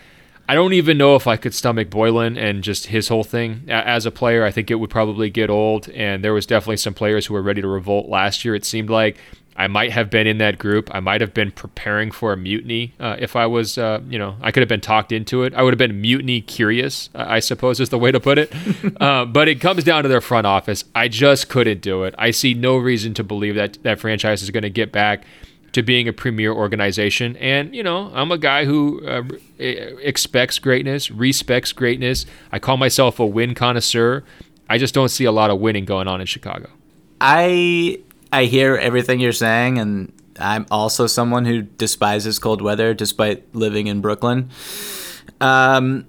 I 0.49 0.55
don't 0.55 0.73
even 0.73 0.97
know 0.97 1.15
if 1.15 1.27
I 1.27 1.37
could 1.37 1.53
stomach 1.53 1.91
Boylen 1.91 2.35
and 2.35 2.63
just 2.63 2.87
his 2.87 3.09
whole 3.09 3.23
thing 3.23 3.65
as 3.67 4.07
a 4.07 4.11
player. 4.11 4.43
I 4.43 4.49
think 4.49 4.71
it 4.71 4.75
would 4.75 4.89
probably 4.89 5.29
get 5.29 5.51
old, 5.51 5.87
and 5.89 6.23
there 6.23 6.33
was 6.33 6.47
definitely 6.47 6.77
some 6.77 6.95
players 6.95 7.27
who 7.27 7.35
were 7.35 7.43
ready 7.43 7.61
to 7.61 7.67
revolt 7.67 8.09
last 8.09 8.43
year. 8.43 8.55
It 8.55 8.65
seemed 8.65 8.89
like 8.89 9.17
I 9.55 9.67
might 9.67 9.91
have 9.91 10.09
been 10.09 10.25
in 10.25 10.39
that 10.39 10.57
group. 10.57 10.89
I 10.95 10.99
might 10.99 11.21
have 11.21 11.35
been 11.35 11.51
preparing 11.51 12.09
for 12.09 12.33
a 12.33 12.37
mutiny 12.37 12.95
uh, 12.99 13.17
if 13.19 13.35
I 13.35 13.45
was, 13.45 13.77
uh, 13.77 14.01
you 14.09 14.17
know, 14.17 14.35
I 14.41 14.49
could 14.49 14.61
have 14.61 14.69
been 14.69 14.81
talked 14.81 15.11
into 15.11 15.43
it. 15.43 15.53
I 15.53 15.61
would 15.61 15.73
have 15.73 15.77
been 15.77 16.01
mutiny 16.01 16.41
curious, 16.41 17.11
I 17.13 17.39
suppose 17.39 17.79
is 17.79 17.89
the 17.89 17.99
way 17.99 18.11
to 18.11 18.19
put 18.19 18.39
it. 18.39 18.51
uh, 18.99 19.25
but 19.25 19.47
it 19.47 19.61
comes 19.61 19.83
down 19.83 20.01
to 20.01 20.09
their 20.09 20.21
front 20.21 20.47
office. 20.47 20.85
I 20.95 21.07
just 21.07 21.49
couldn't 21.49 21.81
do 21.81 22.03
it. 22.03 22.15
I 22.17 22.31
see 22.31 22.55
no 22.55 22.77
reason 22.77 23.13
to 23.13 23.23
believe 23.23 23.53
that 23.53 23.77
that 23.83 23.99
franchise 23.99 24.41
is 24.41 24.49
going 24.49 24.63
to 24.63 24.71
get 24.71 24.91
back 24.91 25.23
to 25.73 25.83
being 25.83 26.07
a 26.07 26.13
premier 26.13 26.51
organization. 26.51 27.35
And, 27.37 27.75
you 27.75 27.83
know, 27.83 28.11
I'm 28.13 28.31
a 28.31 28.37
guy 28.37 28.65
who 28.65 29.05
uh, 29.05 29.23
expects 29.59 30.59
greatness, 30.59 31.11
respects 31.11 31.71
greatness. 31.71 32.25
I 32.51 32.59
call 32.59 32.77
myself 32.77 33.19
a 33.19 33.25
win 33.25 33.53
connoisseur. 33.53 34.23
I 34.69 34.77
just 34.77 34.93
don't 34.93 35.09
see 35.09 35.25
a 35.25 35.31
lot 35.31 35.49
of 35.49 35.59
winning 35.59 35.85
going 35.85 36.07
on 36.07 36.21
in 36.21 36.27
Chicago. 36.27 36.69
I 37.19 37.99
I 38.31 38.45
hear 38.45 38.75
everything 38.75 39.19
you're 39.19 39.31
saying 39.31 39.79
and 39.79 40.11
I'm 40.39 40.67
also 40.69 41.07
someone 41.07 41.45
who 41.45 41.63
despises 41.63 42.37
cold 42.37 42.61
weather 42.61 42.93
despite 42.93 43.55
living 43.55 43.87
in 43.87 44.01
Brooklyn. 44.01 44.49
Um 45.41 46.05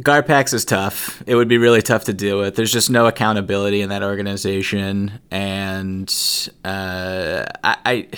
Garpax 0.00 0.52
is 0.52 0.64
tough. 0.64 1.22
It 1.26 1.36
would 1.36 1.46
be 1.46 1.58
really 1.58 1.80
tough 1.80 2.04
to 2.04 2.12
deal 2.12 2.38
with. 2.38 2.56
There's 2.56 2.72
just 2.72 2.90
no 2.90 3.06
accountability 3.06 3.80
in 3.80 3.90
that 3.90 4.02
organization, 4.02 5.20
and 5.30 6.12
uh, 6.64 7.44
I, 7.62 7.76
I 7.84 8.08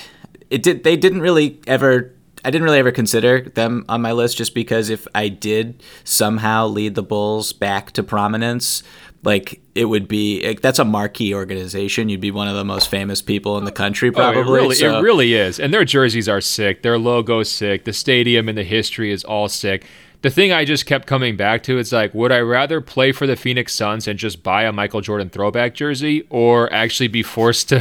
it 0.50 0.62
did 0.62 0.84
they 0.84 0.96
didn't 0.96 1.20
really 1.20 1.60
ever 1.66 2.12
I 2.44 2.50
didn't 2.50 2.64
really 2.64 2.78
ever 2.78 2.92
consider 2.92 3.40
them 3.40 3.84
on 3.88 4.02
my 4.02 4.12
list 4.12 4.36
just 4.36 4.54
because 4.54 4.88
if 4.88 5.08
I 5.14 5.28
did 5.28 5.82
somehow 6.04 6.68
lead 6.68 6.94
the 6.94 7.02
Bulls 7.02 7.52
back 7.52 7.90
to 7.92 8.04
prominence, 8.04 8.84
like 9.24 9.60
it 9.74 9.86
would 9.86 10.06
be 10.06 10.46
like, 10.46 10.60
that's 10.60 10.78
a 10.78 10.84
marquee 10.84 11.34
organization. 11.34 12.08
You'd 12.08 12.20
be 12.20 12.30
one 12.30 12.46
of 12.46 12.54
the 12.54 12.64
most 12.64 12.88
famous 12.88 13.20
people 13.20 13.58
in 13.58 13.64
the 13.64 13.72
country, 13.72 14.12
probably. 14.12 14.42
Oh, 14.42 14.46
it, 14.46 14.50
really, 14.50 14.74
so. 14.76 14.98
it 14.98 15.02
really 15.02 15.34
is. 15.34 15.58
And 15.58 15.74
their 15.74 15.84
jerseys 15.84 16.28
are 16.28 16.40
sick. 16.40 16.82
Their 16.82 16.98
logo's 16.98 17.50
sick. 17.50 17.84
The 17.84 17.92
stadium 17.92 18.48
and 18.48 18.56
the 18.56 18.62
history 18.62 19.10
is 19.10 19.24
all 19.24 19.48
sick. 19.48 19.84
The 20.26 20.30
thing 20.30 20.50
I 20.50 20.64
just 20.64 20.86
kept 20.86 21.06
coming 21.06 21.36
back 21.36 21.62
to 21.62 21.78
is 21.78 21.92
like, 21.92 22.12
would 22.12 22.32
I 22.32 22.40
rather 22.40 22.80
play 22.80 23.12
for 23.12 23.28
the 23.28 23.36
Phoenix 23.36 23.72
Suns 23.72 24.08
and 24.08 24.18
just 24.18 24.42
buy 24.42 24.64
a 24.64 24.72
Michael 24.72 25.00
Jordan 25.00 25.30
throwback 25.30 25.72
jersey 25.72 26.26
or 26.30 26.72
actually 26.72 27.06
be 27.06 27.22
forced 27.22 27.68
to 27.68 27.78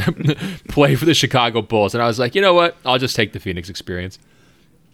play 0.68 0.94
for 0.94 1.06
the 1.06 1.12
Chicago 1.12 1.60
Bulls? 1.60 1.92
And 1.92 2.00
I 2.00 2.06
was 2.06 2.20
like, 2.20 2.36
you 2.36 2.40
know 2.40 2.54
what? 2.54 2.76
I'll 2.84 2.98
just 2.98 3.16
take 3.16 3.32
the 3.32 3.40
Phoenix 3.40 3.68
experience. 3.68 4.20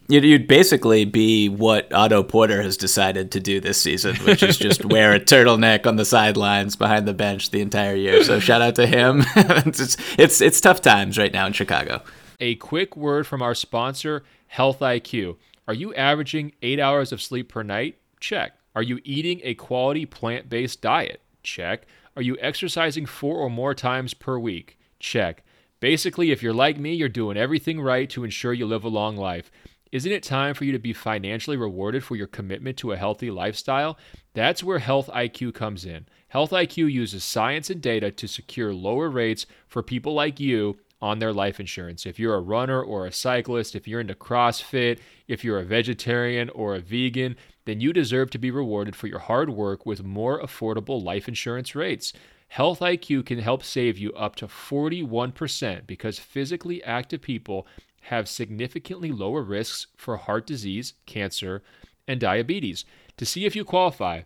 You'd 0.09 0.49
basically 0.49 1.05
be 1.05 1.51
what 1.51 1.93
Otto 1.93 2.23
Porter 2.23 2.63
has 2.63 2.79
decided 2.79 3.31
to 3.33 3.41
do 3.41 3.61
this 3.61 3.79
season, 3.79 4.17
which 4.25 4.43
is 4.43 4.57
just 4.57 4.87
wear 4.87 5.13
a 5.13 5.21
turtleneck 5.21 5.87
on 5.87 5.97
the 5.97 6.07
sidelines 6.07 6.75
behind 6.75 7.07
the 7.07 7.13
bench 7.13 7.51
the 7.51 7.61
entire 7.61 7.95
year. 7.95 8.25
So 8.25 8.41
shout 8.41 8.63
out 8.63 8.77
to 8.77 8.87
him. 8.87 9.25
it's, 9.37 9.99
it's 10.17 10.41
it's 10.41 10.59
tough 10.59 10.81
times 10.81 11.19
right 11.19 11.35
now 11.35 11.47
in 11.47 11.53
Chicago. 11.53 12.03
A 12.41 12.55
quick 12.55 12.97
word 12.97 13.27
from 13.27 13.43
our 13.43 13.55
sponsor, 13.55 14.25
Health 14.47 14.79
IQ. 14.81 15.37
Are 15.69 15.75
you 15.75 15.95
averaging 15.95 16.53
eight 16.63 16.81
hours 16.81 17.13
of 17.13 17.23
sleep 17.23 17.49
per 17.49 17.63
night? 17.63 17.99
Check. 18.19 18.53
Are 18.75 18.83
you 18.83 19.01
eating 19.05 19.41
a 19.45 19.55
quality 19.55 20.07
plant 20.07 20.49
based 20.49 20.81
diet? 20.81 21.21
Check. 21.43 21.87
Are 22.17 22.23
you 22.23 22.37
exercising 22.41 23.07
four 23.07 23.37
or 23.37 23.49
more 23.49 23.75
times 23.75 24.13
per 24.13 24.39
week? 24.39 24.79
Check. 24.99 25.45
Basically, 25.79 26.31
if 26.31 26.43
you're 26.43 26.53
like 26.53 26.79
me, 26.79 26.95
you're 26.95 27.09
doing 27.09 27.37
everything 27.37 27.81
right 27.81 28.09
to 28.11 28.25
ensure 28.25 28.53
you 28.53 28.67
live 28.67 28.85
a 28.85 28.89
long 28.89 29.17
life. 29.17 29.51
Isn't 29.93 30.13
it 30.13 30.23
time 30.23 30.55
for 30.55 30.65
you 30.65 30.73
to 30.73 30.79
be 30.79 30.93
financially 30.93 31.57
rewarded 31.57 32.03
for 32.03 32.17
your 32.17 32.27
commitment 32.27 32.79
to 32.79 32.93
a 32.93 32.97
healthy 32.97 33.31
lifestyle? 33.31 33.99
That's 34.33 34.65
where 34.65 34.79
Health 34.79 35.11
IQ 35.13 35.55
comes 35.55 35.85
in. 35.85 36.07
Health 36.29 36.51
IQ 36.51 36.91
uses 36.91 37.25
science 37.25 37.69
and 37.69 37.81
data 37.81 38.11
to 38.11 38.27
secure 38.27 38.73
lower 38.73 39.11
rates 39.11 39.45
for 39.67 39.83
people 39.83 40.15
like 40.15 40.41
you 40.41 40.79
on 41.03 41.19
their 41.19 41.33
life 41.33 41.59
insurance. 41.59 42.07
If 42.07 42.19
you're 42.19 42.37
a 42.37 42.41
runner 42.41 42.81
or 42.81 43.07
a 43.07 43.13
cyclist, 43.13 43.75
if 43.75 43.89
you're 43.89 44.01
into 44.01 44.15
CrossFit, 44.15 45.01
if 45.27 45.45
you're 45.45 45.59
a 45.59 45.65
vegetarian 45.65 46.49
or 46.51 46.77
a 46.77 46.81
vegan, 46.81 47.37
then 47.65 47.81
you 47.81 47.93
deserve 47.93 48.31
to 48.31 48.39
be 48.39 48.51
rewarded 48.51 48.95
for 48.95 49.09
your 49.09 49.19
hard 49.19 49.51
work 49.51 49.85
with 49.85 50.05
more 50.05 50.41
affordable 50.41 51.03
life 51.03 51.29
insurance 51.29 51.75
rates. 51.75 52.13
Health 52.49 52.81
IQ 52.81 53.27
can 53.27 53.41
help 53.41 53.65
save 53.65 53.99
you 53.99 54.13
up 54.13 54.37
to 54.37 54.47
41% 54.47 55.87
because 55.87 56.19
physically 56.19 56.83
active 56.85 57.21
people 57.21 57.67
have 58.03 58.29
significantly 58.29 59.11
lower 59.11 59.43
risks 59.43 59.89
for 59.97 60.17
heart 60.17 60.47
disease, 60.47 60.95
cancer, 61.07 61.63
and 62.07 62.21
diabetes. 62.21 62.85
To 63.17 63.27
see 63.27 63.45
if 63.45 63.57
you 63.57 63.65
qualify, 63.65 64.23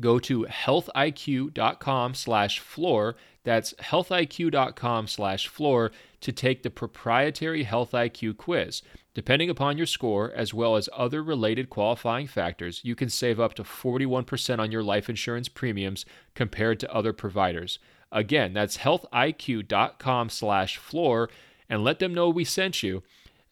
go 0.00 0.18
to 0.20 0.44
healthiq.com 0.44 2.14
slash 2.14 2.58
floor. 2.58 3.16
That's 3.46 3.74
healthiq.com 3.74 5.06
slash 5.06 5.46
floor 5.46 5.92
to 6.20 6.32
take 6.32 6.64
the 6.64 6.68
proprietary 6.68 7.62
Health 7.62 7.92
IQ 7.92 8.38
quiz. 8.38 8.82
Depending 9.14 9.48
upon 9.48 9.76
your 9.76 9.86
score, 9.86 10.32
as 10.34 10.52
well 10.52 10.74
as 10.74 10.88
other 10.92 11.22
related 11.22 11.70
qualifying 11.70 12.26
factors, 12.26 12.80
you 12.82 12.96
can 12.96 13.08
save 13.08 13.38
up 13.38 13.54
to 13.54 13.62
41% 13.62 14.58
on 14.58 14.72
your 14.72 14.82
life 14.82 15.08
insurance 15.08 15.48
premiums 15.48 16.04
compared 16.34 16.80
to 16.80 16.92
other 16.92 17.12
providers. 17.12 17.78
Again, 18.10 18.52
that's 18.52 18.78
healthiq.com 18.78 20.28
slash 20.28 20.76
floor 20.76 21.30
and 21.68 21.84
let 21.84 22.00
them 22.00 22.12
know 22.12 22.28
we 22.28 22.44
sent 22.44 22.82
you 22.82 23.04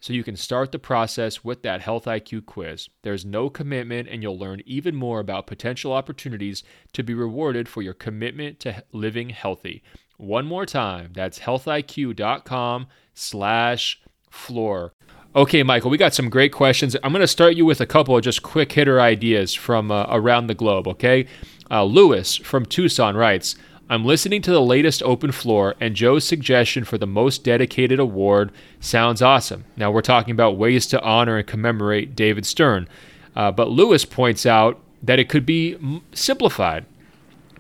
so 0.04 0.12
you 0.12 0.22
can 0.22 0.36
start 0.36 0.70
the 0.70 0.78
process 0.78 1.42
with 1.42 1.62
that 1.62 1.80
Health 1.80 2.04
IQ 2.04 2.44
quiz. 2.44 2.90
There's 3.00 3.24
no 3.24 3.48
commitment, 3.48 4.06
and 4.06 4.22
you'll 4.22 4.38
learn 4.38 4.60
even 4.66 4.94
more 4.94 5.18
about 5.18 5.46
potential 5.46 5.94
opportunities 5.94 6.62
to 6.92 7.02
be 7.02 7.14
rewarded 7.14 7.70
for 7.70 7.80
your 7.80 7.94
commitment 7.94 8.60
to 8.60 8.84
living 8.92 9.30
healthy. 9.30 9.82
One 10.18 10.44
more 10.44 10.66
time, 10.66 11.12
that's 11.14 11.38
healthiq.com 11.38 12.86
slash 13.14 14.02
floor. 14.28 14.92
Okay, 15.34 15.62
Michael, 15.62 15.88
we 15.88 15.96
got 15.96 16.12
some 16.12 16.28
great 16.28 16.52
questions. 16.52 16.94
I'm 17.02 17.12
going 17.12 17.22
to 17.22 17.26
start 17.26 17.56
you 17.56 17.64
with 17.64 17.80
a 17.80 17.86
couple 17.86 18.14
of 18.14 18.22
just 18.22 18.42
quick 18.42 18.72
hitter 18.72 19.00
ideas 19.00 19.54
from 19.54 19.90
uh, 19.90 20.04
around 20.10 20.48
the 20.48 20.54
globe, 20.54 20.86
okay? 20.86 21.26
Uh, 21.70 21.82
Lewis 21.82 22.36
from 22.36 22.66
Tucson 22.66 23.16
writes, 23.16 23.56
I'm 23.88 24.04
listening 24.04 24.40
to 24.42 24.50
the 24.50 24.62
latest 24.62 25.02
open 25.02 25.30
floor, 25.30 25.74
and 25.78 25.94
Joe's 25.94 26.24
suggestion 26.24 26.84
for 26.84 26.96
the 26.96 27.06
most 27.06 27.44
dedicated 27.44 28.00
award 28.00 28.50
sounds 28.80 29.20
awesome. 29.20 29.66
Now, 29.76 29.90
we're 29.90 30.00
talking 30.00 30.32
about 30.32 30.56
ways 30.56 30.86
to 30.86 31.02
honor 31.02 31.36
and 31.36 31.46
commemorate 31.46 32.16
David 32.16 32.46
Stern. 32.46 32.88
Uh, 33.36 33.50
but 33.52 33.70
Lewis 33.70 34.06
points 34.06 34.46
out 34.46 34.80
that 35.02 35.18
it 35.18 35.28
could 35.28 35.44
be 35.44 35.74
m- 35.74 36.02
simplified 36.14 36.86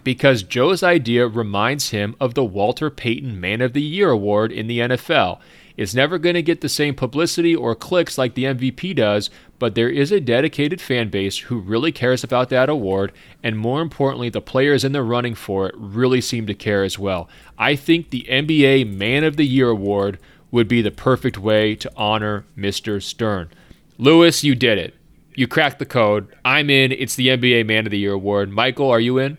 because 0.02 0.42
Joe's 0.42 0.82
idea 0.82 1.26
reminds 1.26 1.90
him 1.90 2.16
of 2.20 2.34
the 2.34 2.44
Walter 2.44 2.90
Payton 2.90 3.38
Man 3.38 3.60
of 3.60 3.74
the 3.74 3.82
Year 3.82 4.10
award 4.10 4.50
in 4.52 4.66
the 4.66 4.78
NFL. 4.80 5.40
It's 5.76 5.94
never 5.94 6.18
going 6.18 6.36
to 6.36 6.42
get 6.42 6.60
the 6.60 6.68
same 6.68 6.94
publicity 6.94 7.54
or 7.54 7.74
clicks 7.74 8.16
like 8.16 8.34
the 8.34 8.44
MVP 8.44 8.94
does, 8.94 9.28
but 9.58 9.74
there 9.74 9.88
is 9.88 10.12
a 10.12 10.20
dedicated 10.20 10.80
fan 10.80 11.08
base 11.08 11.38
who 11.38 11.58
really 11.58 11.90
cares 11.90 12.22
about 12.22 12.48
that 12.50 12.68
award, 12.68 13.12
and 13.42 13.58
more 13.58 13.82
importantly, 13.82 14.28
the 14.28 14.40
players 14.40 14.84
in 14.84 14.92
the 14.92 15.02
running 15.02 15.34
for 15.34 15.66
it 15.66 15.74
really 15.76 16.20
seem 16.20 16.46
to 16.46 16.54
care 16.54 16.84
as 16.84 16.98
well. 16.98 17.28
I 17.58 17.74
think 17.74 18.10
the 18.10 18.26
NBA 18.30 18.94
Man 18.94 19.24
of 19.24 19.36
the 19.36 19.46
Year 19.46 19.68
award 19.68 20.20
would 20.52 20.68
be 20.68 20.80
the 20.80 20.92
perfect 20.92 21.38
way 21.38 21.74
to 21.74 21.90
honor 21.96 22.44
Mr. 22.56 23.02
Stern. 23.02 23.50
Lewis, 23.98 24.44
you 24.44 24.54
did 24.54 24.78
it. 24.78 24.94
You 25.34 25.48
cracked 25.48 25.80
the 25.80 25.86
code. 25.86 26.28
I'm 26.44 26.70
in. 26.70 26.92
It's 26.92 27.16
the 27.16 27.28
NBA 27.28 27.66
Man 27.66 27.86
of 27.86 27.90
the 27.90 27.98
Year 27.98 28.12
award. 28.12 28.50
Michael, 28.52 28.90
are 28.90 29.00
you 29.00 29.18
in? 29.18 29.38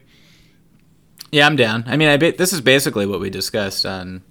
Yeah, 1.32 1.46
I'm 1.46 1.56
down. 1.56 1.86
I 1.88 1.96
mean, 1.96 2.10
I 2.10 2.18
this 2.18 2.52
is 2.52 2.60
basically 2.60 3.06
what 3.06 3.22
we 3.22 3.30
discussed 3.30 3.86
on 3.86 4.24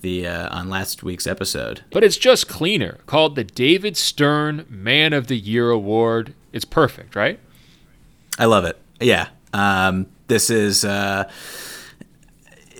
the 0.00 0.26
uh, 0.26 0.56
on 0.56 0.68
last 0.68 1.02
week's 1.02 1.26
episode. 1.26 1.82
But 1.90 2.04
it's 2.04 2.16
just 2.16 2.48
cleaner, 2.48 2.98
called 3.06 3.36
the 3.36 3.44
David 3.44 3.96
Stern 3.96 4.66
Man 4.68 5.12
of 5.12 5.26
the 5.26 5.36
Year 5.36 5.70
Award. 5.70 6.34
It's 6.52 6.64
perfect, 6.64 7.14
right? 7.14 7.38
I 8.38 8.46
love 8.46 8.64
it. 8.64 8.78
Yeah. 9.00 9.28
Um, 9.52 10.06
this 10.28 10.50
is 10.50 10.84
uh, 10.84 11.28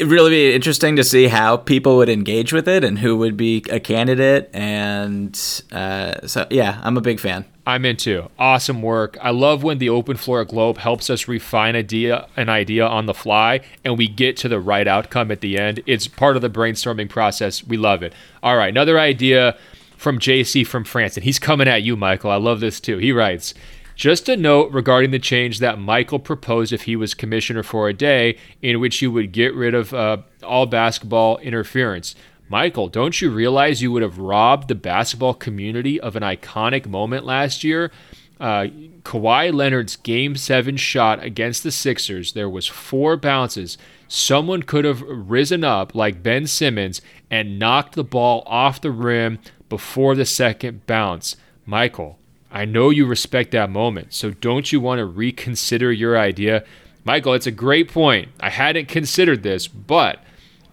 it 0.01 0.07
really 0.07 0.31
be 0.31 0.55
interesting 0.55 0.97
to 0.97 1.05
see 1.05 1.29
how 1.29 1.59
people 1.59 1.99
would 1.99 2.09
engage 2.09 2.55
with 2.55 2.67
it 2.67 2.85
and 2.85 2.99
who 2.99 3.19
would 3.19 3.37
be 3.37 3.63
a 3.69 3.79
candidate. 3.79 4.49
And 4.55 5.39
uh, 5.71 6.27
so, 6.27 6.47
yeah, 6.51 6.81
I'm 6.83 6.97
a 6.97 7.03
big 7.03 7.21
fan. 7.21 7.45
I'm 7.71 7.85
into. 7.85 8.29
Awesome 8.37 8.83
work. 8.83 9.17
I 9.23 9.31
love 9.31 9.63
when 9.63 9.79
the 9.79 9.91
open 9.91 10.17
floor 10.17 10.45
globe 10.45 10.79
helps 10.79 11.09
us 11.09 11.29
refine 11.29 11.77
idea 11.77 12.27
an 12.37 12.49
idea 12.49 12.85
on 12.85 13.07
the 13.07 13.15
fly 13.15 13.61
and 13.85 13.97
we 13.97 14.09
get 14.09 14.37
to 14.39 14.49
the 14.49 14.59
right 14.59 14.89
outcome 14.89 15.31
at 15.31 15.41
the 15.41 15.57
end. 15.57 15.81
It's 15.87 16.09
part 16.09 16.35
of 16.35 16.43
the 16.43 16.51
brainstorming 16.51 17.09
process. 17.09 17.63
We 17.63 17.77
love 17.77 18.03
it. 18.03 18.13
All 18.43 18.57
right, 18.57 18.71
another 18.71 18.99
idea 18.99 19.57
from 19.97 20.19
JC 20.19 20.67
from 20.67 20.83
France, 20.83 21.17
and 21.17 21.23
he's 21.23 21.39
coming 21.39 21.69
at 21.69 21.85
you, 21.85 21.97
Michael. 21.97 22.33
I 22.33 22.37
love 22.37 22.59
this 22.59 22.81
too. 22.81 22.99
He 22.99 23.13
writes, 23.13 23.55
just 23.95 24.29
a 24.29 24.37
note 24.37 24.73
regarding 24.73 25.13
the 25.13 25.19
change 25.21 25.61
that 25.61 25.79
Michael 25.79 26.19
proposed 26.19 26.73
if 26.73 26.83
he 26.83 26.97
was 26.97 27.15
commissioner 27.15 27.63
for 27.63 27.89
a 27.89 27.93
day, 27.93 28.37
in 28.63 28.81
which 28.81 29.01
you 29.01 29.13
would 29.13 29.31
get 29.31 29.55
rid 29.55 29.75
of 29.75 29.95
uh, 29.95 30.17
all 30.43 30.67
basketball 30.67 31.39
interference. 31.39 32.17
Michael, 32.51 32.89
don't 32.89 33.21
you 33.21 33.31
realize 33.31 33.81
you 33.81 33.93
would 33.93 34.03
have 34.03 34.19
robbed 34.19 34.67
the 34.67 34.75
basketball 34.75 35.35
community 35.35 36.01
of 36.01 36.17
an 36.17 36.25
iconic 36.25 36.85
moment 36.85 37.25
last 37.25 37.63
year? 37.63 37.93
Uh, 38.41 38.67
Kawhi 39.05 39.55
Leonard's 39.55 39.95
game 39.95 40.35
seven 40.35 40.77
shot 40.77 41.23
against 41.23 41.63
the 41.63 41.71
Sixers, 41.71 42.33
there 42.33 42.51
was 42.51 42.67
four 42.67 43.17
bounces. 43.17 43.79
Someone 44.09 44.65
could 44.65 44.85
have 44.85 45.01
risen 45.01 45.63
up 45.63 45.95
like 45.95 46.25
Ben 46.25 46.49
Simmons 46.49 47.01
and 47.31 47.57
knocked 47.57 47.95
the 47.95 48.03
ball 48.03 48.43
off 48.47 48.81
the 48.81 48.91
rim 48.91 49.39
before 49.69 50.17
the 50.17 50.27
second 50.27 50.85
bounce. 50.89 51.37
Michael, 51.65 52.19
I 52.51 52.65
know 52.65 52.91
you 52.91 53.07
respect 53.07 53.53
that 53.53 53.71
moment, 53.71 54.13
so 54.13 54.33
don't 54.33 54.73
you 54.73 54.81
want 54.81 54.99
to 54.99 55.05
reconsider 55.05 55.93
your 55.93 56.19
idea? 56.19 56.65
Michael, 57.05 57.35
it's 57.35 57.47
a 57.47 57.53
great 57.53 57.89
point. 57.93 58.31
I 58.41 58.51
hadn't 58.51 58.89
considered 58.89 59.45
this, 59.45 59.69
but 59.69 60.19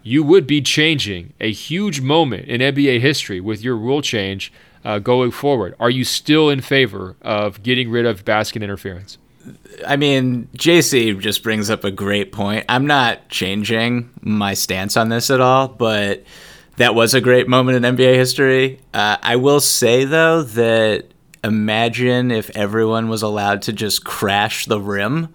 you 0.02 0.22
would 0.22 0.46
be 0.46 0.60
changing 0.60 1.32
a 1.40 1.52
huge 1.52 2.00
moment 2.00 2.46
in 2.46 2.60
NBA 2.60 3.00
history 3.00 3.40
with 3.40 3.62
your 3.62 3.76
rule 3.76 4.02
change 4.02 4.52
uh, 4.84 4.98
going 4.98 5.30
forward. 5.30 5.74
Are 5.80 5.90
you 5.90 6.04
still 6.04 6.48
in 6.48 6.60
favor 6.60 7.16
of 7.22 7.62
getting 7.62 7.90
rid 7.90 8.06
of 8.06 8.24
basket 8.24 8.62
interference? 8.62 9.18
I 9.86 9.96
mean, 9.96 10.48
JC 10.56 11.18
just 11.18 11.42
brings 11.42 11.70
up 11.70 11.84
a 11.84 11.90
great 11.90 12.32
point. 12.32 12.64
I'm 12.68 12.86
not 12.86 13.28
changing 13.28 14.10
my 14.20 14.54
stance 14.54 14.96
on 14.96 15.08
this 15.08 15.30
at 15.30 15.40
all, 15.40 15.68
but 15.68 16.24
that 16.76 16.94
was 16.94 17.14
a 17.14 17.20
great 17.20 17.48
moment 17.48 17.84
in 17.84 17.96
NBA 17.96 18.14
history. 18.14 18.80
Uh, 18.92 19.16
I 19.22 19.36
will 19.36 19.60
say, 19.60 20.04
though, 20.04 20.42
that 20.42 21.06
imagine 21.44 22.30
if 22.30 22.50
everyone 22.50 23.08
was 23.08 23.22
allowed 23.22 23.62
to 23.62 23.72
just 23.72 24.04
crash 24.04 24.66
the 24.66 24.80
rim 24.80 25.28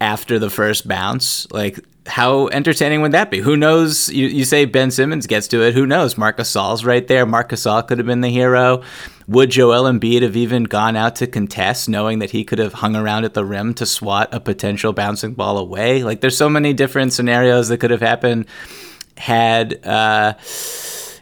after 0.00 0.38
the 0.38 0.50
first 0.50 0.86
bounce. 0.88 1.50
Like, 1.52 1.78
how 2.06 2.48
entertaining 2.48 3.02
would 3.02 3.12
that 3.12 3.30
be? 3.30 3.38
Who 3.38 3.56
knows? 3.56 4.08
You, 4.08 4.26
you 4.26 4.44
say 4.44 4.64
Ben 4.64 4.90
Simmons 4.90 5.26
gets 5.26 5.48
to 5.48 5.62
it. 5.62 5.74
Who 5.74 5.86
knows? 5.86 6.16
Marcus 6.16 6.52
Gasol's 6.52 6.84
right 6.84 7.06
there. 7.06 7.26
Marcus 7.26 7.64
Gasol 7.64 7.86
could 7.86 7.98
have 7.98 8.06
been 8.06 8.20
the 8.20 8.28
hero. 8.28 8.82
Would 9.28 9.50
Joel 9.50 9.90
Embiid 9.90 10.22
have 10.22 10.36
even 10.36 10.64
gone 10.64 10.96
out 10.96 11.16
to 11.16 11.26
contest, 11.26 11.88
knowing 11.88 12.20
that 12.20 12.30
he 12.30 12.44
could 12.44 12.58
have 12.58 12.74
hung 12.74 12.94
around 12.94 13.24
at 13.24 13.34
the 13.34 13.44
rim 13.44 13.74
to 13.74 13.86
swat 13.86 14.32
a 14.32 14.40
potential 14.40 14.92
bouncing 14.92 15.34
ball 15.34 15.58
away? 15.58 16.04
Like, 16.04 16.20
there's 16.20 16.36
so 16.36 16.48
many 16.48 16.72
different 16.72 17.12
scenarios 17.12 17.68
that 17.68 17.78
could 17.78 17.90
have 17.90 18.00
happened 18.02 18.46
had. 19.16 19.84
Uh, 19.84 20.34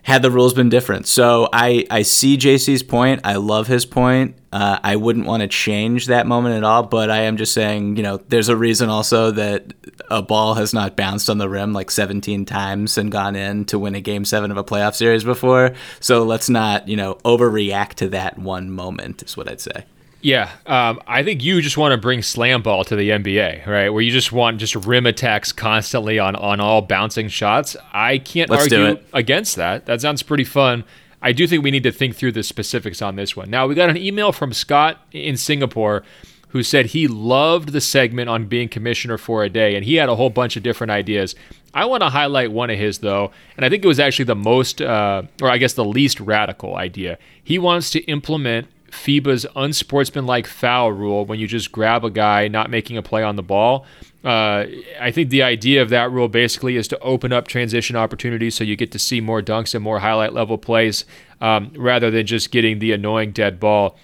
had 0.04 0.20
the 0.20 0.30
rules 0.30 0.52
been 0.52 0.68
different. 0.68 1.06
So 1.06 1.48
I, 1.50 1.86
I 1.90 2.02
see 2.02 2.36
JC's 2.36 2.82
point. 2.82 3.22
I 3.24 3.36
love 3.36 3.66
his 3.66 3.86
point. 3.86 4.36
Uh, 4.52 4.78
I 4.82 4.96
wouldn't 4.96 5.26
want 5.26 5.40
to 5.40 5.48
change 5.48 6.06
that 6.06 6.26
moment 6.26 6.56
at 6.56 6.62
all, 6.62 6.82
but 6.82 7.10
I 7.10 7.22
am 7.22 7.38
just 7.38 7.54
saying, 7.54 7.96
you 7.96 8.02
know, 8.02 8.18
there's 8.28 8.50
a 8.50 8.56
reason 8.56 8.90
also 8.90 9.30
that 9.30 9.72
a 10.10 10.20
ball 10.20 10.54
has 10.54 10.74
not 10.74 10.94
bounced 10.94 11.30
on 11.30 11.38
the 11.38 11.48
rim 11.48 11.72
like 11.72 11.90
17 11.90 12.44
times 12.44 12.98
and 12.98 13.10
gone 13.10 13.34
in 13.34 13.64
to 13.64 13.78
win 13.78 13.94
a 13.94 14.00
game 14.00 14.26
seven 14.26 14.50
of 14.50 14.58
a 14.58 14.62
playoff 14.62 14.94
series 14.94 15.24
before. 15.24 15.72
So 16.00 16.22
let's 16.22 16.50
not, 16.50 16.86
you 16.86 16.96
know, 16.96 17.14
overreact 17.24 17.94
to 17.94 18.08
that 18.10 18.38
one 18.38 18.70
moment, 18.70 19.22
is 19.22 19.38
what 19.38 19.50
I'd 19.50 19.60
say. 19.62 19.86
Yeah, 20.24 20.50
um, 20.64 21.02
I 21.06 21.22
think 21.22 21.44
you 21.44 21.60
just 21.60 21.76
want 21.76 21.92
to 21.92 21.98
bring 21.98 22.22
slam 22.22 22.62
ball 22.62 22.82
to 22.84 22.96
the 22.96 23.10
NBA, 23.10 23.66
right? 23.66 23.90
Where 23.90 24.00
you 24.00 24.10
just 24.10 24.32
want 24.32 24.58
just 24.58 24.74
rim 24.74 25.04
attacks 25.04 25.52
constantly 25.52 26.18
on 26.18 26.34
on 26.34 26.60
all 26.60 26.80
bouncing 26.80 27.28
shots. 27.28 27.76
I 27.92 28.16
can't 28.16 28.48
Let's 28.48 28.72
argue 28.72 28.98
against 29.12 29.56
that. 29.56 29.84
That 29.84 30.00
sounds 30.00 30.22
pretty 30.22 30.44
fun. 30.44 30.84
I 31.20 31.32
do 31.32 31.46
think 31.46 31.62
we 31.62 31.70
need 31.70 31.82
to 31.82 31.92
think 31.92 32.16
through 32.16 32.32
the 32.32 32.42
specifics 32.42 33.02
on 33.02 33.16
this 33.16 33.36
one. 33.36 33.50
Now 33.50 33.66
we 33.66 33.74
got 33.74 33.90
an 33.90 33.98
email 33.98 34.32
from 34.32 34.54
Scott 34.54 34.98
in 35.12 35.36
Singapore 35.36 36.04
who 36.48 36.62
said 36.62 36.86
he 36.86 37.06
loved 37.06 37.72
the 37.72 37.80
segment 37.82 38.30
on 38.30 38.46
being 38.46 38.70
commissioner 38.70 39.18
for 39.18 39.44
a 39.44 39.50
day, 39.50 39.76
and 39.76 39.84
he 39.84 39.96
had 39.96 40.08
a 40.08 40.16
whole 40.16 40.30
bunch 40.30 40.56
of 40.56 40.62
different 40.62 40.90
ideas. 40.90 41.34
I 41.74 41.84
want 41.84 42.02
to 42.02 42.08
highlight 42.08 42.50
one 42.50 42.70
of 42.70 42.78
his 42.78 42.98
though, 42.98 43.30
and 43.58 43.66
I 43.66 43.68
think 43.68 43.84
it 43.84 43.88
was 43.88 44.00
actually 44.00 44.24
the 44.24 44.36
most, 44.36 44.80
uh, 44.80 45.24
or 45.42 45.50
I 45.50 45.58
guess 45.58 45.74
the 45.74 45.84
least 45.84 46.18
radical 46.18 46.76
idea. 46.76 47.18
He 47.42 47.58
wants 47.58 47.90
to 47.90 48.00
implement 48.04 48.68
FIBA's 48.94 49.44
unsportsmanlike 49.56 50.46
foul 50.46 50.92
rule 50.92 51.26
when 51.26 51.38
you 51.38 51.46
just 51.46 51.72
grab 51.72 52.04
a 52.04 52.10
guy 52.10 52.48
not 52.48 52.70
making 52.70 52.96
a 52.96 53.02
play 53.02 53.22
on 53.22 53.36
the 53.36 53.42
ball. 53.42 53.86
Uh, 54.24 54.64
I 54.98 55.10
think 55.10 55.28
the 55.28 55.42
idea 55.42 55.82
of 55.82 55.90
that 55.90 56.10
rule 56.10 56.28
basically 56.28 56.76
is 56.76 56.88
to 56.88 56.98
open 57.00 57.32
up 57.32 57.46
transition 57.46 57.96
opportunities 57.96 58.54
so 58.54 58.64
you 58.64 58.76
get 58.76 58.92
to 58.92 58.98
see 58.98 59.20
more 59.20 59.42
dunks 59.42 59.74
and 59.74 59.84
more 59.84 59.98
highlight 59.98 60.32
level 60.32 60.56
plays 60.56 61.04
um, 61.42 61.72
rather 61.76 62.10
than 62.10 62.24
just 62.26 62.50
getting 62.50 62.78
the 62.78 62.92
annoying 62.92 63.32
dead 63.32 63.60
ball. 63.60 63.98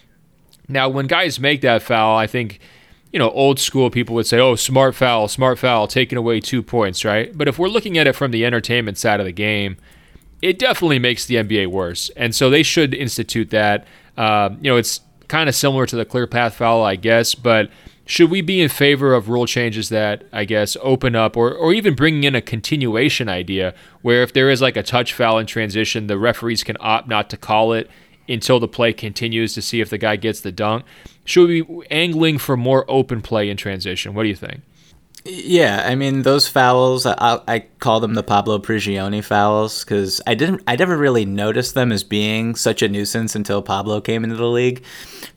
Now, 0.69 0.89
when 0.89 1.07
guys 1.07 1.41
make 1.41 1.63
that 1.63 1.83
foul, 1.83 2.17
I 2.17 2.27
think 2.27 2.61
you 3.13 3.19
know, 3.19 3.31
old 3.31 3.59
school 3.59 3.91
people 3.91 4.15
would 4.15 4.27
say, 4.27 4.39
oh, 4.39 4.55
smart 4.55 4.95
foul, 4.95 5.27
smart 5.27 5.59
foul, 5.59 5.89
taking 5.89 6.17
away 6.17 6.41
two 6.41 6.63
points, 6.63 7.05
right? 7.05 7.37
But 7.37 7.49
if 7.49 7.59
we're 7.59 7.69
looking 7.69 7.99
at 7.99 8.07
it 8.07 8.15
from 8.15 8.31
the 8.31 8.45
entertainment 8.45 8.99
side 8.99 9.19
of 9.19 9.27
the 9.27 9.33
game, 9.33 9.77
it 10.41 10.59
definitely 10.59 10.99
makes 10.99 11.27
the 11.27 11.35
NBA 11.37 11.67
worse. 11.69 12.11
And 12.11 12.35
so 12.35 12.49
they 12.49 12.63
should 12.63 12.95
institute 12.95 13.51
that. 13.51 13.87
Uh, 14.21 14.51
you 14.61 14.71
know, 14.71 14.77
it's 14.77 15.01
kind 15.29 15.49
of 15.49 15.55
similar 15.55 15.87
to 15.87 15.97
the 15.97 16.05
clear 16.05 16.27
path 16.27 16.53
foul, 16.53 16.85
I 16.85 16.97
guess, 16.97 17.35
but 17.35 17.71
should 18.05 18.31
we 18.31 18.43
be 18.43 18.61
in 18.61 18.69
favor 18.69 19.15
of 19.15 19.31
rule 19.31 19.47
changes 19.47 19.89
that 19.89 20.25
I 20.31 20.45
guess 20.45 20.77
open 20.83 21.17
up 21.17 21.39
or, 21.39 21.55
or 21.55 21.73
even 21.73 21.95
bringing 21.95 22.25
in 22.25 22.35
a 22.35 22.43
continuation 22.43 23.31
idea 23.31 23.73
where 24.03 24.23
if 24.23 24.35
there 24.35 24.51
is 24.51 24.61
like 24.61 24.77
a 24.77 24.83
touch 24.83 25.15
foul 25.15 25.39
in 25.39 25.47
transition, 25.47 26.07
the 26.07 26.19
referees 26.19 26.63
can 26.63 26.77
opt 26.81 27.09
not 27.09 27.31
to 27.31 27.39
call 27.39 27.73
it 27.73 27.89
until 28.29 28.61
the 28.61 28.69
play 28.69 28.93
continues 28.93 29.55
to 29.55 29.63
see 29.63 29.81
if 29.81 29.89
the 29.89 29.97
guy 29.97 30.17
gets 30.17 30.43
the 30.43 30.53
dunk? 30.53 30.85
Should 31.25 31.49
we 31.49 31.63
be 31.63 31.87
angling 31.91 32.37
for 32.37 32.59
more 32.59 32.85
open 32.89 33.23
play 33.23 33.49
in 33.49 33.57
transition? 33.57 34.13
What 34.13 34.25
do 34.25 34.29
you 34.29 34.37
think? 34.37 34.61
Yeah, 35.25 35.85
I 35.87 35.97
mean 35.97 36.23
those 36.23 36.49
fouls. 36.49 37.05
I, 37.05 37.41
I 37.47 37.59
call 37.79 38.01
them 38.01 38.15
the 38.15 38.23
Pablo 38.23 38.59
Prigioni 38.59 39.23
fouls 39.23 39.85
because 39.85 40.21
I 40.27 40.35
didn't. 40.35 40.63
I 40.67 40.77
never 40.77 40.97
really 40.97 41.27
noticed 41.27 41.75
them 41.75 41.93
as 41.93 42.03
being 42.03 42.55
such 42.55 42.81
a 42.81 42.89
nuisance 42.89 43.35
until 43.35 43.61
Pablo 43.61 44.01
came 44.01 44.25
into 44.25 44.37
the 44.37 44.47
league. 44.47 44.83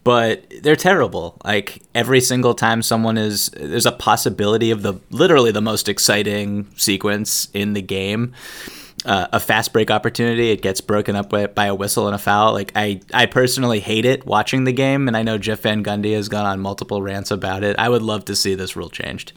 But 0.05 0.45
they're 0.61 0.77
terrible. 0.77 1.37
Like 1.43 1.81
every 1.93 2.21
single 2.21 2.53
time 2.53 2.81
someone 2.81 3.17
is, 3.17 3.49
there's 3.49 3.85
a 3.85 3.91
possibility 3.91 4.71
of 4.71 4.83
the 4.83 4.95
literally 5.09 5.51
the 5.51 5.61
most 5.61 5.89
exciting 5.89 6.67
sequence 6.77 7.49
in 7.53 7.73
the 7.73 7.81
game. 7.81 8.33
Uh, 9.05 9.27
a 9.33 9.39
fast 9.39 9.73
break 9.73 9.91
opportunity, 9.91 10.51
it 10.51 10.61
gets 10.61 10.79
broken 10.79 11.13
up 11.17 11.29
by, 11.29 11.45
by, 11.47 11.65
a 11.65 11.75
whistle 11.75 12.07
and 12.07 12.15
a 12.15 12.19
foul. 12.19 12.53
Like 12.53 12.71
I, 12.73 13.01
I 13.13 13.25
personally 13.25 13.81
hate 13.81 14.05
it 14.05 14.25
watching 14.25 14.63
the 14.63 14.71
game, 14.71 15.09
and 15.09 15.17
I 15.17 15.23
know 15.23 15.37
Jeff 15.37 15.59
Van 15.61 15.83
Gundy 15.83 16.13
has 16.15 16.29
gone 16.29 16.45
on 16.45 16.61
multiple 16.61 17.01
rants 17.01 17.29
about 17.29 17.65
it. 17.65 17.77
I 17.77 17.89
would 17.89 18.01
love 18.01 18.23
to 18.25 18.35
see 18.35 18.55
this 18.55 18.77
rule 18.77 18.89
changed. 18.89 19.33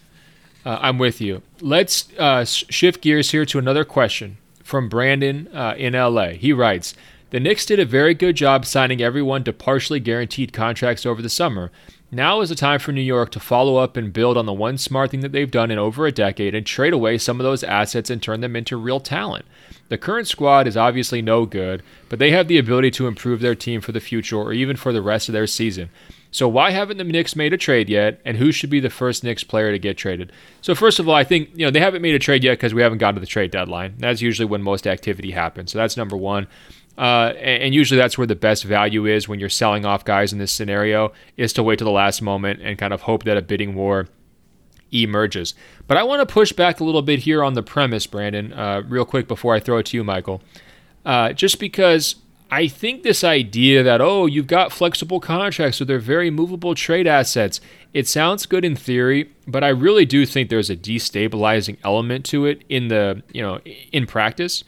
Uh, 0.66 0.80
I'm 0.82 0.98
with 0.98 1.20
you. 1.20 1.42
Let's 1.60 2.12
uh, 2.18 2.44
shift 2.44 3.00
gears 3.00 3.30
here 3.30 3.46
to 3.46 3.58
another 3.60 3.84
question 3.84 4.38
from 4.64 4.88
Brandon 4.88 5.46
uh, 5.54 5.76
in 5.78 5.92
LA. 5.92 6.30
He 6.30 6.52
writes 6.52 6.92
The 7.30 7.38
Knicks 7.38 7.64
did 7.64 7.78
a 7.78 7.84
very 7.84 8.14
good 8.14 8.34
job 8.34 8.66
signing 8.66 9.00
everyone 9.00 9.44
to 9.44 9.52
partially 9.52 10.00
guaranteed 10.00 10.52
contracts 10.52 11.06
over 11.06 11.22
the 11.22 11.28
summer. 11.28 11.70
Now 12.10 12.40
is 12.40 12.48
the 12.48 12.56
time 12.56 12.80
for 12.80 12.90
New 12.90 13.00
York 13.00 13.30
to 13.32 13.40
follow 13.40 13.76
up 13.76 13.96
and 13.96 14.12
build 14.12 14.36
on 14.36 14.46
the 14.46 14.52
one 14.52 14.76
smart 14.76 15.12
thing 15.12 15.20
that 15.20 15.30
they've 15.30 15.50
done 15.50 15.70
in 15.70 15.78
over 15.78 16.04
a 16.04 16.10
decade 16.10 16.52
and 16.52 16.66
trade 16.66 16.92
away 16.92 17.18
some 17.18 17.38
of 17.38 17.44
those 17.44 17.62
assets 17.62 18.10
and 18.10 18.20
turn 18.20 18.40
them 18.40 18.56
into 18.56 18.76
real 18.76 18.98
talent. 18.98 19.44
The 19.88 19.98
current 19.98 20.26
squad 20.26 20.66
is 20.66 20.76
obviously 20.76 21.22
no 21.22 21.46
good, 21.46 21.84
but 22.08 22.18
they 22.18 22.32
have 22.32 22.48
the 22.48 22.58
ability 22.58 22.90
to 22.92 23.06
improve 23.06 23.38
their 23.38 23.54
team 23.54 23.80
for 23.80 23.92
the 23.92 24.00
future 24.00 24.36
or 24.36 24.52
even 24.52 24.74
for 24.74 24.92
the 24.92 25.02
rest 25.02 25.28
of 25.28 25.32
their 25.32 25.46
season. 25.46 25.90
So 26.30 26.48
why 26.48 26.70
haven't 26.70 26.98
the 26.98 27.04
Knicks 27.04 27.36
made 27.36 27.52
a 27.52 27.56
trade 27.56 27.88
yet? 27.88 28.20
And 28.24 28.36
who 28.36 28.52
should 28.52 28.70
be 28.70 28.80
the 28.80 28.90
first 28.90 29.24
Knicks 29.24 29.44
player 29.44 29.72
to 29.72 29.78
get 29.78 29.96
traded? 29.96 30.32
So 30.60 30.74
first 30.74 30.98
of 30.98 31.08
all, 31.08 31.14
I 31.14 31.24
think 31.24 31.50
you 31.54 31.64
know 31.64 31.70
they 31.70 31.80
haven't 31.80 32.02
made 32.02 32.14
a 32.14 32.18
trade 32.18 32.44
yet 32.44 32.54
because 32.54 32.74
we 32.74 32.82
haven't 32.82 32.98
gotten 32.98 33.14
to 33.16 33.20
the 33.20 33.26
trade 33.26 33.50
deadline. 33.50 33.94
That's 33.98 34.20
usually 34.20 34.46
when 34.46 34.62
most 34.62 34.86
activity 34.86 35.30
happens. 35.30 35.72
So 35.72 35.78
that's 35.78 35.96
number 35.96 36.16
one. 36.16 36.46
Uh, 36.98 37.34
and, 37.38 37.74
usually 37.74 37.98
that's 37.98 38.16
where 38.16 38.26
the 38.26 38.34
best 38.34 38.64
value 38.64 39.04
is 39.04 39.28
when 39.28 39.38
you're 39.38 39.50
selling 39.50 39.84
off 39.84 40.02
guys 40.02 40.32
in 40.32 40.38
this 40.38 40.50
scenario 40.50 41.12
is 41.36 41.52
to 41.52 41.62
wait 41.62 41.78
to 41.78 41.84
the 41.84 41.90
last 41.90 42.22
moment 42.22 42.60
and 42.62 42.78
kind 42.78 42.94
of 42.94 43.02
hope 43.02 43.24
that 43.24 43.36
a 43.36 43.42
bidding 43.42 43.74
war 43.74 44.08
emerges. 44.90 45.54
But 45.86 45.98
I 45.98 46.04
want 46.04 46.26
to 46.26 46.32
push 46.32 46.52
back 46.52 46.80
a 46.80 46.84
little 46.84 47.02
bit 47.02 47.20
here 47.20 47.44
on 47.44 47.52
the 47.52 47.62
premise, 47.62 48.06
Brandon, 48.06 48.52
uh, 48.52 48.82
real 48.88 49.04
quick 49.04 49.28
before 49.28 49.54
I 49.54 49.60
throw 49.60 49.76
it 49.78 49.86
to 49.86 49.96
you, 49.96 50.04
Michael. 50.04 50.40
Uh, 51.04 51.32
just 51.32 51.60
because 51.60 52.16
I 52.50 52.68
think 52.68 53.02
this 53.02 53.24
idea 53.24 53.82
that, 53.82 54.00
oh, 54.00 54.26
you've 54.26 54.46
got 54.46 54.72
flexible 54.72 55.18
contracts, 55.18 55.78
so 55.78 55.84
they're 55.84 55.98
very 55.98 56.30
movable 56.30 56.74
trade 56.76 57.06
assets, 57.06 57.60
it 57.92 58.06
sounds 58.06 58.46
good 58.46 58.64
in 58.64 58.76
theory, 58.76 59.32
but 59.48 59.64
I 59.64 59.68
really 59.68 60.04
do 60.04 60.24
think 60.24 60.48
there's 60.48 60.70
a 60.70 60.76
destabilizing 60.76 61.76
element 61.82 62.24
to 62.26 62.46
it 62.46 62.62
in 62.68 62.88
the, 62.88 63.22
you 63.32 63.42
know, 63.42 63.58
in 63.90 64.06
practice, 64.06 64.62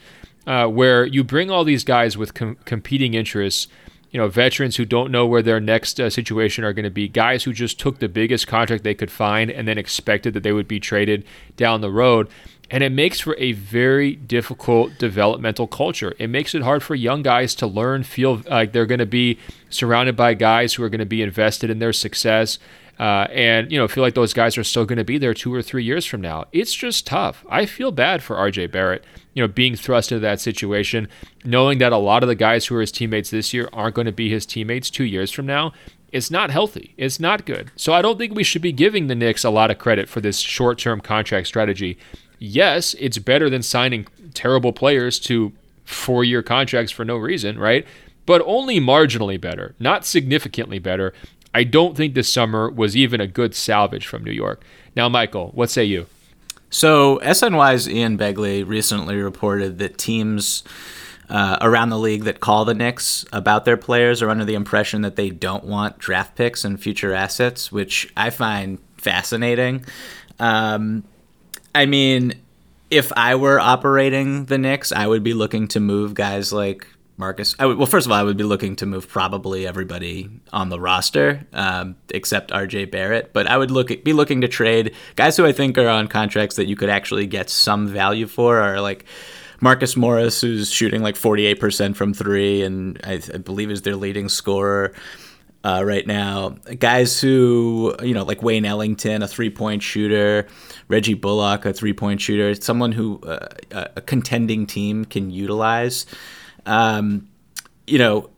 uh, 0.46 0.66
where 0.66 1.06
you 1.06 1.22
bring 1.22 1.50
all 1.50 1.62
these 1.62 1.84
guys 1.84 2.16
with 2.16 2.34
com- 2.34 2.56
competing 2.64 3.14
interests, 3.14 3.68
you 4.10 4.18
know, 4.18 4.28
veterans 4.28 4.76
who 4.76 4.84
don't 4.84 5.12
know 5.12 5.26
where 5.26 5.42
their 5.42 5.60
next 5.60 6.00
uh, 6.00 6.10
situation 6.10 6.64
are 6.64 6.72
going 6.72 6.84
to 6.84 6.90
be, 6.90 7.06
guys 7.06 7.44
who 7.44 7.52
just 7.52 7.78
took 7.78 7.98
the 7.98 8.08
biggest 8.08 8.46
contract 8.48 8.82
they 8.82 8.94
could 8.94 9.10
find 9.10 9.50
and 9.50 9.68
then 9.68 9.78
expected 9.78 10.34
that 10.34 10.42
they 10.42 10.52
would 10.52 10.66
be 10.66 10.80
traded 10.80 11.24
down 11.56 11.80
the 11.80 11.90
road. 11.90 12.28
And 12.70 12.84
it 12.84 12.92
makes 12.92 13.20
for 13.20 13.34
a 13.38 13.52
very 13.52 14.16
difficult 14.16 14.98
developmental 14.98 15.66
culture. 15.66 16.14
It 16.18 16.28
makes 16.28 16.54
it 16.54 16.62
hard 16.62 16.82
for 16.82 16.94
young 16.94 17.22
guys 17.22 17.54
to 17.56 17.66
learn, 17.66 18.02
feel 18.02 18.42
like 18.48 18.72
they're 18.72 18.86
going 18.86 18.98
to 18.98 19.06
be 19.06 19.38
surrounded 19.70 20.16
by 20.16 20.34
guys 20.34 20.74
who 20.74 20.82
are 20.82 20.90
going 20.90 20.98
to 20.98 21.06
be 21.06 21.22
invested 21.22 21.70
in 21.70 21.78
their 21.78 21.94
success. 21.94 22.58
Uh, 22.98 23.28
and 23.30 23.70
you 23.70 23.78
know 23.78 23.86
feel 23.86 24.02
like 24.02 24.14
those 24.14 24.32
guys 24.32 24.58
are 24.58 24.64
still 24.64 24.84
going 24.84 24.98
to 24.98 25.04
be 25.04 25.18
there 25.18 25.32
two 25.32 25.54
or 25.54 25.62
three 25.62 25.84
years 25.84 26.04
from 26.04 26.20
now. 26.20 26.44
It's 26.52 26.74
just 26.74 27.06
tough. 27.06 27.44
I 27.48 27.64
feel 27.64 27.92
bad 27.92 28.24
for 28.24 28.34
RJ 28.34 28.72
Barrett, 28.72 29.04
you 29.34 29.42
know, 29.42 29.46
being 29.46 29.76
thrust 29.76 30.10
into 30.10 30.20
that 30.20 30.40
situation, 30.40 31.08
knowing 31.44 31.78
that 31.78 31.92
a 31.92 31.96
lot 31.96 32.24
of 32.24 32.28
the 32.28 32.34
guys 32.34 32.66
who 32.66 32.74
are 32.74 32.80
his 32.80 32.90
teammates 32.90 33.30
this 33.30 33.54
year 33.54 33.68
aren't 33.72 33.94
going 33.94 34.06
to 34.06 34.12
be 34.12 34.28
his 34.28 34.44
teammates 34.44 34.90
two 34.90 35.04
years 35.04 35.30
from 35.30 35.46
now. 35.46 35.72
It's 36.10 36.30
not 36.30 36.50
healthy. 36.50 36.94
It's 36.96 37.20
not 37.20 37.46
good. 37.46 37.70
So 37.76 37.92
I 37.92 38.02
don't 38.02 38.18
think 38.18 38.34
we 38.34 38.42
should 38.42 38.62
be 38.62 38.72
giving 38.72 39.06
the 39.06 39.14
Knicks 39.14 39.44
a 39.44 39.50
lot 39.50 39.70
of 39.70 39.78
credit 39.78 40.08
for 40.08 40.20
this 40.20 40.38
short-term 40.38 41.00
contract 41.00 41.46
strategy 41.46 41.98
yes, 42.38 42.94
it's 42.98 43.18
better 43.18 43.48
than 43.50 43.62
signing 43.62 44.06
terrible 44.34 44.72
players 44.72 45.18
to 45.20 45.52
four 45.84 46.24
year 46.24 46.42
contracts 46.42 46.92
for 46.92 47.04
no 47.04 47.16
reason, 47.16 47.58
right? 47.58 47.86
But 48.26 48.42
only 48.44 48.78
marginally 48.78 49.40
better, 49.40 49.74
not 49.78 50.04
significantly 50.04 50.78
better. 50.78 51.14
I 51.54 51.64
don't 51.64 51.96
think 51.96 52.14
this 52.14 52.30
summer 52.30 52.70
was 52.70 52.96
even 52.96 53.20
a 53.20 53.26
good 53.26 53.54
salvage 53.54 54.06
from 54.06 54.22
New 54.22 54.32
York. 54.32 54.62
Now, 54.94 55.08
Michael, 55.08 55.50
what 55.54 55.70
say 55.70 55.84
you? 55.84 56.06
So, 56.70 57.18
SNY's 57.20 57.88
Ian 57.88 58.18
Begley 58.18 58.66
recently 58.66 59.16
reported 59.16 59.78
that 59.78 59.96
teams 59.96 60.62
uh, 61.30 61.56
around 61.62 61.88
the 61.88 61.98
league 61.98 62.24
that 62.24 62.40
call 62.40 62.64
the 62.64 62.74
Knicks 62.74 63.24
about 63.32 63.64
their 63.64 63.76
players 63.76 64.20
are 64.20 64.28
under 64.28 64.44
the 64.44 64.54
impression 64.54 65.02
that 65.02 65.16
they 65.16 65.30
don't 65.30 65.64
want 65.64 65.98
draft 65.98 66.36
picks 66.36 66.64
and 66.64 66.80
future 66.80 67.14
assets, 67.14 67.72
which 67.72 68.12
I 68.16 68.30
find 68.30 68.78
fascinating. 68.96 69.84
Um, 70.38 71.04
I 71.78 71.86
mean, 71.86 72.34
if 72.90 73.12
I 73.16 73.36
were 73.36 73.60
operating 73.60 74.46
the 74.46 74.58
Knicks, 74.58 74.90
I 74.90 75.06
would 75.06 75.22
be 75.22 75.32
looking 75.32 75.68
to 75.68 75.78
move 75.78 76.12
guys 76.12 76.52
like 76.52 76.84
Marcus. 77.16 77.54
I 77.60 77.66
would, 77.66 77.78
well, 77.78 77.86
first 77.86 78.04
of 78.04 78.10
all, 78.10 78.18
I 78.18 78.24
would 78.24 78.36
be 78.36 78.42
looking 78.42 78.74
to 78.76 78.86
move 78.86 79.08
probably 79.08 79.64
everybody 79.64 80.28
on 80.52 80.70
the 80.70 80.80
roster 80.80 81.46
um, 81.52 81.94
except 82.10 82.50
RJ 82.50 82.90
Barrett. 82.90 83.32
But 83.32 83.46
I 83.46 83.56
would 83.56 83.70
look 83.70 84.02
be 84.02 84.12
looking 84.12 84.40
to 84.40 84.48
trade 84.48 84.92
guys 85.14 85.36
who 85.36 85.46
I 85.46 85.52
think 85.52 85.78
are 85.78 85.86
on 85.86 86.08
contracts 86.08 86.56
that 86.56 86.66
you 86.66 86.74
could 86.74 86.90
actually 86.90 87.28
get 87.28 87.48
some 87.48 87.86
value 87.86 88.26
for, 88.26 88.60
or 88.60 88.80
like 88.80 89.04
Marcus 89.60 89.96
Morris, 89.96 90.40
who's 90.40 90.72
shooting 90.72 91.00
like 91.00 91.14
48% 91.14 91.94
from 91.94 92.12
three, 92.12 92.64
and 92.64 93.00
I, 93.04 93.22
I 93.32 93.38
believe 93.38 93.70
is 93.70 93.82
their 93.82 93.94
leading 93.94 94.28
scorer. 94.28 94.94
Uh, 95.64 95.82
right 95.84 96.06
now. 96.06 96.50
Guys 96.78 97.20
who, 97.20 97.92
you 98.00 98.14
know, 98.14 98.22
like 98.22 98.44
Wayne 98.44 98.64
Ellington, 98.64 99.22
a 99.22 99.28
three 99.28 99.50
point 99.50 99.82
shooter, 99.82 100.46
Reggie 100.86 101.14
Bullock, 101.14 101.66
a 101.66 101.72
three 101.72 101.92
point 101.92 102.20
shooter, 102.20 102.54
someone 102.54 102.92
who 102.92 103.18
uh, 103.22 103.48
a 103.72 104.00
contending 104.00 104.66
team 104.66 105.04
can 105.04 105.30
utilize 105.30 106.06
um, 106.68 107.28
you 107.86 107.98
know, 107.98 108.30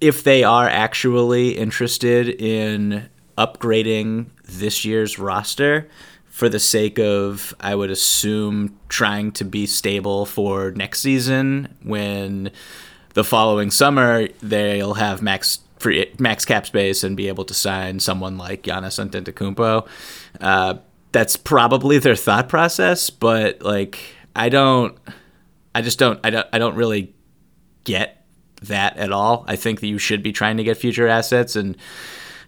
if 0.00 0.24
they 0.24 0.42
are 0.42 0.68
actually 0.68 1.50
interested 1.50 2.28
in 2.28 3.08
upgrading 3.36 4.26
this 4.44 4.84
year's 4.84 5.18
roster 5.18 5.88
for 6.26 6.48
the 6.48 6.58
sake 6.58 6.98
of, 6.98 7.54
I 7.60 7.74
would 7.74 7.90
assume, 7.90 8.78
trying 8.88 9.32
to 9.32 9.44
be 9.44 9.66
stable 9.66 10.26
for 10.26 10.72
next 10.72 11.00
season 11.00 11.76
when 11.82 12.50
the 13.12 13.22
following 13.22 13.70
summer 13.70 14.28
they'll 14.42 14.94
have 14.94 15.22
max 15.22 15.60
free 15.84 16.10
max 16.18 16.46
cap 16.46 16.64
space 16.64 17.04
and 17.04 17.14
be 17.14 17.28
able 17.28 17.44
to 17.44 17.52
sign 17.52 18.00
someone 18.00 18.38
like 18.38 18.62
Giannis 18.62 18.98
Antetokounmpo. 18.98 19.86
Uh, 20.40 20.76
that's 21.12 21.36
probably 21.36 21.98
their 21.98 22.16
thought 22.16 22.48
process, 22.48 23.10
but 23.10 23.60
like 23.60 23.98
I 24.34 24.48
don't, 24.48 24.96
I 25.74 25.82
just 25.82 25.98
don't, 25.98 26.18
I 26.24 26.30
don't, 26.30 26.46
I 26.54 26.58
don't 26.58 26.74
really 26.74 27.14
get 27.84 28.24
that 28.62 28.96
at 28.96 29.12
all. 29.12 29.44
I 29.46 29.56
think 29.56 29.80
that 29.80 29.88
you 29.88 29.98
should 29.98 30.22
be 30.22 30.32
trying 30.32 30.56
to 30.56 30.64
get 30.64 30.78
future 30.78 31.06
assets 31.06 31.54
and. 31.54 31.76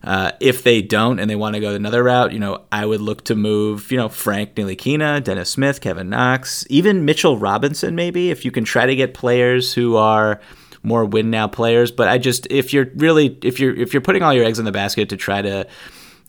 Uh, 0.05 0.31
if 0.39 0.63
they 0.63 0.83
don't 0.83 1.19
and 1.19 1.29
they 1.29 1.35
want 1.35 1.55
to 1.55 1.61
go 1.61 1.75
another 1.75 2.05
route, 2.05 2.31
you 2.31 2.39
know, 2.39 2.63
I 2.71 2.87
would 2.87 3.01
look 3.01 3.25
to 3.25 3.35
move, 3.35 3.91
you 3.91 3.97
know, 3.97 4.09
Frank 4.09 4.55
Ntilikina, 4.55 5.25
Dennis 5.25 5.51
Smith, 5.51 5.81
Kevin 5.81 6.11
Knox, 6.11 6.65
even 6.69 7.05
Mitchell 7.05 7.39
Robinson, 7.39 7.97
maybe 7.97 8.31
if 8.31 8.45
you 8.45 8.53
can 8.53 8.63
try 8.63 8.87
to 8.87 8.95
get 8.95 9.15
players 9.15 9.73
who 9.73 9.97
are 9.97 10.41
more 10.87 11.05
win 11.05 11.31
now 11.31 11.49
players. 11.49 11.91
But 11.91 12.09
I 12.09 12.17
just, 12.19 12.47
if 12.49 12.73
you're 12.73 12.89
really, 12.95 13.37
if 13.43 13.61
you're, 13.61 13.75
if 13.75 13.93
you're 13.93 14.01
putting 14.01 14.23
all 14.23 14.33
your 14.33 14.45
eggs 14.45 14.59
in 14.59 14.65
the 14.65 14.73
basket 14.73 15.09
to 15.11 15.17
try 15.17 15.43
to, 15.43 15.67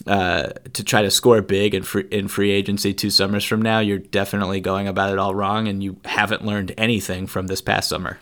uh, 0.05 0.49
to 0.73 0.83
try 0.83 1.01
to 1.03 1.11
score 1.11 1.41
big 1.41 1.73
in 1.73 1.83
free, 1.83 2.07
in 2.11 2.27
free 2.27 2.51
agency 2.51 2.93
two 2.93 3.09
summers 3.09 3.45
from 3.45 3.61
now, 3.61 3.79
you're 3.79 3.99
definitely 3.99 4.59
going 4.59 4.87
about 4.87 5.13
it 5.13 5.19
all 5.19 5.35
wrong, 5.35 5.67
and 5.67 5.83
you 5.83 5.97
haven't 6.05 6.43
learned 6.43 6.73
anything 6.77 7.27
from 7.27 7.47
this 7.47 7.61
past 7.61 7.87
summer. 7.87 8.17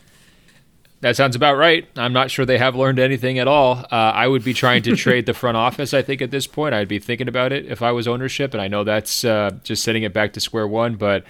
That 1.02 1.16
sounds 1.16 1.36
about 1.36 1.56
right. 1.56 1.88
I'm 1.98 2.14
not 2.14 2.32
sure 2.32 2.46
they 2.46 2.58
have 2.58 2.76
learned 2.76 3.00
anything 3.00 3.38
at 3.38 3.48
all. 3.48 3.86
Uh, 3.92 3.96
I 3.96 4.28
would 4.28 4.44
be 4.44 4.54
trying 4.54 4.82
to 4.84 4.96
trade 4.96 5.26
the 5.26 5.34
front 5.34 5.56
office. 5.56 5.94
I 5.94 6.02
think 6.02 6.22
at 6.22 6.32
this 6.32 6.48
point, 6.48 6.74
I'd 6.74 6.88
be 6.88 7.00
thinking 7.00 7.28
about 7.28 7.52
it 7.52 7.66
if 7.66 7.82
I 7.82 7.92
was 7.92 8.08
ownership, 8.08 8.54
and 8.54 8.62
I 8.62 8.68
know 8.68 8.84
that's 8.84 9.24
uh, 9.24 9.52
just 9.64 9.84
setting 9.84 10.04
it 10.04 10.14
back 10.14 10.34
to 10.34 10.40
square 10.40 10.68
one, 10.68 10.96
but 10.96 11.24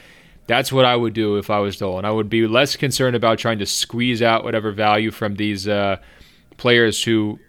that's 0.48 0.72
what 0.72 0.86
I 0.86 0.96
would 0.96 1.14
do 1.14 1.38
if 1.38 1.50
I 1.50 1.60
was 1.60 1.78
Dolan. 1.78 2.06
I 2.06 2.12
would 2.12 2.30
be 2.30 2.48
less 2.48 2.76
concerned 2.76 3.16
about 3.16 3.40
trying 3.40 3.60
to 3.60 3.66
squeeze 3.66 4.22
out 4.22 4.44
whatever 4.44 4.72
value 4.72 5.12
from 5.12 5.36
these 5.36 5.68
uh, 5.68 5.98
players 6.58 7.04
who, 7.04 7.40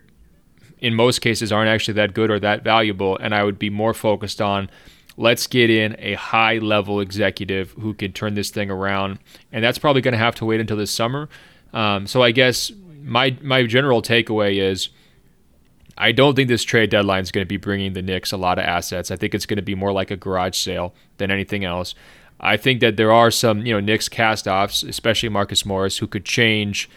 in 0.78 0.94
most 0.94 1.20
cases, 1.20 1.52
aren't 1.52 1.68
actually 1.68 1.94
that 1.94 2.14
good 2.14 2.30
or 2.30 2.40
that 2.40 2.64
valuable, 2.64 3.16
and 3.18 3.34
I 3.34 3.44
would 3.44 3.58
be 3.58 3.70
more 3.70 3.92
focused 3.92 4.40
on 4.40 4.70
let's 5.18 5.46
get 5.46 5.70
in 5.70 5.96
a 5.98 6.14
high 6.14 6.58
level 6.58 7.00
executive 7.00 7.72
who 7.72 7.94
can 7.94 8.12
turn 8.12 8.34
this 8.34 8.50
thing 8.50 8.70
around, 8.70 9.18
and 9.52 9.62
that's 9.62 9.78
probably 9.78 10.02
going 10.02 10.12
to 10.12 10.18
have 10.18 10.34
to 10.36 10.44
wait 10.44 10.60
until 10.60 10.76
this 10.76 10.90
summer. 10.90 11.28
Um, 11.72 12.06
so 12.06 12.22
I 12.22 12.30
guess 12.30 12.72
my 13.02 13.36
my 13.42 13.66
general 13.66 14.02
takeaway 14.02 14.60
is. 14.60 14.88
I 15.98 16.12
don't 16.12 16.34
think 16.36 16.48
this 16.48 16.62
trade 16.62 16.90
deadline 16.90 17.22
is 17.22 17.32
going 17.32 17.40
to 17.42 17.48
be 17.48 17.56
bringing 17.56 17.94
the 17.94 18.02
Knicks 18.02 18.30
a 18.30 18.36
lot 18.36 18.58
of 18.58 18.66
assets. 18.66 19.10
I 19.10 19.16
think 19.16 19.34
it's 19.34 19.46
going 19.46 19.56
to 19.56 19.62
be 19.62 19.74
more 19.74 19.92
like 19.92 20.10
a 20.10 20.16
garage 20.16 20.54
sale 20.54 20.92
than 21.16 21.30
anything 21.30 21.64
else. 21.64 21.94
I 22.40 22.56
think 22.56 22.80
that 22.80 22.96
there 22.96 23.12
are 23.12 23.30
some, 23.30 23.64
you 23.64 23.72
know, 23.72 23.80
Knicks 23.80 24.08
cast-offs, 24.08 24.82
especially 24.82 25.28
Marcus 25.28 25.64
Morris, 25.64 25.98
who 25.98 26.06
could 26.06 26.24
change 26.24 26.88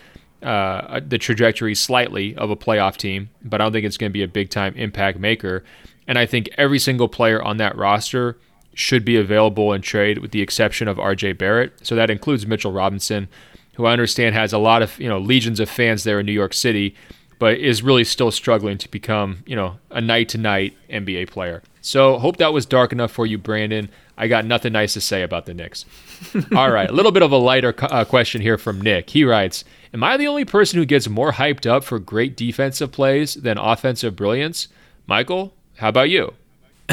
uh, 0.44 1.00
the 1.06 1.18
trajectory 1.18 1.76
slightly 1.76 2.36
of 2.36 2.50
a 2.50 2.56
playoff 2.56 2.98
team, 2.98 3.30
but 3.44 3.62
I 3.62 3.66
don't 3.66 3.74
think 3.74 3.86
it's 3.86 3.98
going 3.98 4.10
to 4.10 4.14
be 4.14 4.24
a 4.24 4.28
big-time 4.28 4.74
impact 4.76 5.20
maker. 5.20 5.64
And 6.08 6.18
I 6.18 6.26
think 6.26 6.50
every 6.58 6.80
single 6.80 7.08
player 7.08 7.42
on 7.42 7.58
that 7.58 7.76
roster 7.78 8.38
should 8.74 9.04
be 9.04 9.18
available 9.18 9.74
in 9.74 9.82
trade, 9.82 10.20
with 10.20 10.32
the 10.32 10.42
exception 10.42 10.88
of 10.88 11.00
R.J. 11.00 11.34
Barrett. 11.34 11.74
So 11.86 11.96
that 11.96 12.10
includes 12.10 12.48
Mitchell 12.48 12.72
Robinson, 12.72 13.28
who 13.74 13.86
I 13.86 13.94
understand 13.94 14.36
has 14.36 14.54
a 14.54 14.58
lot 14.58 14.82
of 14.82 15.00
you 15.00 15.08
know 15.08 15.20
legions 15.20 15.60
of 15.60 15.70
fans 15.70 16.04
there 16.04 16.20
in 16.20 16.26
New 16.26 16.32
York 16.32 16.54
City, 16.54 16.96
but 17.40 17.58
is 17.58 17.82
really 17.82 18.04
still 18.04 18.32
struggling 18.32 18.78
to 18.78 18.90
become 18.90 19.44
you 19.46 19.56
know 19.56 19.80
a 19.90 20.02
night 20.02 20.30
to 20.30 20.38
night 20.38 20.78
NBA 20.90 21.30
player. 21.30 21.64
So 21.82 22.20
hope 22.20 22.38
that 22.38 22.54
was 22.54 22.66
dark 22.66 22.92
enough 22.92 23.12
for 23.12 23.26
you, 23.26 23.38
Brandon. 23.38 23.90
I 24.18 24.28
got 24.28 24.46
nothing 24.46 24.74
nice 24.74 24.94
to 24.94 25.02
say 25.02 25.24
about 25.24 25.46
the 25.46 25.54
Knicks. 25.54 25.86
All 26.56 26.70
right, 26.70 26.90
a 26.90 26.94
little 26.94 27.14
bit 27.14 27.24
of 27.24 27.32
a 27.32 27.38
lighter 27.38 27.74
uh, 27.80 28.04
question 28.04 28.42
here 28.42 28.58
from 28.58 28.82
Nick. 28.82 29.10
He 29.10 29.24
writes, 29.24 29.64
"Am 29.94 30.04
I 30.04 30.18
the 30.18 30.28
only 30.28 30.46
person 30.46 30.78
who 30.78 30.86
gets 30.86 31.08
more 31.08 31.32
hyped 31.32 31.66
up 31.66 31.84
for 31.84 31.98
great 31.98 32.36
defensive 32.36 32.92
plays 32.92 33.36
than 33.36 33.58
offensive 33.58 34.16
brilliance?" 34.16 34.68
Michael, 35.08 35.54
how 35.78 35.90
about 35.90 36.10
you? 36.10 36.34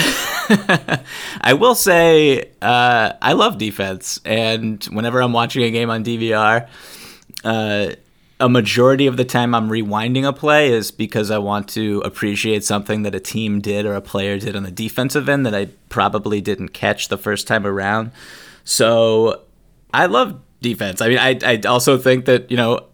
I 1.40 1.56
will 1.58 1.74
say 1.74 2.50
uh, 2.62 3.12
I 3.20 3.32
love 3.32 3.58
defense, 3.58 4.20
and 4.24 4.82
whenever 4.84 5.20
I'm 5.20 5.32
watching 5.32 5.64
a 5.64 5.70
game 5.70 5.90
on 5.90 6.04
DVR, 6.04 6.68
uh, 7.44 7.90
a 8.38 8.48
majority 8.48 9.06
of 9.06 9.16
the 9.16 9.24
time 9.24 9.54
I'm 9.54 9.70
rewinding 9.70 10.26
a 10.26 10.32
play 10.32 10.70
is 10.70 10.90
because 10.90 11.30
I 11.30 11.38
want 11.38 11.68
to 11.70 12.02
appreciate 12.04 12.64
something 12.64 13.02
that 13.02 13.14
a 13.14 13.20
team 13.20 13.60
did 13.60 13.86
or 13.86 13.94
a 13.94 14.02
player 14.02 14.38
did 14.38 14.54
on 14.54 14.62
the 14.62 14.70
defensive 14.70 15.28
end 15.28 15.46
that 15.46 15.54
I 15.54 15.68
probably 15.88 16.40
didn't 16.40 16.68
catch 16.68 17.08
the 17.08 17.16
first 17.16 17.46
time 17.46 17.66
around. 17.66 18.12
So 18.64 19.42
I 19.94 20.06
love 20.06 20.38
defense. 20.60 21.00
I 21.00 21.08
mean, 21.08 21.18
I 21.18 21.38
I 21.42 21.60
also 21.66 21.96
think 21.96 22.26
that 22.26 22.50
you 22.50 22.58
know 22.58 22.84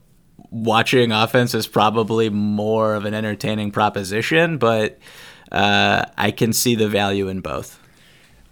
watching 0.50 1.10
offense 1.10 1.54
is 1.54 1.66
probably 1.66 2.28
more 2.28 2.94
of 2.94 3.04
an 3.04 3.14
entertaining 3.14 3.72
proposition, 3.72 4.58
but 4.58 4.98
uh, 5.50 6.04
I 6.16 6.30
can 6.30 6.52
see 6.52 6.76
the 6.76 6.88
value 6.88 7.26
in 7.28 7.40
both. 7.40 7.80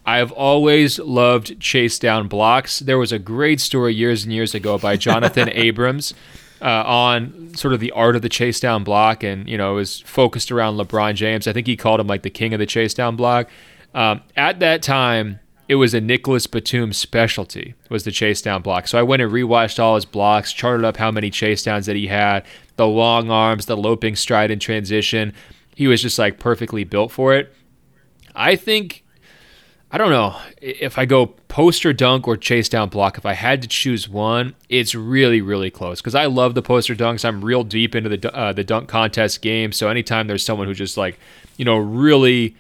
I've 0.07 0.33
always 0.33 0.99
loved 0.99 1.61
chase 1.61 1.99
down 1.99 2.27
blocks. 2.27 2.81
There 2.81 2.99
was 2.99 3.13
a 3.13 3.19
great 3.19 3.61
story 3.61 3.95
years 3.95 4.25
and 4.25 4.33
years 4.33 4.55
ago 4.55 4.77
by 4.77 4.97
Jonathan 5.07 5.51
Abrams 5.51 6.15
uh, 6.63 6.85
on 6.87 7.55
sort 7.55 7.75
of 7.75 7.81
the 7.81 7.91
art 7.93 8.17
of 8.17 8.23
the 8.23 8.29
chase 8.29 8.61
down 8.61 8.85
block, 8.85 9.23
and 9.23 9.49
you 9.49 9.57
know, 9.57 9.73
it 9.73 9.77
was 9.77 10.01
focused 10.01 10.51
around 10.51 10.77
LeBron 10.77 11.15
James. 11.15 11.47
I 11.47 11.53
think 11.53 11.67
he 11.67 11.77
called 11.77 12.01
him 12.01 12.07
like 12.07 12.23
the 12.23 12.31
king 12.31 12.53
of 12.53 12.59
the 12.59 12.67
chase 12.67 12.95
down 12.95 13.17
block. 13.17 13.49
Um, 13.95 14.23
at 14.37 14.61
that 14.61 14.83
time, 14.83 15.41
it 15.69 15.77
was 15.77 15.95
a 15.95 16.01
Nicolas 16.01 16.47
Batum 16.47 16.93
specialty 16.93 17.75
was 17.89 18.05
the 18.05 18.11
chase 18.11 18.43
down 18.43 18.63
block. 18.63 18.89
So 18.89 18.99
I 18.99 19.03
went 19.03 19.23
and 19.23 19.33
rewatched 19.33 19.79
all 19.79 19.95
his 19.95 20.05
blocks, 20.05 20.53
charted 20.53 20.85
up 20.85 20.97
how 20.97 21.11
many 21.11 21.31
chase 21.31 21.63
downs 21.63 21.87
that 21.87 21.97
he 21.97 22.09
had, 22.09 22.45
the 22.77 22.87
long 22.87 23.31
arms, 23.31 23.67
the 23.67 23.77
loping 23.77 24.17
stride 24.17 24.51
in 24.51 24.59
transition 24.59 25.33
he 25.81 25.87
was 25.87 26.03
just 26.03 26.19
like 26.19 26.39
perfectly 26.39 26.85
built 26.85 27.11
for 27.11 27.35
it. 27.35 27.55
I 28.35 28.55
think 28.55 29.03
I 29.93 29.99
don't 29.99 30.11
know 30.11 30.37
if 30.61 30.99
I 30.99 31.05
go 31.05 31.27
poster 31.49 31.93
dunk 31.93 32.29
or 32.29 32.37
chase 32.37 32.69
down 32.69 32.91
block. 32.91 33.19
If 33.19 33.27
I 33.27 33.33
had 33.33 33.61
to 33.63 33.69
choose 33.69 34.09
one, 34.09 34.55
it's 34.69 34.95
really 34.95 35.41
really 35.41 35.71
close 35.71 36.01
because 36.01 36.15
I 36.15 36.27
love 36.27 36.55
the 36.55 36.63
poster 36.63 36.95
dunks. 36.95 37.25
I'm 37.25 37.45
real 37.45 37.65
deep 37.65 37.97
into 37.97 38.17
the 38.17 38.35
uh, 38.35 38.53
the 38.53 38.63
dunk 38.63 38.89
contest 38.89 39.43
game. 39.43 39.73
So 39.73 39.89
anytime 39.89 40.29
there's 40.29 40.45
someone 40.45 40.69
who 40.69 40.75
just 40.75 40.97
like 40.97 41.19
you 41.57 41.65
know 41.65 41.77
really 41.77 42.55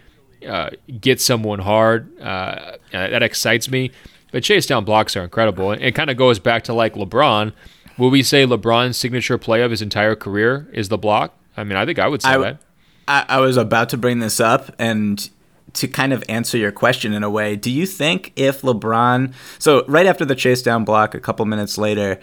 uh, 0.47 0.71
gets 1.01 1.25
someone 1.25 1.61
hard, 1.61 2.21
uh, 2.21 2.79
that 2.91 3.23
excites 3.23 3.71
me. 3.71 3.93
But 4.33 4.43
chase 4.43 4.67
down 4.67 4.85
blocks 4.85 5.17
are 5.17 5.23
incredible. 5.23 5.71
It 5.73 5.93
kind 5.93 6.11
of 6.11 6.17
goes 6.17 6.41
back 6.41 6.65
to 6.65 6.75
like 6.75 6.95
LeBron. 6.95 7.53
Will 7.97 8.11
we 8.11 8.23
say 8.23 8.45
LeBron's 8.45 8.97
signature 8.97 9.39
play 9.39 9.63
of 9.63 9.71
his 9.71 9.83
entire 9.83 10.17
career 10.17 10.69
is 10.73 10.89
the 10.89 10.99
block? 10.99 11.37
I 11.57 11.65
mean, 11.65 11.77
I 11.77 11.85
think 11.85 11.99
I 11.99 12.09
would 12.09 12.23
say 12.23 12.31
I, 12.31 12.39
that. 12.39 12.61
I, 13.07 13.25
I 13.29 13.39
was 13.41 13.57
about 13.57 13.89
to 13.91 13.97
bring 13.97 14.19
this 14.21 14.41
up 14.41 14.75
and 14.79 15.29
to 15.75 15.89
kind 15.89 16.13
of 16.13 16.25
answer 16.29 16.59
your 16.59 16.73
question 16.73 17.13
in 17.13 17.23
a 17.23 17.31
way, 17.31 17.57
do 17.57 17.71
you 17.71 17.87
think 17.87 18.33
if 18.37 18.63
LeBron, 18.63 19.33
so 19.59 19.85
right 19.87 20.07
after 20.07 20.25
the 20.25 20.35
chase 20.35 20.63
down 20.63 20.85
block, 20.85 21.15
a 21.15 21.21
couple 21.21 21.45
minutes 21.47 21.79
later, 21.79 22.19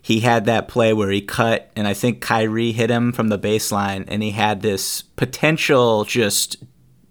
he 0.00 0.20
had 0.20 0.44
that 0.46 0.68
play 0.68 0.92
where 0.92 1.10
he 1.10 1.20
cut, 1.20 1.70
and 1.76 1.86
I 1.86 1.94
think 1.94 2.20
Kyrie 2.20 2.72
hit 2.72 2.90
him 2.90 3.12
from 3.12 3.28
the 3.28 3.38
baseline, 3.38 4.04
and 4.08 4.22
he 4.22 4.30
had 4.30 4.62
this 4.62 5.02
potential 5.02 6.04
just 6.04 6.56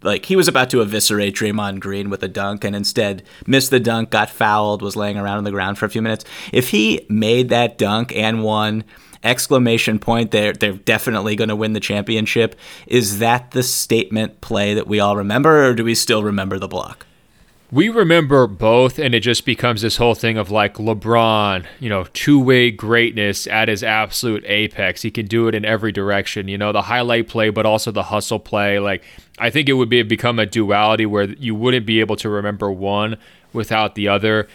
like 0.02 0.26
he 0.26 0.36
was 0.36 0.48
about 0.48 0.70
to 0.70 0.80
eviscerate 0.80 1.34
Draymond 1.34 1.80
Green 1.80 2.08
with 2.08 2.22
a 2.22 2.28
dunk 2.28 2.64
and 2.64 2.76
instead 2.76 3.24
missed 3.46 3.70
the 3.70 3.80
dunk, 3.80 4.10
got 4.10 4.30
fouled, 4.30 4.80
was 4.80 4.96
laying 4.96 5.18
around 5.18 5.38
on 5.38 5.44
the 5.44 5.50
ground 5.50 5.78
for 5.78 5.86
a 5.86 5.90
few 5.90 6.02
minutes. 6.02 6.24
If 6.52 6.70
he 6.70 7.04
made 7.08 7.48
that 7.48 7.78
dunk 7.78 8.14
and 8.14 8.42
won, 8.42 8.84
exclamation 9.24 9.98
point 9.98 10.30
they're 10.30 10.52
they're 10.52 10.72
definitely 10.72 11.36
going 11.36 11.48
to 11.48 11.56
win 11.56 11.72
the 11.72 11.80
championship 11.80 12.54
is 12.86 13.18
that 13.18 13.50
the 13.50 13.62
statement 13.62 14.40
play 14.40 14.74
that 14.74 14.86
we 14.86 15.00
all 15.00 15.16
remember 15.16 15.68
or 15.68 15.74
do 15.74 15.84
we 15.84 15.94
still 15.94 16.22
remember 16.22 16.58
the 16.58 16.68
block 16.68 17.06
we 17.70 17.90
remember 17.90 18.46
both, 18.46 18.98
and 18.98 19.14
it 19.14 19.20
just 19.20 19.44
becomes 19.44 19.82
this 19.82 19.98
whole 19.98 20.14
thing 20.14 20.38
of 20.38 20.50
like 20.50 20.76
LeBron, 20.76 21.66
you 21.80 21.90
know, 21.90 22.06
two 22.14 22.40
way 22.40 22.70
greatness 22.70 23.46
at 23.46 23.68
his 23.68 23.82
absolute 23.82 24.42
apex. 24.46 25.02
He 25.02 25.10
can 25.10 25.26
do 25.26 25.48
it 25.48 25.54
in 25.54 25.66
every 25.66 25.92
direction, 25.92 26.48
you 26.48 26.56
know, 26.56 26.72
the 26.72 26.82
highlight 26.82 27.28
play, 27.28 27.50
but 27.50 27.66
also 27.66 27.90
the 27.90 28.04
hustle 28.04 28.38
play. 28.38 28.78
Like, 28.78 29.04
I 29.38 29.50
think 29.50 29.68
it 29.68 29.74
would 29.74 29.90
be 29.90 30.02
become 30.02 30.38
a 30.38 30.46
duality 30.46 31.04
where 31.04 31.24
you 31.24 31.54
wouldn't 31.54 31.84
be 31.84 32.00
able 32.00 32.16
to 32.16 32.30
remember 32.30 32.70
one 32.72 33.18
without 33.52 33.96
the 33.96 34.08
other. 34.08 34.48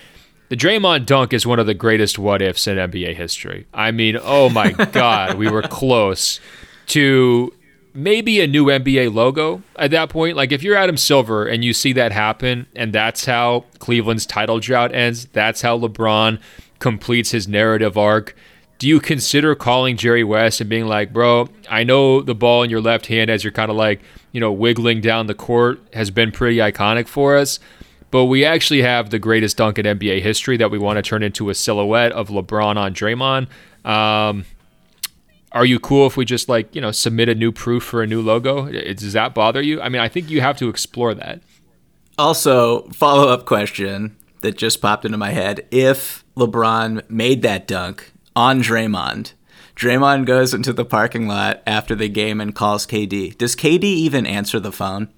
The 0.50 0.58
Draymond 0.58 1.06
dunk 1.06 1.34
is 1.34 1.48
one 1.48 1.60
of 1.60 1.66
the 1.66 1.74
greatest 1.74 2.20
what 2.20 2.42
ifs 2.42 2.68
in 2.68 2.78
NBA 2.78 3.16
history. 3.16 3.66
I 3.74 3.92
mean, 3.92 4.18
oh 4.22 4.50
my 4.50 4.72
God, 4.92 5.36
we 5.36 5.50
were 5.50 5.64
close 5.64 6.40
to 6.88 7.54
maybe 7.94 8.42
a 8.42 8.48
new 8.48 8.66
NBA 8.66 9.14
logo 9.14 9.62
at 9.76 9.92
that 9.92 10.10
point. 10.10 10.36
Like 10.36 10.52
if 10.52 10.64
you're 10.64 10.76
Adam 10.76 10.98
Silver 10.98 11.46
and 11.46 11.64
you 11.64 11.74
see 11.74 11.94
that 11.94 12.12
happen, 12.12 12.68
and 12.76 12.94
that's 12.94 13.26
how 13.26 13.66
Cleveland's 13.80 14.26
title 14.26 14.60
drought 14.60 14.94
ends, 14.94 15.26
that's 15.28 15.62
how 15.62 15.78
LeBron 15.78 16.40
completes 16.80 17.32
his 17.32 17.48
narrative 17.48 17.98
arc. 17.98 18.36
Do 18.80 18.88
you 18.88 19.00
consider 19.00 19.56
calling 19.56 19.96
Jerry 19.96 20.24
West 20.24 20.60
and 20.60 20.70
being 20.70 20.88
like, 20.88 21.14
bro, 21.14 21.48
I 21.70 21.84
know 21.84 22.22
the 22.22 22.36
ball 22.36 22.64
in 22.64 22.70
your 22.70 22.82
left 22.82 23.06
hand 23.06 23.30
as 23.30 23.44
you're 23.44 23.54
kind 23.54 23.72
of 23.72 23.78
like, 23.78 24.02
you 24.34 24.42
know, 24.42 24.52
wiggling 24.52 25.00
down 25.00 25.28
the 25.28 25.34
court 25.34 25.80
has 25.94 26.12
been 26.12 26.32
pretty 26.32 26.58
iconic 26.58 27.08
for 27.08 27.38
us. 27.38 27.60
But 28.14 28.26
we 28.26 28.46
actually 28.46 28.84
have 28.84 29.10
the 29.10 29.18
greatest 29.18 29.58
dunk 29.58 29.80
in 29.80 29.88
NBA 29.88 30.22
history 30.22 30.56
that 30.58 30.70
we 30.70 30.78
want 30.78 30.98
to 30.98 31.02
turn 31.02 31.24
into 31.24 31.50
a 31.50 31.56
silhouette 31.56 32.12
of 32.12 32.28
LeBron 32.30 32.76
on 32.78 32.94
Draymond. 32.94 33.48
Um, 33.84 34.46
are 35.52 35.66
you 35.66 35.80
cool 35.80 36.06
if 36.06 36.16
we 36.16 36.24
just 36.24 36.48
like 36.48 36.76
you 36.76 36.80
know 36.80 36.92
submit 36.92 37.28
a 37.28 37.34
new 37.34 37.52
proof 37.52 37.82
for 37.82 38.04
a 38.04 38.08
new 38.08 38.22
logo? 38.22 38.72
Does 38.72 39.14
that 39.14 39.34
bother 39.34 39.64
you? 39.64 39.82
I 39.82 39.90
mean, 39.90 40.00
I 40.00 40.10
think 40.10 40.30
you 40.30 40.42
have 40.42 40.58
to 40.58 40.70
explore 40.70 41.16
that. 41.16 41.42
Also, 42.20 42.84
follow 42.90 43.30
up 43.30 43.48
question 43.48 44.16
that 44.42 44.60
just 44.60 44.80
popped 44.80 45.06
into 45.06 45.18
my 45.18 45.32
head: 45.32 45.66
If 45.72 46.24
LeBron 46.38 47.10
made 47.10 47.42
that 47.42 47.66
dunk 47.66 48.12
on 48.36 48.62
Draymond, 48.62 49.34
Draymond 49.76 50.28
goes 50.28 50.54
into 50.54 50.72
the 50.72 50.86
parking 50.86 51.28
lot 51.28 51.64
after 51.66 51.96
the 51.96 52.10
game 52.10 52.40
and 52.40 52.54
calls 52.54 52.86
KD. 52.86 53.36
Does 53.40 53.56
KD 53.56 53.84
even 53.84 54.28
answer 54.28 54.60
the 54.60 54.72
phone? 54.72 55.12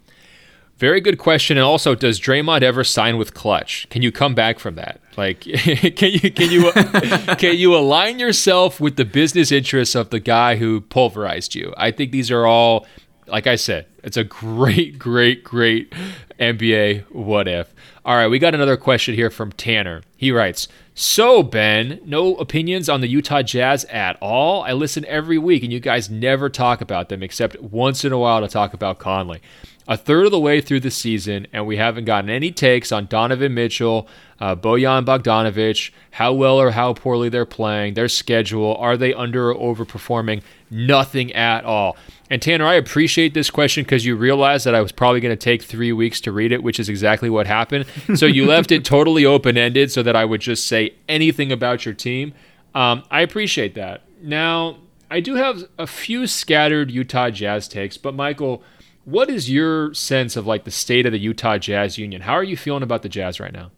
Very 0.78 1.00
good 1.00 1.18
question. 1.18 1.58
And 1.58 1.64
also, 1.64 1.96
does 1.96 2.20
Draymond 2.20 2.62
ever 2.62 2.84
sign 2.84 3.18
with 3.18 3.34
Klutch? 3.34 3.88
Can 3.90 4.02
you 4.02 4.12
come 4.12 4.36
back 4.36 4.60
from 4.60 4.76
that? 4.76 5.00
Like, 5.16 5.42
can 5.42 6.12
you 6.12 6.32
can 6.32 6.52
you 6.52 6.72
can 7.38 7.56
you 7.56 7.76
align 7.76 8.20
yourself 8.20 8.82
with 8.82 8.98
the 8.98 9.06
business 9.06 9.52
interests 9.52 9.96
of 9.96 10.10
the 10.10 10.20
guy 10.20 10.58
who 10.58 10.82
pulverized 10.82 11.56
you? 11.56 11.74
I 11.78 11.92
think 11.92 12.12
these 12.12 12.30
are 12.30 12.46
all, 12.46 12.86
like 13.26 13.48
I 13.48 13.56
said, 13.56 13.86
it's 14.04 14.18
a 14.18 14.26
great, 14.26 15.00
great, 15.00 15.46
great 15.46 15.94
NBA 16.40 17.10
what 17.12 17.48
if. 17.48 17.74
All 18.04 18.18
right, 18.18 18.28
we 18.28 18.38
got 18.38 18.54
another 18.54 18.78
question 18.78 19.16
here 19.16 19.30
from 19.30 19.54
Tanner. 19.54 20.02
He 20.18 20.30
writes, 20.30 20.68
"So 20.94 21.42
Ben, 21.42 22.02
no 22.04 22.36
opinions 22.36 22.90
on 22.90 23.00
the 23.00 23.08
Utah 23.08 23.44
Jazz 23.44 23.86
at 23.86 24.18
all? 24.22 24.64
I 24.64 24.74
listen 24.74 25.06
every 25.06 25.38
week, 25.38 25.64
and 25.64 25.72
you 25.72 25.80
guys 25.80 26.10
never 26.10 26.50
talk 26.50 26.82
about 26.82 27.08
them 27.08 27.24
except 27.24 27.62
once 27.62 28.04
in 28.04 28.12
a 28.12 28.18
while 28.18 28.42
to 28.42 28.50
talk 28.50 28.74
about 28.74 29.00
Conley." 29.00 29.42
A 29.88 29.96
third 29.96 30.26
of 30.26 30.32
the 30.32 30.40
way 30.40 30.62
through 30.62 30.80
the 30.80 30.92
season, 30.92 31.46
and 31.54 31.68
we 31.68 31.78
haven't 31.78 32.06
gotten 32.06 32.30
any 32.30 32.52
takes 32.52 32.92
on 32.92 33.06
Donovan 33.06 33.54
Mitchell, 33.54 34.08
uh, 34.40 34.56
Bojan 34.56 35.06
Bogdanovic, 35.06 35.92
how 36.12 36.34
well 36.34 36.60
or 36.60 36.72
how 36.72 36.94
poorly 36.94 37.30
they're 37.30 37.46
playing, 37.46 37.94
their 37.94 38.08
schedule, 38.08 38.76
are 38.78 38.98
they 38.98 39.14
under 39.14 39.52
or 39.52 39.76
overperforming? 39.76 40.42
Nothing 40.72 41.32
at 41.34 41.64
all. 41.66 41.96
And 42.30 42.42
Tanner, 42.42 42.66
I 42.66 42.74
appreciate 42.74 43.36
this 43.36 43.52
question 43.52 43.84
because 43.84 44.06
you 44.06 44.16
realized 44.16 44.66
that 44.66 44.74
I 44.74 44.82
was 44.82 44.92
probably 44.92 45.20
going 45.20 45.36
to 45.36 45.42
take 45.42 45.62
three 45.62 45.94
weeks 45.94 46.20
to 46.22 46.32
read 46.32 46.52
it, 46.52 46.64
which 46.64 46.80
is 46.80 46.90
exactly 46.90 47.30
what 47.30 47.48
happened. 47.48 47.86
So 48.16 48.26
you 48.26 48.46
left 48.46 48.72
it 48.72 48.86
totally 48.86 49.26
open 49.26 49.58
ended 49.58 49.92
so 49.92 50.02
that 50.02 50.16
I 50.16 50.26
would 50.26 50.40
just 50.40 50.68
say 50.68 50.96
anything 51.10 51.52
about 51.52 51.86
your 51.86 51.94
team. 51.94 52.34
Um, 52.74 53.04
I 53.12 53.22
appreciate 53.22 53.76
that. 53.76 54.04
Now, 54.22 54.78
I 55.10 55.20
do 55.20 55.36
have 55.36 55.66
a 55.78 55.86
few 55.86 56.28
scattered 56.28 56.92
Utah 56.92 57.30
Jazz 57.30 57.68
takes, 57.68 57.98
but 57.98 58.14
Michael, 58.14 58.64
what 59.06 59.30
is 59.30 59.50
your 59.50 59.94
sense 59.94 60.36
of 60.36 60.46
like 60.46 60.64
the 60.64 60.72
state 60.72 61.06
of 61.06 61.12
the 61.12 61.20
Utah 61.20 61.58
Jazz 61.58 61.98
Union? 61.98 62.22
How 62.22 62.34
are 62.34 62.44
you 62.44 62.58
feeling 62.58 62.84
about 62.84 63.04
the 63.04 63.10
Jazz 63.10 63.40
right 63.40 63.54
now? 63.54 63.72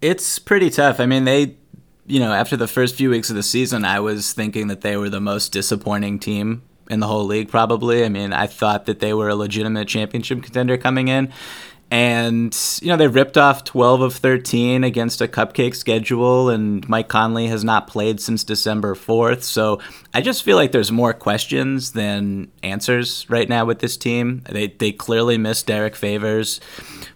It's 0.00 0.38
pretty 0.38 0.70
tough. 0.70 1.00
I 1.00 1.06
mean, 1.06 1.24
they, 1.24 1.56
you 2.06 2.20
know, 2.20 2.32
after 2.32 2.56
the 2.56 2.68
first 2.68 2.94
few 2.94 3.10
weeks 3.10 3.30
of 3.30 3.36
the 3.36 3.42
season, 3.42 3.84
I 3.84 4.00
was 4.00 4.32
thinking 4.32 4.68
that 4.68 4.80
they 4.80 4.96
were 4.96 5.10
the 5.10 5.20
most 5.20 5.50
disappointing 5.50 6.18
team 6.18 6.62
in 6.88 7.00
the 7.00 7.06
whole 7.06 7.24
league, 7.24 7.48
probably. 7.48 8.04
I 8.04 8.08
mean, 8.08 8.32
I 8.32 8.46
thought 8.46 8.86
that 8.86 9.00
they 9.00 9.12
were 9.12 9.28
a 9.28 9.34
legitimate 9.34 9.88
championship 9.88 10.42
contender 10.42 10.76
coming 10.76 11.08
in. 11.08 11.32
And, 11.90 12.56
you 12.82 12.88
know, 12.88 12.96
they 12.96 13.06
ripped 13.06 13.38
off 13.38 13.62
12 13.62 14.00
of 14.00 14.14
13 14.14 14.82
against 14.82 15.20
a 15.20 15.28
cupcake 15.28 15.76
schedule, 15.76 16.48
and 16.48 16.88
Mike 16.88 17.08
Conley 17.08 17.46
has 17.46 17.62
not 17.62 17.86
played 17.86 18.20
since 18.20 18.42
December 18.42 18.94
4th. 18.94 19.42
So 19.42 19.80
I 20.12 20.20
just 20.20 20.42
feel 20.42 20.56
like 20.56 20.72
there's 20.72 20.90
more 20.90 21.12
questions 21.12 21.92
than 21.92 22.50
answers 22.62 23.28
right 23.30 23.48
now 23.48 23.64
with 23.64 23.78
this 23.78 23.96
team. 23.96 24.42
They, 24.50 24.68
they 24.68 24.90
clearly 24.90 25.38
miss 25.38 25.62
Derrick 25.62 25.94
Favors. 25.94 26.60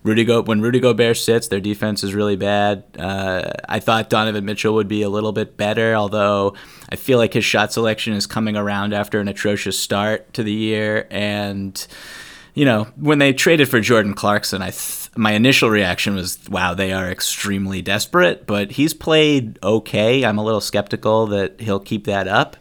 Rudy 0.05 0.25
Go- 0.25 0.43
when 0.43 0.61
Rudy 0.61 0.81
Gobert 0.81 1.17
sits, 1.17 1.49
their 1.49 1.61
defense 1.61 2.05
is 2.05 2.15
really 2.15 2.37
bad. 2.37 2.85
Uh, 2.97 3.51
I 3.69 3.81
thought 3.81 4.11
Donovan 4.11 4.45
Mitchell 4.45 4.75
would 4.75 4.89
be 4.89 5.03
a 5.03 5.09
little 5.09 5.33
bit 5.33 5.57
better, 5.57 5.95
although 5.95 6.55
I 6.89 6.97
feel 6.97 7.19
like 7.19 7.35
his 7.35 7.45
shot 7.45 7.73
selection 7.73 8.15
is 8.15 8.27
coming 8.27 8.57
around 8.57 8.93
after 8.95 9.19
an 9.21 9.29
atrocious 9.29 9.79
start 9.79 10.33
to 10.35 10.43
the 10.43 10.53
year. 10.53 11.09
And 11.11 11.85
you 12.59 12.65
know, 12.65 12.89
when 12.97 13.21
they 13.21 13.33
traded 13.33 13.69
for 13.69 13.79
Jordan 13.79 14.15
Clarkson, 14.15 14.63
I 14.63 14.71
th- 14.71 15.11
my 15.17 15.31
initial 15.31 15.71
reaction 15.71 16.17
was, 16.17 16.41
"Wow, 16.51 16.75
they 16.75 16.93
are 16.93 17.09
extremely 17.09 17.83
desperate." 17.83 18.49
But 18.49 18.73
he's 18.73 18.93
played 18.93 19.61
okay. 19.63 20.25
I'm 20.25 20.39
a 20.39 20.43
little 20.43 20.61
skeptical 20.61 21.29
that 21.29 21.61
he'll 21.61 21.79
keep 21.79 22.05
that 22.07 22.27
up. 22.27 22.57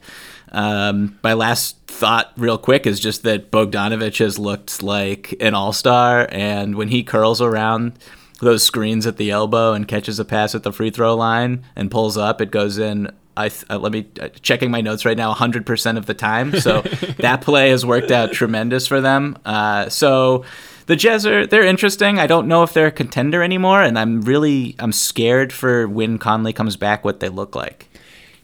Um, 0.51 1.17
my 1.23 1.33
last 1.33 1.77
thought, 1.87 2.31
real 2.37 2.59
quick, 2.59 2.85
is 2.85 2.99
just 2.99 3.23
that 3.23 3.49
Bogdanovic 3.49 4.19
has 4.19 4.37
looked 4.37 4.83
like 4.83 5.35
an 5.39 5.55
all 5.55 5.73
star, 5.73 6.29
and 6.31 6.75
when 6.75 6.89
he 6.89 7.01
curls 7.01 7.41
around 7.41 7.93
those 8.39 8.61
screens 8.61 9.07
at 9.07 9.17
the 9.17 9.31
elbow 9.31 9.73
and 9.73 9.87
catches 9.87 10.19
a 10.19 10.25
pass 10.25 10.53
at 10.53 10.61
the 10.61 10.71
free 10.71 10.91
throw 10.91 11.15
line 11.15 11.63
and 11.75 11.89
pulls 11.89 12.17
up, 12.17 12.39
it 12.39 12.51
goes 12.51 12.77
in 12.77 13.11
I 13.37 13.51
uh, 13.69 13.77
let 13.77 13.91
me 13.91 14.07
uh, 14.19 14.29
checking 14.41 14.71
my 14.71 14.81
notes 14.81 15.05
right 15.05 15.15
now 15.15 15.33
100% 15.33 15.97
of 15.97 16.05
the 16.05 16.13
time. 16.13 16.59
So 16.59 16.81
that 17.19 17.41
play 17.41 17.69
has 17.69 17.85
worked 17.85 18.11
out 18.11 18.33
tremendous 18.33 18.87
for 18.87 18.99
them. 18.99 19.37
Uh, 19.45 19.89
so 19.89 20.43
the 20.87 20.95
Jazz 20.95 21.25
are 21.25 21.45
they're 21.45 21.63
interesting. 21.63 22.17
I 22.19 22.27
don't 22.27 22.47
know 22.47 22.63
if 22.63 22.73
they're 22.73 22.87
a 22.87 22.91
contender 22.91 23.43
anymore, 23.43 23.83
and 23.83 23.97
I'm 23.99 24.21
really 24.21 24.75
I'm 24.79 24.91
scared 24.91 25.53
for 25.53 25.87
when 25.87 26.17
Conley 26.17 26.53
comes 26.53 26.75
back 26.75 27.05
what 27.05 27.19
they 27.19 27.29
look 27.29 27.55
like. 27.55 27.87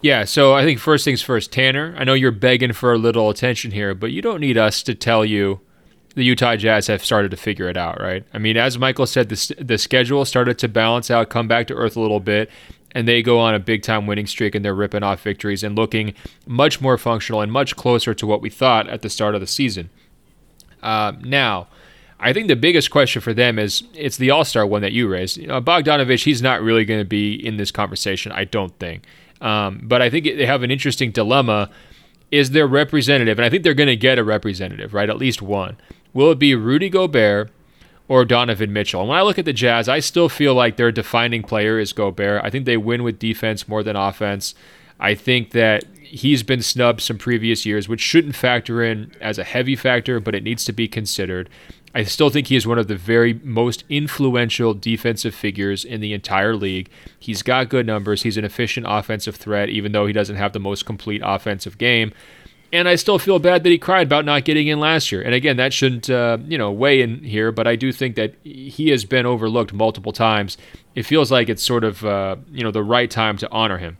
Yeah, 0.02 0.26
so 0.26 0.54
I 0.54 0.66
think 0.66 0.80
first 0.80 1.06
things 1.06 1.22
first, 1.22 1.54
Tanner. 1.54 1.96
I 1.98 2.04
know 2.04 2.14
you're 2.14 2.32
begging 2.32 2.74
for 2.74 2.91
a 2.91 2.98
little 2.98 3.30
attention 3.30 3.72
here, 3.72 3.96
but 3.96 4.12
you 4.12 4.22
don't 4.22 4.41
need 4.41 4.58
us 4.58 4.84
to 4.84 4.94
tell 4.94 5.24
you 5.24 5.62
the 6.16 6.24
Utah 6.24 6.58
Jazz 6.58 6.88
have 6.88 7.04
started 7.04 7.32
to 7.32 7.38
figure 7.38 7.70
it 7.70 7.78
out, 7.78 8.00
right? 8.02 8.26
I 8.34 8.38
mean, 8.38 8.58
as 8.58 8.78
Michael 8.78 9.08
said, 9.08 9.30
the, 9.30 9.56
the 9.64 9.78
schedule 9.78 10.26
started 10.26 10.60
to 10.60 10.68
balance 10.68 11.10
out, 11.10 11.30
come 11.30 11.48
back 11.48 11.68
to 11.68 11.74
earth 11.74 11.96
a 11.96 12.02
little 12.02 12.20
bit 12.20 12.52
and 12.94 13.08
they 13.08 13.22
go 13.22 13.39
on 13.39 13.56
a 13.56 13.60
big 13.60 13.82
time 13.84 14.08
winning 14.08 14.28
streak 14.28 14.56
and 14.56 14.64
they're 14.64 14.76
ripping 14.76 15.04
off 15.04 15.22
victories 15.22 15.64
and 15.64 15.76
looking 15.76 16.14
much 16.46 16.82
more 16.82 16.98
functional 16.98 17.41
and 17.41 17.52
much 17.52 17.76
closer 17.76 18.14
to 18.14 18.28
what 18.28 18.41
we 18.41 18.50
thought 18.50 18.88
at 18.88 19.02
the 19.02 19.10
start 19.10 19.36
of 19.36 19.41
the 19.41 19.48
season. 19.48 19.89
Uh, 20.82 21.14
now, 21.22 21.68
I 22.20 22.32
think 22.32 22.48
the 22.48 22.56
biggest 22.56 22.91
question 22.91 23.22
for 23.22 23.34
them 23.34 23.60
is 23.60 23.84
it's 23.94 24.18
the 24.18 24.32
All 24.32 24.46
Star 24.46 24.66
one 24.66 24.82
that 24.82 24.94
you 24.94 25.08
raised. 25.08 25.38
You 25.38 25.48
know, 25.48 25.62
Bogdanovic, 25.62 26.24
he's 26.24 26.41
not 26.41 26.62
really 26.62 26.86
going 26.86 27.02
to 27.02 27.06
be 27.06 27.34
in 27.34 27.58
this 27.58 27.72
conversation, 27.72 28.32
I 28.32 28.46
don't 28.46 28.78
think. 28.80 29.04
Um, 29.41 29.82
but 29.84 30.02
I 30.02 30.10
think 30.10 30.26
they 30.26 30.46
have 30.46 30.64
an 30.64 30.72
interesting 30.72 31.12
dilemma. 31.12 31.70
Is 32.32 32.50
their 32.50 32.66
representative, 32.66 33.38
and 33.38 33.46
I 33.46 33.50
think 33.50 33.62
they're 33.62 33.76
going 33.76 33.86
to 33.86 33.96
get 33.96 34.18
a 34.18 34.24
representative, 34.24 34.96
right? 34.96 35.08
At 35.08 35.18
least 35.18 35.44
one. 35.44 35.78
Will 36.14 36.32
it 36.32 36.39
be 36.39 36.56
Rudy 36.56 36.89
Gobert? 36.89 37.52
Or 38.08 38.26
Donovan 38.26 38.74
Mitchell. 38.74 39.01
And 39.01 39.10
when 39.10 39.18
I 39.18 39.22
look 39.22 39.39
at 39.39 39.45
the 39.45 39.54
Jazz, 39.54 39.88
I 39.88 39.99
still 39.99 40.30
feel 40.30 40.54
like 40.54 40.78
their 40.78 40.91
defining 40.91 41.43
player 41.43 41.80
is 41.80 41.93
Gobert. 41.93 42.41
I 42.43 42.49
think 42.49 42.66
they 42.66 42.78
win 42.78 43.04
with 43.04 43.20
defense 43.20 43.68
more 43.68 43.84
than 43.84 43.95
offense. 43.95 44.56
I 44.99 45.16
think 45.16 45.51
that 45.51 45.84
he's 46.01 46.43
been 46.43 46.62
snubbed 46.62 47.01
some 47.01 47.18
previous 47.18 47.66
years, 47.66 47.89
which 47.89 48.01
shouldn't 48.01 48.36
factor 48.36 48.84
in 48.84 49.12
as 49.20 49.39
a 49.39 49.43
heavy 49.43 49.76
factor, 49.76 50.20
but 50.20 50.36
it 50.36 50.43
needs 50.43 50.64
to 50.66 50.74
be 50.74 50.88
considered. 50.88 51.49
I 51.95 52.04
still 52.04 52.30
think 52.30 52.47
he 52.47 52.56
is 52.56 52.66
one 52.66 52.80
of 52.80 52.88
the 52.88 52.95
very 52.95 53.39
most 53.43 53.84
influential 53.88 54.74
defensive 54.74 55.36
figures 55.36 55.86
in 55.86 56.01
the 56.01 56.14
entire 56.14 56.56
league. 56.56 56.89
He's 57.20 57.43
got 57.43 57.70
good 57.70 57.86
numbers. 57.86 58.24
He's 58.24 58.38
an 58.38 58.45
efficient 58.45 58.88
offensive 58.89 59.36
threat, 59.36 59.70
even 59.70 59.91
though 59.91 60.08
he 60.08 60.14
doesn't 60.14 60.36
have 60.36 60.54
the 60.54 60.60
most 60.60 60.86
complete 60.86 61.22
offensive 61.24 61.78
game. 61.78 62.12
And 62.74 62.89
I 62.89 62.95
still 62.95 63.19
feel 63.19 63.39
bad 63.39 63.63
that 63.63 63.69
he 63.69 63.78
cried 63.78 64.07
about 64.07 64.26
not 64.26 64.43
getting 64.43 64.67
in 64.67 64.80
last 64.80 65.11
year. 65.11 65.21
And 65.21 65.34
again, 65.34 65.57
that 65.57 65.71
shouldn't, 65.71 66.09
uh, 66.09 66.39
you 66.45 66.57
know, 66.57 66.71
weigh 66.71 67.01
in 67.01 67.24
here, 67.24 67.51
but 67.51 67.67
I 67.67 67.78
do 67.78 67.91
think 67.93 68.15
that 68.15 68.34
he 68.43 68.89
has 68.89 69.05
been 69.05 69.26
overlooked 69.26 69.71
multiple 69.74 70.11
times. 70.11 70.57
It 70.95 71.03
feels 71.03 71.32
like 71.32 71.49
it's 71.49 71.63
sort 71.63 71.84
of, 71.84 72.03
uh, 72.03 72.36
you 72.51 72.63
know, 72.63 72.71
the 72.71 72.84
right 72.84 73.09
time 73.09 73.38
to 73.38 73.51
honor 73.51 73.78
him. 73.78 73.97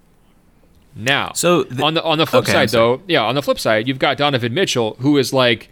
Now, 0.95 1.34
so 1.34 1.63
the, 1.63 1.84
on 1.84 1.93
the 1.93 2.03
on 2.03 2.17
the 2.17 2.26
flip 2.26 2.43
okay, 2.43 2.51
side, 2.51 2.69
though, 2.69 3.01
yeah, 3.07 3.24
on 3.24 3.36
the 3.36 3.41
flip 3.41 3.59
side, 3.59 3.88
you've 3.88 3.99
got 3.99 4.17
Donovan 4.17 4.53
Mitchell, 4.53 4.95
who 4.99 5.17
is 5.17 5.34
like 5.34 5.69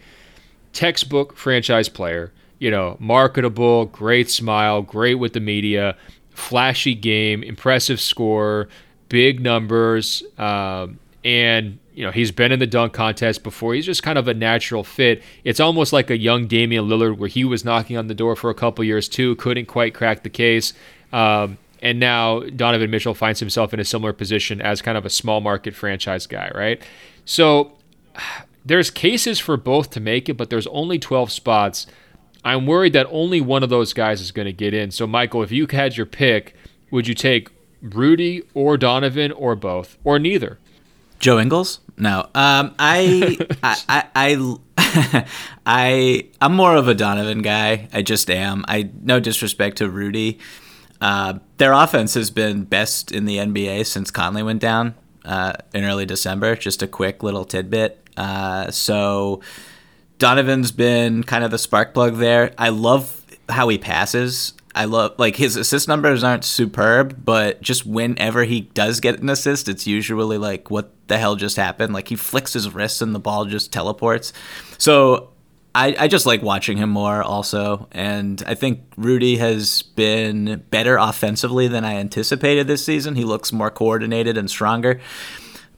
textbook 0.72 1.36
franchise 1.36 1.88
player. 1.88 2.32
you 2.62 2.70
know, 2.70 2.96
marketable, 3.00 3.86
great 3.86 4.30
smile, 4.30 4.82
great 4.82 5.16
with 5.16 5.32
the 5.32 5.40
media, 5.40 5.96
flashy 6.30 6.94
game, 6.94 7.42
impressive 7.42 8.00
score, 8.00 8.68
big 9.08 9.40
numbers, 9.40 10.22
um, 10.38 11.00
and 11.24 11.80
you 11.94 12.04
know 12.04 12.10
he's 12.10 12.30
been 12.30 12.52
in 12.52 12.58
the 12.58 12.66
dunk 12.66 12.92
contest 12.92 13.42
before. 13.42 13.74
He's 13.74 13.86
just 13.86 14.02
kind 14.02 14.18
of 14.18 14.28
a 14.28 14.34
natural 14.34 14.84
fit. 14.84 15.22
It's 15.44 15.60
almost 15.60 15.92
like 15.92 16.10
a 16.10 16.16
young 16.16 16.46
Damian 16.46 16.86
Lillard, 16.86 17.18
where 17.18 17.28
he 17.28 17.44
was 17.44 17.64
knocking 17.64 17.96
on 17.96 18.06
the 18.06 18.14
door 18.14 18.36
for 18.36 18.50
a 18.50 18.54
couple 18.54 18.84
years 18.84 19.08
too, 19.08 19.36
couldn't 19.36 19.66
quite 19.66 19.94
crack 19.94 20.22
the 20.22 20.30
case. 20.30 20.72
Um, 21.12 21.58
and 21.82 21.98
now 21.98 22.40
Donovan 22.40 22.90
Mitchell 22.90 23.14
finds 23.14 23.40
himself 23.40 23.74
in 23.74 23.80
a 23.80 23.84
similar 23.84 24.12
position 24.12 24.62
as 24.62 24.80
kind 24.80 24.96
of 24.96 25.04
a 25.04 25.10
small 25.10 25.40
market 25.40 25.74
franchise 25.74 26.26
guy, 26.26 26.50
right? 26.54 26.80
So 27.24 27.72
there's 28.64 28.90
cases 28.90 29.40
for 29.40 29.56
both 29.56 29.90
to 29.90 30.00
make 30.00 30.28
it, 30.28 30.34
but 30.34 30.48
there's 30.48 30.68
only 30.68 30.98
12 30.98 31.32
spots. 31.32 31.86
I'm 32.44 32.66
worried 32.66 32.92
that 32.92 33.06
only 33.10 33.40
one 33.40 33.62
of 33.62 33.70
those 33.70 33.92
guys 33.92 34.20
is 34.20 34.32
going 34.32 34.46
to 34.46 34.52
get 34.52 34.74
in. 34.74 34.90
So, 34.90 35.06
Michael, 35.06 35.42
if 35.42 35.52
you 35.52 35.66
had 35.70 35.96
your 35.96 36.06
pick, 36.06 36.54
would 36.90 37.06
you 37.06 37.14
take 37.14 37.50
Rudy 37.80 38.42
or 38.54 38.76
Donovan 38.76 39.32
or 39.32 39.54
both 39.54 39.96
or 40.04 40.18
neither? 40.18 40.58
Joe 41.20 41.38
Ingles? 41.38 41.80
No. 41.96 42.28
Um, 42.34 42.74
I, 42.78 43.38
I, 43.62 43.76
I, 43.88 44.56
I, 44.76 45.26
I, 45.66 46.28
I'm 46.40 46.54
more 46.54 46.76
of 46.76 46.88
a 46.88 46.94
Donovan 46.94 47.42
guy. 47.42 47.88
I 47.92 48.02
just 48.02 48.30
am. 48.30 48.64
I 48.68 48.90
no 49.02 49.20
disrespect 49.20 49.78
to 49.78 49.88
Rudy. 49.88 50.38
Uh, 51.00 51.38
their 51.56 51.72
offense 51.72 52.14
has 52.14 52.30
been 52.30 52.64
best 52.64 53.10
in 53.10 53.24
the 53.24 53.38
NBA 53.38 53.86
since 53.86 54.10
Conley 54.10 54.42
went 54.42 54.60
down 54.60 54.94
uh, 55.24 55.54
in 55.74 55.84
early 55.84 56.06
December. 56.06 56.54
Just 56.54 56.82
a 56.82 56.86
quick 56.86 57.22
little 57.22 57.44
tidbit. 57.44 57.98
Uh, 58.16 58.70
so 58.70 59.40
Donovan's 60.18 60.70
been 60.70 61.24
kind 61.24 61.44
of 61.44 61.50
the 61.50 61.58
spark 61.58 61.94
plug 61.94 62.16
there. 62.16 62.54
I 62.56 62.68
love 62.68 63.24
how 63.48 63.68
he 63.68 63.78
passes. 63.78 64.54
I 64.74 64.86
love 64.86 65.18
like 65.18 65.36
his 65.36 65.56
assist 65.56 65.88
numbers 65.88 66.24
aren't 66.24 66.44
superb, 66.44 67.24
but 67.24 67.60
just 67.60 67.84
whenever 67.84 68.44
he 68.44 68.62
does 68.62 69.00
get 69.00 69.20
an 69.20 69.28
assist, 69.28 69.68
it's 69.68 69.86
usually 69.86 70.38
like 70.38 70.70
what 70.70 70.92
the 71.08 71.18
hell 71.18 71.36
just 71.36 71.56
happened? 71.56 71.92
Like 71.92 72.08
he 72.08 72.16
flicks 72.16 72.52
his 72.54 72.72
wrist 72.72 73.02
and 73.02 73.14
the 73.14 73.20
ball 73.20 73.44
just 73.44 73.72
teleports. 73.72 74.32
So 74.78 75.32
I, 75.74 75.94
I 75.98 76.08
just 76.08 76.26
like 76.26 76.42
watching 76.42 76.76
him 76.76 76.90
more 76.90 77.22
also. 77.22 77.88
And 77.92 78.42
I 78.46 78.54
think 78.54 78.80
Rudy 78.96 79.36
has 79.36 79.82
been 79.82 80.64
better 80.70 80.96
offensively 80.96 81.68
than 81.68 81.84
I 81.84 81.94
anticipated 81.94 82.66
this 82.66 82.84
season. 82.84 83.14
He 83.14 83.24
looks 83.24 83.52
more 83.52 83.70
coordinated 83.70 84.36
and 84.36 84.50
stronger 84.50 85.00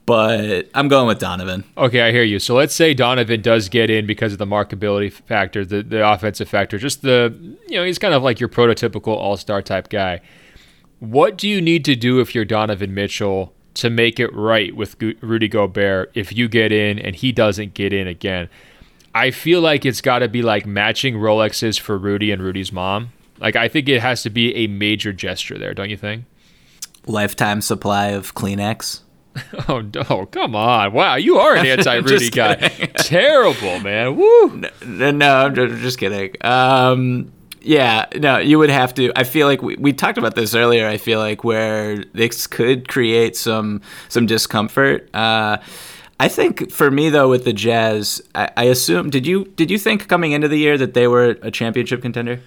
but 0.05 0.69
I'm 0.75 0.87
going 0.87 1.07
with 1.07 1.19
Donovan. 1.19 1.63
Okay, 1.77 2.01
I 2.01 2.11
hear 2.11 2.23
you. 2.23 2.39
So 2.39 2.55
let's 2.55 2.75
say 2.75 2.93
Donovan 2.93 3.41
does 3.41 3.69
get 3.69 3.89
in 3.89 4.05
because 4.05 4.31
of 4.33 4.37
the 4.37 4.45
markability 4.45 5.11
factor, 5.11 5.65
the, 5.65 5.81
the 5.81 6.07
offensive 6.07 6.47
factor, 6.47 6.77
just 6.77 7.01
the, 7.01 7.35
you 7.67 7.77
know, 7.77 7.83
he's 7.83 7.97
kind 7.97 8.13
of 8.13 8.21
like 8.21 8.39
your 8.39 8.49
prototypical 8.49 9.15
all 9.15 9.37
star 9.37 9.61
type 9.61 9.89
guy. 9.89 10.21
What 10.99 11.37
do 11.37 11.49
you 11.49 11.59
need 11.61 11.83
to 11.85 11.95
do 11.95 12.19
if 12.19 12.35
you're 12.35 12.45
Donovan 12.45 12.93
Mitchell 12.93 13.53
to 13.75 13.89
make 13.89 14.19
it 14.19 14.33
right 14.33 14.75
with 14.75 14.95
Rudy 15.21 15.47
Gobert 15.47 16.11
if 16.13 16.31
you 16.31 16.47
get 16.47 16.71
in 16.71 16.99
and 16.99 17.15
he 17.15 17.31
doesn't 17.31 17.73
get 17.73 17.91
in 17.91 18.07
again? 18.07 18.49
I 19.13 19.31
feel 19.31 19.61
like 19.61 19.85
it's 19.85 20.01
got 20.01 20.19
to 20.19 20.27
be 20.27 20.41
like 20.41 20.65
matching 20.65 21.15
Rolexes 21.15 21.79
for 21.79 21.97
Rudy 21.97 22.31
and 22.31 22.43
Rudy's 22.43 22.71
mom. 22.71 23.11
Like, 23.39 23.55
I 23.55 23.67
think 23.67 23.89
it 23.89 24.01
has 24.01 24.23
to 24.23 24.29
be 24.29 24.55
a 24.55 24.67
major 24.67 25.11
gesture 25.11 25.57
there, 25.57 25.73
don't 25.73 25.89
you 25.89 25.97
think? 25.97 26.25
Lifetime 27.05 27.61
supply 27.61 28.07
of 28.07 28.33
Kleenex. 28.33 29.01
Oh 29.67 29.81
no! 29.81 30.27
Come 30.27 30.55
on! 30.55 30.93
Wow, 30.93 31.15
you 31.15 31.37
are 31.37 31.55
an 31.55 31.65
anti-Rudy 31.65 32.29
guy. 32.29 32.55
Terrible, 32.97 33.79
man. 33.79 34.15
Woo! 34.15 34.61
No, 34.85 35.11
no, 35.11 35.45
I'm 35.45 35.55
just 35.55 35.97
kidding. 35.97 36.35
Um, 36.41 37.31
yeah, 37.61 38.05
no, 38.15 38.37
you 38.37 38.59
would 38.59 38.69
have 38.69 38.93
to. 38.95 39.11
I 39.15 39.23
feel 39.23 39.47
like 39.47 39.61
we, 39.61 39.75
we 39.77 39.91
talked 39.91 40.17
about 40.17 40.35
this 40.35 40.53
earlier. 40.53 40.87
I 40.87 40.97
feel 40.97 41.19
like 41.19 41.43
where 41.43 42.03
this 42.13 42.47
could 42.47 42.87
create 42.87 43.35
some 43.35 43.81
some 44.07 44.25
discomfort. 44.25 45.09
Uh, 45.15 45.57
I 46.19 46.27
think 46.27 46.71
for 46.71 46.91
me 46.91 47.09
though, 47.09 47.29
with 47.29 47.43
the 47.43 47.53
Jazz, 47.53 48.21
I, 48.35 48.51
I 48.55 48.63
assume 48.65 49.09
did 49.09 49.25
you 49.25 49.45
did 49.55 49.71
you 49.71 49.79
think 49.79 50.07
coming 50.07 50.31
into 50.31 50.47
the 50.47 50.57
year 50.57 50.77
that 50.77 50.93
they 50.93 51.07
were 51.07 51.37
a 51.41 51.51
championship 51.51 52.01
contender? 52.01 52.39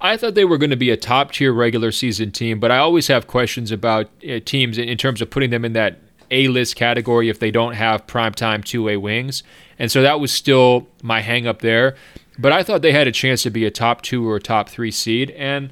I 0.00 0.16
thought 0.16 0.34
they 0.34 0.44
were 0.44 0.58
going 0.58 0.70
to 0.70 0.76
be 0.76 0.90
a 0.90 0.96
top 0.96 1.30
tier 1.30 1.52
regular 1.52 1.92
season 1.92 2.32
team, 2.32 2.58
but 2.58 2.72
I 2.72 2.78
always 2.78 3.06
have 3.06 3.28
questions 3.28 3.70
about 3.70 4.08
uh, 4.28 4.40
teams 4.44 4.76
in, 4.76 4.88
in 4.88 4.98
terms 4.98 5.22
of 5.22 5.30
putting 5.30 5.50
them 5.50 5.64
in 5.64 5.74
that 5.74 6.00
a 6.32 6.48
list 6.48 6.74
category 6.74 7.28
if 7.28 7.38
they 7.38 7.52
don't 7.52 7.74
have 7.74 8.06
primetime 8.06 8.64
two 8.64 8.82
way 8.82 8.96
wings. 8.96 9.44
And 9.78 9.92
so 9.92 10.02
that 10.02 10.18
was 10.18 10.32
still 10.32 10.88
my 11.02 11.20
hang 11.20 11.46
up 11.46 11.60
there. 11.60 11.94
But 12.38 12.52
I 12.52 12.62
thought 12.62 12.82
they 12.82 12.92
had 12.92 13.06
a 13.06 13.12
chance 13.12 13.42
to 13.42 13.50
be 13.50 13.64
a 13.64 13.70
top 13.70 14.02
two 14.02 14.28
or 14.28 14.36
a 14.36 14.40
top 14.40 14.68
three 14.68 14.90
seed. 14.90 15.30
And 15.32 15.70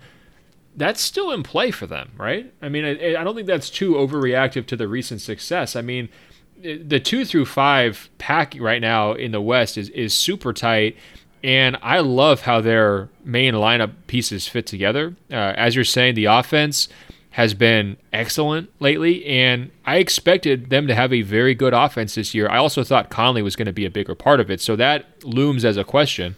that's 0.76 1.00
still 1.00 1.32
in 1.32 1.42
play 1.42 1.70
for 1.70 1.86
them, 1.86 2.12
right? 2.16 2.52
I 2.62 2.68
mean, 2.68 2.84
I, 2.84 3.16
I 3.16 3.24
don't 3.24 3.34
think 3.34 3.46
that's 3.46 3.70
too 3.70 3.94
overreactive 3.94 4.66
to 4.66 4.76
the 4.76 4.86
recent 4.86 5.20
success. 5.20 5.74
I 5.74 5.80
mean, 5.80 6.08
the 6.62 7.00
two 7.00 7.24
through 7.24 7.46
five 7.46 8.10
pack 8.18 8.54
right 8.60 8.80
now 8.80 9.12
in 9.12 9.32
the 9.32 9.40
West 9.40 9.78
is, 9.78 9.88
is 9.90 10.12
super 10.14 10.52
tight. 10.52 10.96
And 11.42 11.78
I 11.80 12.00
love 12.00 12.42
how 12.42 12.60
their 12.60 13.08
main 13.24 13.54
lineup 13.54 13.92
pieces 14.06 14.46
fit 14.46 14.66
together. 14.66 15.16
Uh, 15.30 15.54
as 15.56 15.74
you're 15.74 15.84
saying, 15.84 16.14
the 16.14 16.26
offense 16.26 16.88
has 17.30 17.54
been 17.54 17.96
excellent 18.12 18.70
lately, 18.80 19.24
and 19.24 19.70
I 19.86 19.96
expected 19.96 20.70
them 20.70 20.88
to 20.88 20.94
have 20.94 21.12
a 21.12 21.22
very 21.22 21.54
good 21.54 21.72
offense 21.72 22.16
this 22.16 22.34
year. 22.34 22.48
I 22.48 22.56
also 22.58 22.82
thought 22.82 23.08
Conley 23.08 23.42
was 23.42 23.54
going 23.54 23.66
to 23.66 23.72
be 23.72 23.86
a 23.86 23.90
bigger 23.90 24.14
part 24.14 24.40
of 24.40 24.50
it, 24.50 24.60
so 24.60 24.74
that 24.76 25.24
looms 25.24 25.64
as 25.64 25.76
a 25.76 25.84
question. 25.84 26.34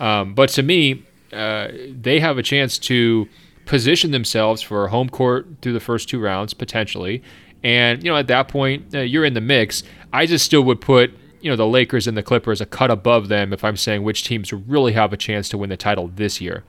Um, 0.00 0.34
but 0.34 0.50
to 0.50 0.62
me, 0.62 1.04
uh, 1.32 1.68
they 1.88 2.20
have 2.20 2.36
a 2.36 2.42
chance 2.42 2.78
to 2.78 3.28
position 3.64 4.10
themselves 4.10 4.60
for 4.60 4.88
home 4.88 5.08
court 5.08 5.46
through 5.62 5.72
the 5.72 5.80
first 5.80 6.08
two 6.10 6.20
rounds 6.20 6.52
potentially, 6.52 7.22
and 7.62 8.04
you 8.04 8.10
know 8.10 8.16
at 8.16 8.26
that 8.26 8.48
point 8.48 8.94
uh, 8.94 9.00
you're 9.00 9.24
in 9.24 9.34
the 9.34 9.40
mix. 9.40 9.82
I 10.12 10.26
just 10.26 10.44
still 10.44 10.62
would 10.62 10.80
put 10.82 11.12
you 11.40 11.50
know 11.50 11.56
the 11.56 11.66
Lakers 11.66 12.06
and 12.06 12.16
the 12.16 12.22
Clippers 12.22 12.60
a 12.60 12.66
cut 12.66 12.90
above 12.90 13.28
them 13.28 13.52
if 13.52 13.64
I'm 13.64 13.78
saying 13.78 14.02
which 14.02 14.24
teams 14.24 14.52
really 14.52 14.92
have 14.92 15.12
a 15.12 15.16
chance 15.16 15.48
to 15.48 15.58
win 15.58 15.70
the 15.70 15.76
title 15.76 16.08
this 16.08 16.40
year. 16.40 16.64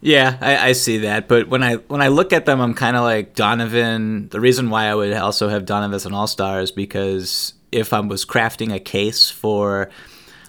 Yeah, 0.00 0.36
I, 0.40 0.68
I, 0.68 0.72
see 0.72 0.98
that, 0.98 1.26
but 1.26 1.48
when 1.48 1.62
I 1.62 1.76
when 1.76 2.02
I 2.02 2.08
look 2.08 2.32
at 2.32 2.44
them, 2.44 2.60
I'm 2.60 2.74
kind 2.74 2.96
of 2.96 3.02
like 3.02 3.34
Donovan. 3.34 4.28
The 4.28 4.40
reason 4.40 4.68
why 4.70 4.86
I 4.86 4.94
would 4.94 5.12
also 5.14 5.48
have 5.48 5.64
Donovan 5.64 5.94
as 5.94 6.06
an 6.06 6.12
All 6.12 6.26
Star 6.26 6.60
is 6.60 6.70
because 6.70 7.54
if 7.72 7.92
I 7.92 8.00
was 8.00 8.24
crafting 8.24 8.74
a 8.74 8.78
case 8.78 9.30
for 9.30 9.90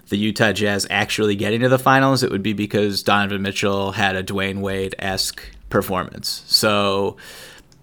the 0.08 0.16
Utah 0.16 0.52
Jazz 0.52 0.86
actually 0.90 1.34
getting 1.34 1.60
to 1.60 1.68
the 1.68 1.78
finals, 1.78 2.22
it 2.22 2.30
would 2.30 2.42
be 2.42 2.52
because 2.52 3.02
Donovan 3.02 3.42
Mitchell 3.42 3.92
had 3.92 4.16
a 4.16 4.22
Dwyane 4.22 4.60
Wade 4.60 4.94
esque 4.98 5.42
performance. 5.70 6.42
So 6.46 7.16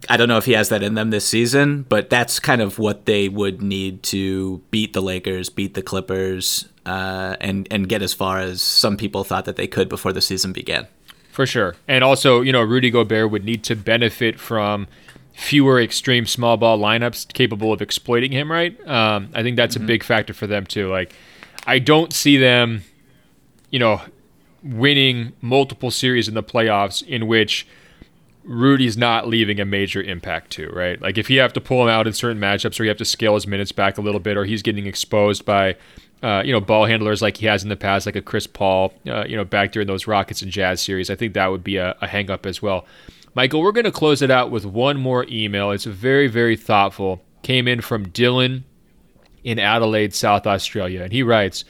I 0.09 0.17
don't 0.17 0.27
know 0.27 0.37
if 0.37 0.45
he 0.45 0.53
has 0.53 0.69
that 0.69 0.83
in 0.83 0.93
them 0.93 1.09
this 1.09 1.27
season, 1.27 1.83
but 1.87 2.09
that's 2.09 2.39
kind 2.39 2.61
of 2.61 2.79
what 2.79 3.05
they 3.05 3.29
would 3.29 3.61
need 3.61 4.03
to 4.03 4.61
beat 4.71 4.93
the 4.93 5.01
Lakers, 5.01 5.49
beat 5.49 5.73
the 5.73 5.81
Clippers, 5.81 6.67
uh, 6.85 7.35
and 7.41 7.67
and 7.71 7.89
get 7.89 8.01
as 8.01 8.13
far 8.13 8.39
as 8.39 8.61
some 8.61 8.97
people 8.97 9.23
thought 9.23 9.45
that 9.45 9.55
they 9.55 9.67
could 9.67 9.89
before 9.89 10.13
the 10.13 10.21
season 10.21 10.53
began. 10.53 10.87
For 11.35 11.45
sure. 11.45 11.75
And 11.85 12.01
also, 12.01 12.39
you 12.39 12.53
know, 12.53 12.61
Rudy 12.61 12.89
Gobert 12.89 13.29
would 13.29 13.43
need 13.43 13.61
to 13.65 13.75
benefit 13.75 14.39
from 14.39 14.87
fewer 15.33 15.81
extreme 15.81 16.25
small 16.25 16.55
ball 16.55 16.79
lineups 16.79 17.33
capable 17.33 17.73
of 17.73 17.81
exploiting 17.81 18.31
him, 18.31 18.49
right? 18.49 18.79
Um, 18.87 19.27
I 19.33 19.43
think 19.43 19.57
that's 19.57 19.75
mm-hmm. 19.75 19.83
a 19.83 19.87
big 19.87 20.03
factor 20.03 20.33
for 20.33 20.47
them, 20.47 20.65
too. 20.65 20.89
Like, 20.89 21.13
I 21.67 21.79
don't 21.79 22.13
see 22.13 22.37
them, 22.37 22.83
you 23.69 23.79
know, 23.79 23.99
winning 24.63 25.33
multiple 25.41 25.91
series 25.91 26.29
in 26.29 26.35
the 26.35 26.43
playoffs 26.43 27.05
in 27.05 27.27
which 27.27 27.67
Rudy's 28.45 28.95
not 28.95 29.27
leaving 29.27 29.59
a 29.59 29.65
major 29.65 30.01
impact 30.01 30.51
to, 30.51 30.69
right? 30.69 31.01
Like 31.01 31.17
if 31.17 31.29
you 31.29 31.41
have 31.41 31.51
to 31.51 31.61
pull 31.61 31.83
him 31.83 31.89
out 31.89 32.07
in 32.07 32.13
certain 32.13 32.41
matchups 32.41 32.79
or 32.79 32.83
you 32.83 32.89
have 32.89 32.97
to 32.99 33.05
scale 33.05 33.33
his 33.33 33.45
minutes 33.45 33.73
back 33.73 33.97
a 33.97 34.01
little 34.01 34.21
bit 34.21 34.37
or 34.37 34.45
he's 34.45 34.61
getting 34.61 34.85
exposed 34.85 35.43
by 35.43 35.75
uh, 36.23 36.41
you 36.45 36.51
know, 36.51 36.59
ball 36.59 36.85
handlers 36.85 37.21
like 37.21 37.37
he 37.37 37.45
has 37.45 37.63
in 37.63 37.69
the 37.69 37.75
past, 37.75 38.05
like 38.05 38.15
a 38.15 38.21
Chris 38.21 38.47
Paul, 38.47 38.93
uh, 39.07 39.25
you 39.25 39.35
know, 39.35 39.45
back 39.45 39.71
during 39.71 39.87
those 39.87 40.07
Rockets 40.07 40.41
and 40.41 40.51
Jazz 40.51 40.81
series. 40.81 41.09
I 41.09 41.15
think 41.15 41.33
that 41.33 41.47
would 41.47 41.63
be 41.63 41.77
a, 41.77 41.95
a 42.01 42.07
hang 42.07 42.31
up 42.31 42.45
as 42.45 42.61
well. 42.61 42.85
Michael, 43.35 43.61
we're 43.61 43.73
going 43.73 43.85
to 43.85 43.91
close 43.91 44.21
it 44.21 44.31
out 44.31 44.49
with 44.49 44.65
one 44.65 44.97
more 44.97 45.25
email. 45.29 45.71
It's 45.71 45.83
very, 45.83 46.27
very 46.27 46.55
thoughtful. 46.55 47.21
Came 47.43 47.67
in 47.67 47.81
from 47.81 48.07
Dylan 48.07 48.63
in 49.43 49.59
Adelaide, 49.59 50.13
South 50.13 50.47
Australia. 50.47 51.03
And 51.03 51.11
he 51.11 51.21
writes, 51.21 51.65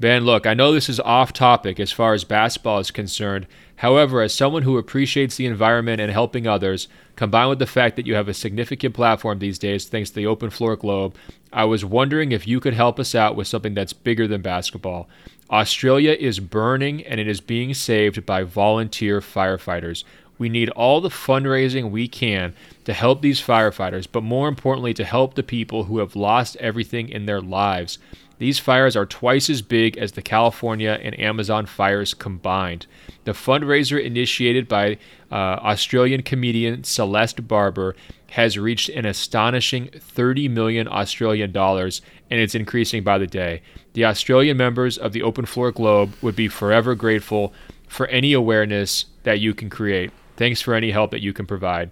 Ben, 0.00 0.24
look, 0.24 0.46
I 0.46 0.54
know 0.54 0.72
this 0.72 0.88
is 0.88 0.98
off 1.00 1.30
topic 1.30 1.78
as 1.78 1.92
far 1.92 2.14
as 2.14 2.24
basketball 2.24 2.78
is 2.78 2.90
concerned. 2.90 3.46
However, 3.76 4.22
as 4.22 4.32
someone 4.32 4.62
who 4.62 4.78
appreciates 4.78 5.36
the 5.36 5.44
environment 5.44 6.00
and 6.00 6.10
helping 6.10 6.46
others, 6.46 6.88
combined 7.16 7.50
with 7.50 7.58
the 7.58 7.66
fact 7.66 7.96
that 7.96 8.06
you 8.06 8.14
have 8.14 8.26
a 8.26 8.32
significant 8.32 8.94
platform 8.94 9.38
these 9.38 9.58
days 9.58 9.84
thanks 9.84 10.08
to 10.08 10.16
the 10.16 10.26
Open 10.26 10.48
Floor 10.48 10.74
Globe, 10.74 11.14
I 11.52 11.64
was 11.64 11.84
wondering 11.84 12.32
if 12.32 12.48
you 12.48 12.60
could 12.60 12.72
help 12.72 12.98
us 12.98 13.14
out 13.14 13.36
with 13.36 13.46
something 13.46 13.74
that's 13.74 13.92
bigger 13.92 14.26
than 14.26 14.40
basketball. 14.40 15.06
Australia 15.50 16.12
is 16.12 16.40
burning 16.40 17.04
and 17.04 17.20
it 17.20 17.28
is 17.28 17.42
being 17.42 17.74
saved 17.74 18.24
by 18.24 18.42
volunteer 18.42 19.20
firefighters. 19.20 20.04
We 20.38 20.48
need 20.48 20.70
all 20.70 21.02
the 21.02 21.10
fundraising 21.10 21.90
we 21.90 22.08
can 22.08 22.54
to 22.86 22.94
help 22.94 23.20
these 23.20 23.42
firefighters, 23.42 24.06
but 24.10 24.22
more 24.22 24.48
importantly, 24.48 24.94
to 24.94 25.04
help 25.04 25.34
the 25.34 25.42
people 25.42 25.84
who 25.84 25.98
have 25.98 26.16
lost 26.16 26.56
everything 26.56 27.10
in 27.10 27.26
their 27.26 27.42
lives. 27.42 27.98
These 28.40 28.58
fires 28.58 28.96
are 28.96 29.04
twice 29.04 29.50
as 29.50 29.60
big 29.60 29.98
as 29.98 30.12
the 30.12 30.22
California 30.22 30.98
and 31.02 31.18
Amazon 31.20 31.66
fires 31.66 32.14
combined. 32.14 32.86
The 33.24 33.32
fundraiser, 33.32 34.02
initiated 34.02 34.66
by 34.66 34.96
uh, 35.30 35.34
Australian 35.60 36.22
comedian 36.22 36.82
Celeste 36.82 37.46
Barber, 37.46 37.94
has 38.28 38.56
reached 38.56 38.88
an 38.88 39.04
astonishing 39.04 39.90
30 39.94 40.48
million 40.48 40.88
Australian 40.88 41.52
dollars 41.52 42.00
and 42.30 42.40
it's 42.40 42.54
increasing 42.54 43.04
by 43.04 43.18
the 43.18 43.26
day. 43.26 43.60
The 43.92 44.06
Australian 44.06 44.56
members 44.56 44.96
of 44.96 45.12
the 45.12 45.22
Open 45.22 45.44
Floor 45.44 45.70
Globe 45.70 46.14
would 46.22 46.34
be 46.34 46.48
forever 46.48 46.94
grateful 46.94 47.52
for 47.88 48.06
any 48.06 48.32
awareness 48.32 49.04
that 49.24 49.40
you 49.40 49.52
can 49.52 49.68
create. 49.68 50.12
Thanks 50.38 50.62
for 50.62 50.72
any 50.72 50.92
help 50.92 51.10
that 51.10 51.20
you 51.20 51.34
can 51.34 51.44
provide. 51.44 51.90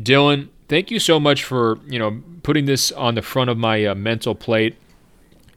Dylan, 0.00 0.48
thank 0.66 0.90
you 0.90 0.98
so 0.98 1.20
much 1.20 1.44
for, 1.44 1.78
you 1.86 1.98
know, 1.98 2.22
putting 2.42 2.64
this 2.64 2.90
on 2.90 3.16
the 3.16 3.22
front 3.22 3.50
of 3.50 3.58
my 3.58 3.84
uh, 3.84 3.94
mental 3.94 4.34
plate. 4.34 4.76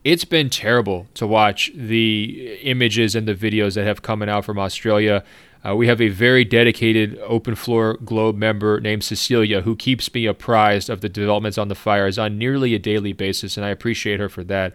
It's 0.08 0.24
been 0.24 0.49
terrible 0.49 1.05
to 1.16 1.28
watch 1.28 1.70
the 1.76 2.60
images 2.62 3.14
and 3.14 3.28
the 3.28 3.36
videos 3.36 3.76
that 3.76 3.86
have 3.86 4.01
coming 4.01 4.30
out 4.30 4.45
from 4.45 4.58
Australia. 4.58 5.22
Uh, 5.68 5.76
we 5.76 5.88
have 5.88 5.99
a 5.99 6.08
very 6.08 6.45
dedicated 6.45 7.20
Open 7.26 7.55
Floor 7.55 7.95
Globe 7.95 8.38
member 8.38 8.80
named 8.80 9.03
Cecilia 9.03 9.64
who 9.64 9.76
keeps 9.76 10.14
me 10.14 10.26
apprised 10.26 10.89
of 10.89 11.01
the 11.01 11.10
developments 11.10 11.58
on 11.58 11.68
the 11.68 11.76
fires 11.76 12.18
on 12.18 12.38
nearly 12.38 12.74
a 12.74 12.80
daily 12.80 13.12
basis, 13.12 13.58
and 13.58 13.66
I 13.66 13.70
appreciate 13.70 14.22
her 14.22 14.30
for 14.30 14.45
that. 14.45 14.74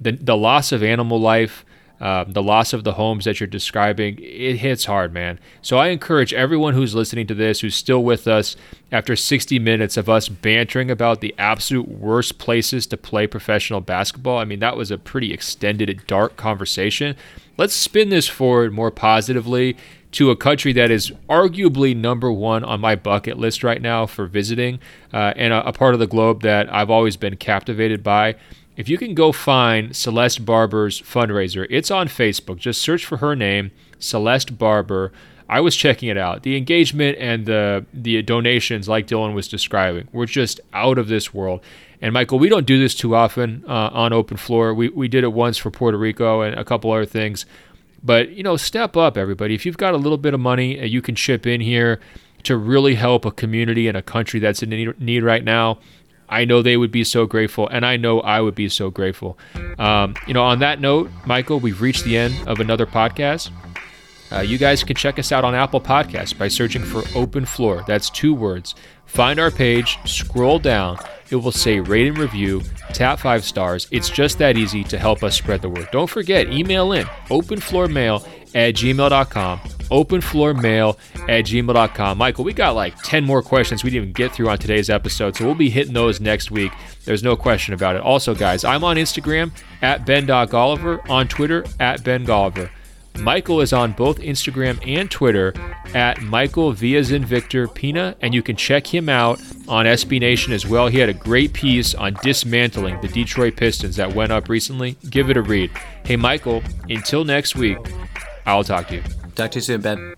The, 0.00 0.10
the 0.10 0.36
loss 0.36 0.72
of 0.72 0.82
animal 0.82 1.20
life, 1.20 1.64
um, 2.00 2.32
the 2.32 2.42
loss 2.42 2.72
of 2.72 2.84
the 2.84 2.94
homes 2.94 3.24
that 3.24 3.38
you're 3.38 3.46
describing, 3.46 4.18
it 4.20 4.56
hits 4.56 4.84
hard, 4.84 5.12
man. 5.12 5.38
So 5.62 5.78
I 5.78 5.88
encourage 5.88 6.34
everyone 6.34 6.74
who's 6.74 6.94
listening 6.94 7.26
to 7.28 7.34
this, 7.34 7.60
who's 7.60 7.76
still 7.76 8.02
with 8.02 8.26
us 8.26 8.56
after 8.90 9.14
60 9.14 9.58
minutes 9.58 9.96
of 9.96 10.08
us 10.08 10.28
bantering 10.28 10.90
about 10.90 11.20
the 11.20 11.34
absolute 11.38 11.88
worst 11.88 12.38
places 12.38 12.86
to 12.88 12.96
play 12.96 13.26
professional 13.26 13.80
basketball. 13.80 14.38
I 14.38 14.44
mean, 14.44 14.58
that 14.58 14.76
was 14.76 14.90
a 14.90 14.98
pretty 14.98 15.32
extended, 15.32 16.02
dark 16.06 16.36
conversation. 16.36 17.16
Let's 17.56 17.74
spin 17.74 18.08
this 18.08 18.28
forward 18.28 18.72
more 18.72 18.90
positively 18.90 19.76
to 20.12 20.30
a 20.30 20.36
country 20.36 20.72
that 20.72 20.90
is 20.90 21.10
arguably 21.28 21.96
number 21.96 22.30
one 22.30 22.62
on 22.62 22.80
my 22.80 22.94
bucket 22.94 23.36
list 23.36 23.64
right 23.64 23.82
now 23.82 24.06
for 24.06 24.26
visiting 24.26 24.78
uh, 25.12 25.32
and 25.36 25.52
a, 25.52 25.68
a 25.68 25.72
part 25.72 25.94
of 25.94 26.00
the 26.00 26.06
globe 26.06 26.42
that 26.42 26.72
I've 26.72 26.90
always 26.90 27.16
been 27.16 27.36
captivated 27.36 28.02
by 28.02 28.36
if 28.76 28.88
you 28.88 28.98
can 28.98 29.14
go 29.14 29.32
find 29.32 29.94
Celeste 29.94 30.44
Barber's 30.44 31.00
fundraiser, 31.00 31.66
it's 31.70 31.90
on 31.90 32.08
Facebook. 32.08 32.58
Just 32.58 32.82
search 32.82 33.06
for 33.06 33.18
her 33.18 33.36
name, 33.36 33.70
Celeste 33.98 34.58
Barber. 34.58 35.12
I 35.48 35.60
was 35.60 35.76
checking 35.76 36.08
it 36.08 36.16
out. 36.16 36.42
The 36.42 36.56
engagement 36.56 37.18
and 37.18 37.46
the 37.46 37.84
the 37.92 38.22
donations, 38.22 38.88
like 38.88 39.06
Dylan 39.06 39.34
was 39.34 39.46
describing, 39.46 40.08
were 40.12 40.26
just 40.26 40.60
out 40.72 40.98
of 40.98 41.08
this 41.08 41.34
world. 41.34 41.62
And 42.00 42.12
Michael, 42.12 42.38
we 42.38 42.48
don't 42.48 42.66
do 42.66 42.78
this 42.78 42.94
too 42.94 43.14
often 43.14 43.64
uh, 43.68 43.90
on 43.92 44.12
open 44.12 44.36
floor. 44.36 44.74
We 44.74 44.88
we 44.88 45.06
did 45.06 45.22
it 45.22 45.32
once 45.32 45.58
for 45.58 45.70
Puerto 45.70 45.98
Rico 45.98 46.40
and 46.40 46.58
a 46.58 46.64
couple 46.64 46.90
other 46.90 47.04
things. 47.04 47.46
But 48.02 48.30
you 48.30 48.42
know, 48.42 48.56
step 48.56 48.96
up, 48.96 49.16
everybody. 49.16 49.54
If 49.54 49.64
you've 49.64 49.76
got 49.76 49.94
a 49.94 49.98
little 49.98 50.18
bit 50.18 50.34
of 50.34 50.40
money, 50.40 50.84
you 50.86 51.00
can 51.00 51.14
chip 51.14 51.46
in 51.46 51.60
here 51.60 52.00
to 52.44 52.56
really 52.56 52.94
help 52.94 53.24
a 53.24 53.30
community 53.30 53.88
and 53.88 53.96
a 53.96 54.02
country 54.02 54.40
that's 54.40 54.62
in 54.62 54.94
need 54.98 55.22
right 55.22 55.44
now. 55.44 55.78
I 56.28 56.44
know 56.44 56.62
they 56.62 56.76
would 56.76 56.90
be 56.90 57.04
so 57.04 57.26
grateful, 57.26 57.68
and 57.68 57.84
I 57.84 57.96
know 57.96 58.20
I 58.20 58.40
would 58.40 58.54
be 58.54 58.68
so 58.68 58.90
grateful. 58.90 59.38
Um, 59.78 60.14
you 60.26 60.34
know, 60.34 60.42
on 60.42 60.60
that 60.60 60.80
note, 60.80 61.10
Michael, 61.26 61.60
we've 61.60 61.80
reached 61.80 62.04
the 62.04 62.16
end 62.16 62.34
of 62.48 62.60
another 62.60 62.86
podcast. 62.86 63.50
Uh, 64.32 64.40
you 64.40 64.58
guys 64.58 64.82
can 64.82 64.96
check 64.96 65.18
us 65.18 65.30
out 65.30 65.44
on 65.44 65.54
Apple 65.54 65.80
Podcasts 65.80 66.36
by 66.36 66.48
searching 66.48 66.82
for 66.82 67.02
Open 67.14 67.44
Floor. 67.44 67.84
That's 67.86 68.10
two 68.10 68.34
words. 68.34 68.74
Find 69.06 69.38
our 69.38 69.50
page, 69.50 69.98
scroll 70.06 70.58
down, 70.58 70.98
it 71.30 71.36
will 71.36 71.52
say 71.52 71.78
rate 71.80 72.08
and 72.08 72.18
review, 72.18 72.62
tap 72.92 73.18
five 73.20 73.44
stars. 73.44 73.86
It's 73.90 74.08
just 74.08 74.38
that 74.38 74.56
easy 74.56 74.82
to 74.84 74.98
help 74.98 75.22
us 75.22 75.36
spread 75.36 75.62
the 75.62 75.68
word. 75.68 75.88
Don't 75.92 76.10
forget, 76.10 76.48
email 76.52 76.92
in 76.92 77.04
openfloormail 77.28 78.26
at 78.54 78.74
gmail.com 78.74 79.60
openfloormail 79.90 80.96
at 81.28 81.44
gmail.com. 81.44 82.18
Michael, 82.18 82.44
we 82.44 82.52
got 82.52 82.74
like 82.74 82.94
10 83.02 83.24
more 83.24 83.42
questions 83.42 83.84
we 83.84 83.90
didn't 83.90 84.04
even 84.04 84.12
get 84.12 84.32
through 84.32 84.48
on 84.48 84.58
today's 84.58 84.90
episode, 84.90 85.36
so 85.36 85.44
we'll 85.44 85.54
be 85.54 85.70
hitting 85.70 85.94
those 85.94 86.20
next 86.20 86.50
week. 86.50 86.72
There's 87.04 87.22
no 87.22 87.36
question 87.36 87.74
about 87.74 87.96
it. 87.96 88.02
Also, 88.02 88.34
guys, 88.34 88.64
I'm 88.64 88.84
on 88.84 88.96
Instagram 88.96 89.52
at 89.82 90.06
ben.golliver, 90.06 91.08
on 91.08 91.28
Twitter 91.28 91.64
at 91.80 92.02
Ben. 92.02 92.24
Michael 93.20 93.60
is 93.60 93.72
on 93.72 93.92
both 93.92 94.18
Instagram 94.18 94.84
and 94.84 95.08
Twitter 95.08 95.54
at 95.94 96.20
Michael 96.22 96.72
Viazin 96.72 97.24
Victor 97.24 97.68
Pina, 97.68 98.16
and 98.20 98.34
you 98.34 98.42
can 98.42 98.56
check 98.56 98.92
him 98.92 99.08
out 99.08 99.40
on 99.68 99.86
SB 99.86 100.18
Nation 100.18 100.52
as 100.52 100.66
well. 100.66 100.88
He 100.88 100.98
had 100.98 101.08
a 101.08 101.14
great 101.14 101.52
piece 101.52 101.94
on 101.94 102.14
dismantling 102.22 103.00
the 103.02 103.08
Detroit 103.08 103.54
Pistons 103.54 103.94
that 103.96 104.12
went 104.12 104.32
up 104.32 104.48
recently. 104.48 104.96
Give 105.10 105.30
it 105.30 105.36
a 105.36 105.42
read. 105.42 105.70
Hey, 106.04 106.16
Michael, 106.16 106.64
until 106.88 107.24
next 107.24 107.54
week, 107.54 107.78
I'll 108.46 108.64
talk 108.64 108.88
to 108.88 108.96
you. 108.96 109.02
Talk 109.34 109.50
to 109.52 109.58
you 109.58 109.62
soon, 109.62 109.80
Ben. 109.80 110.14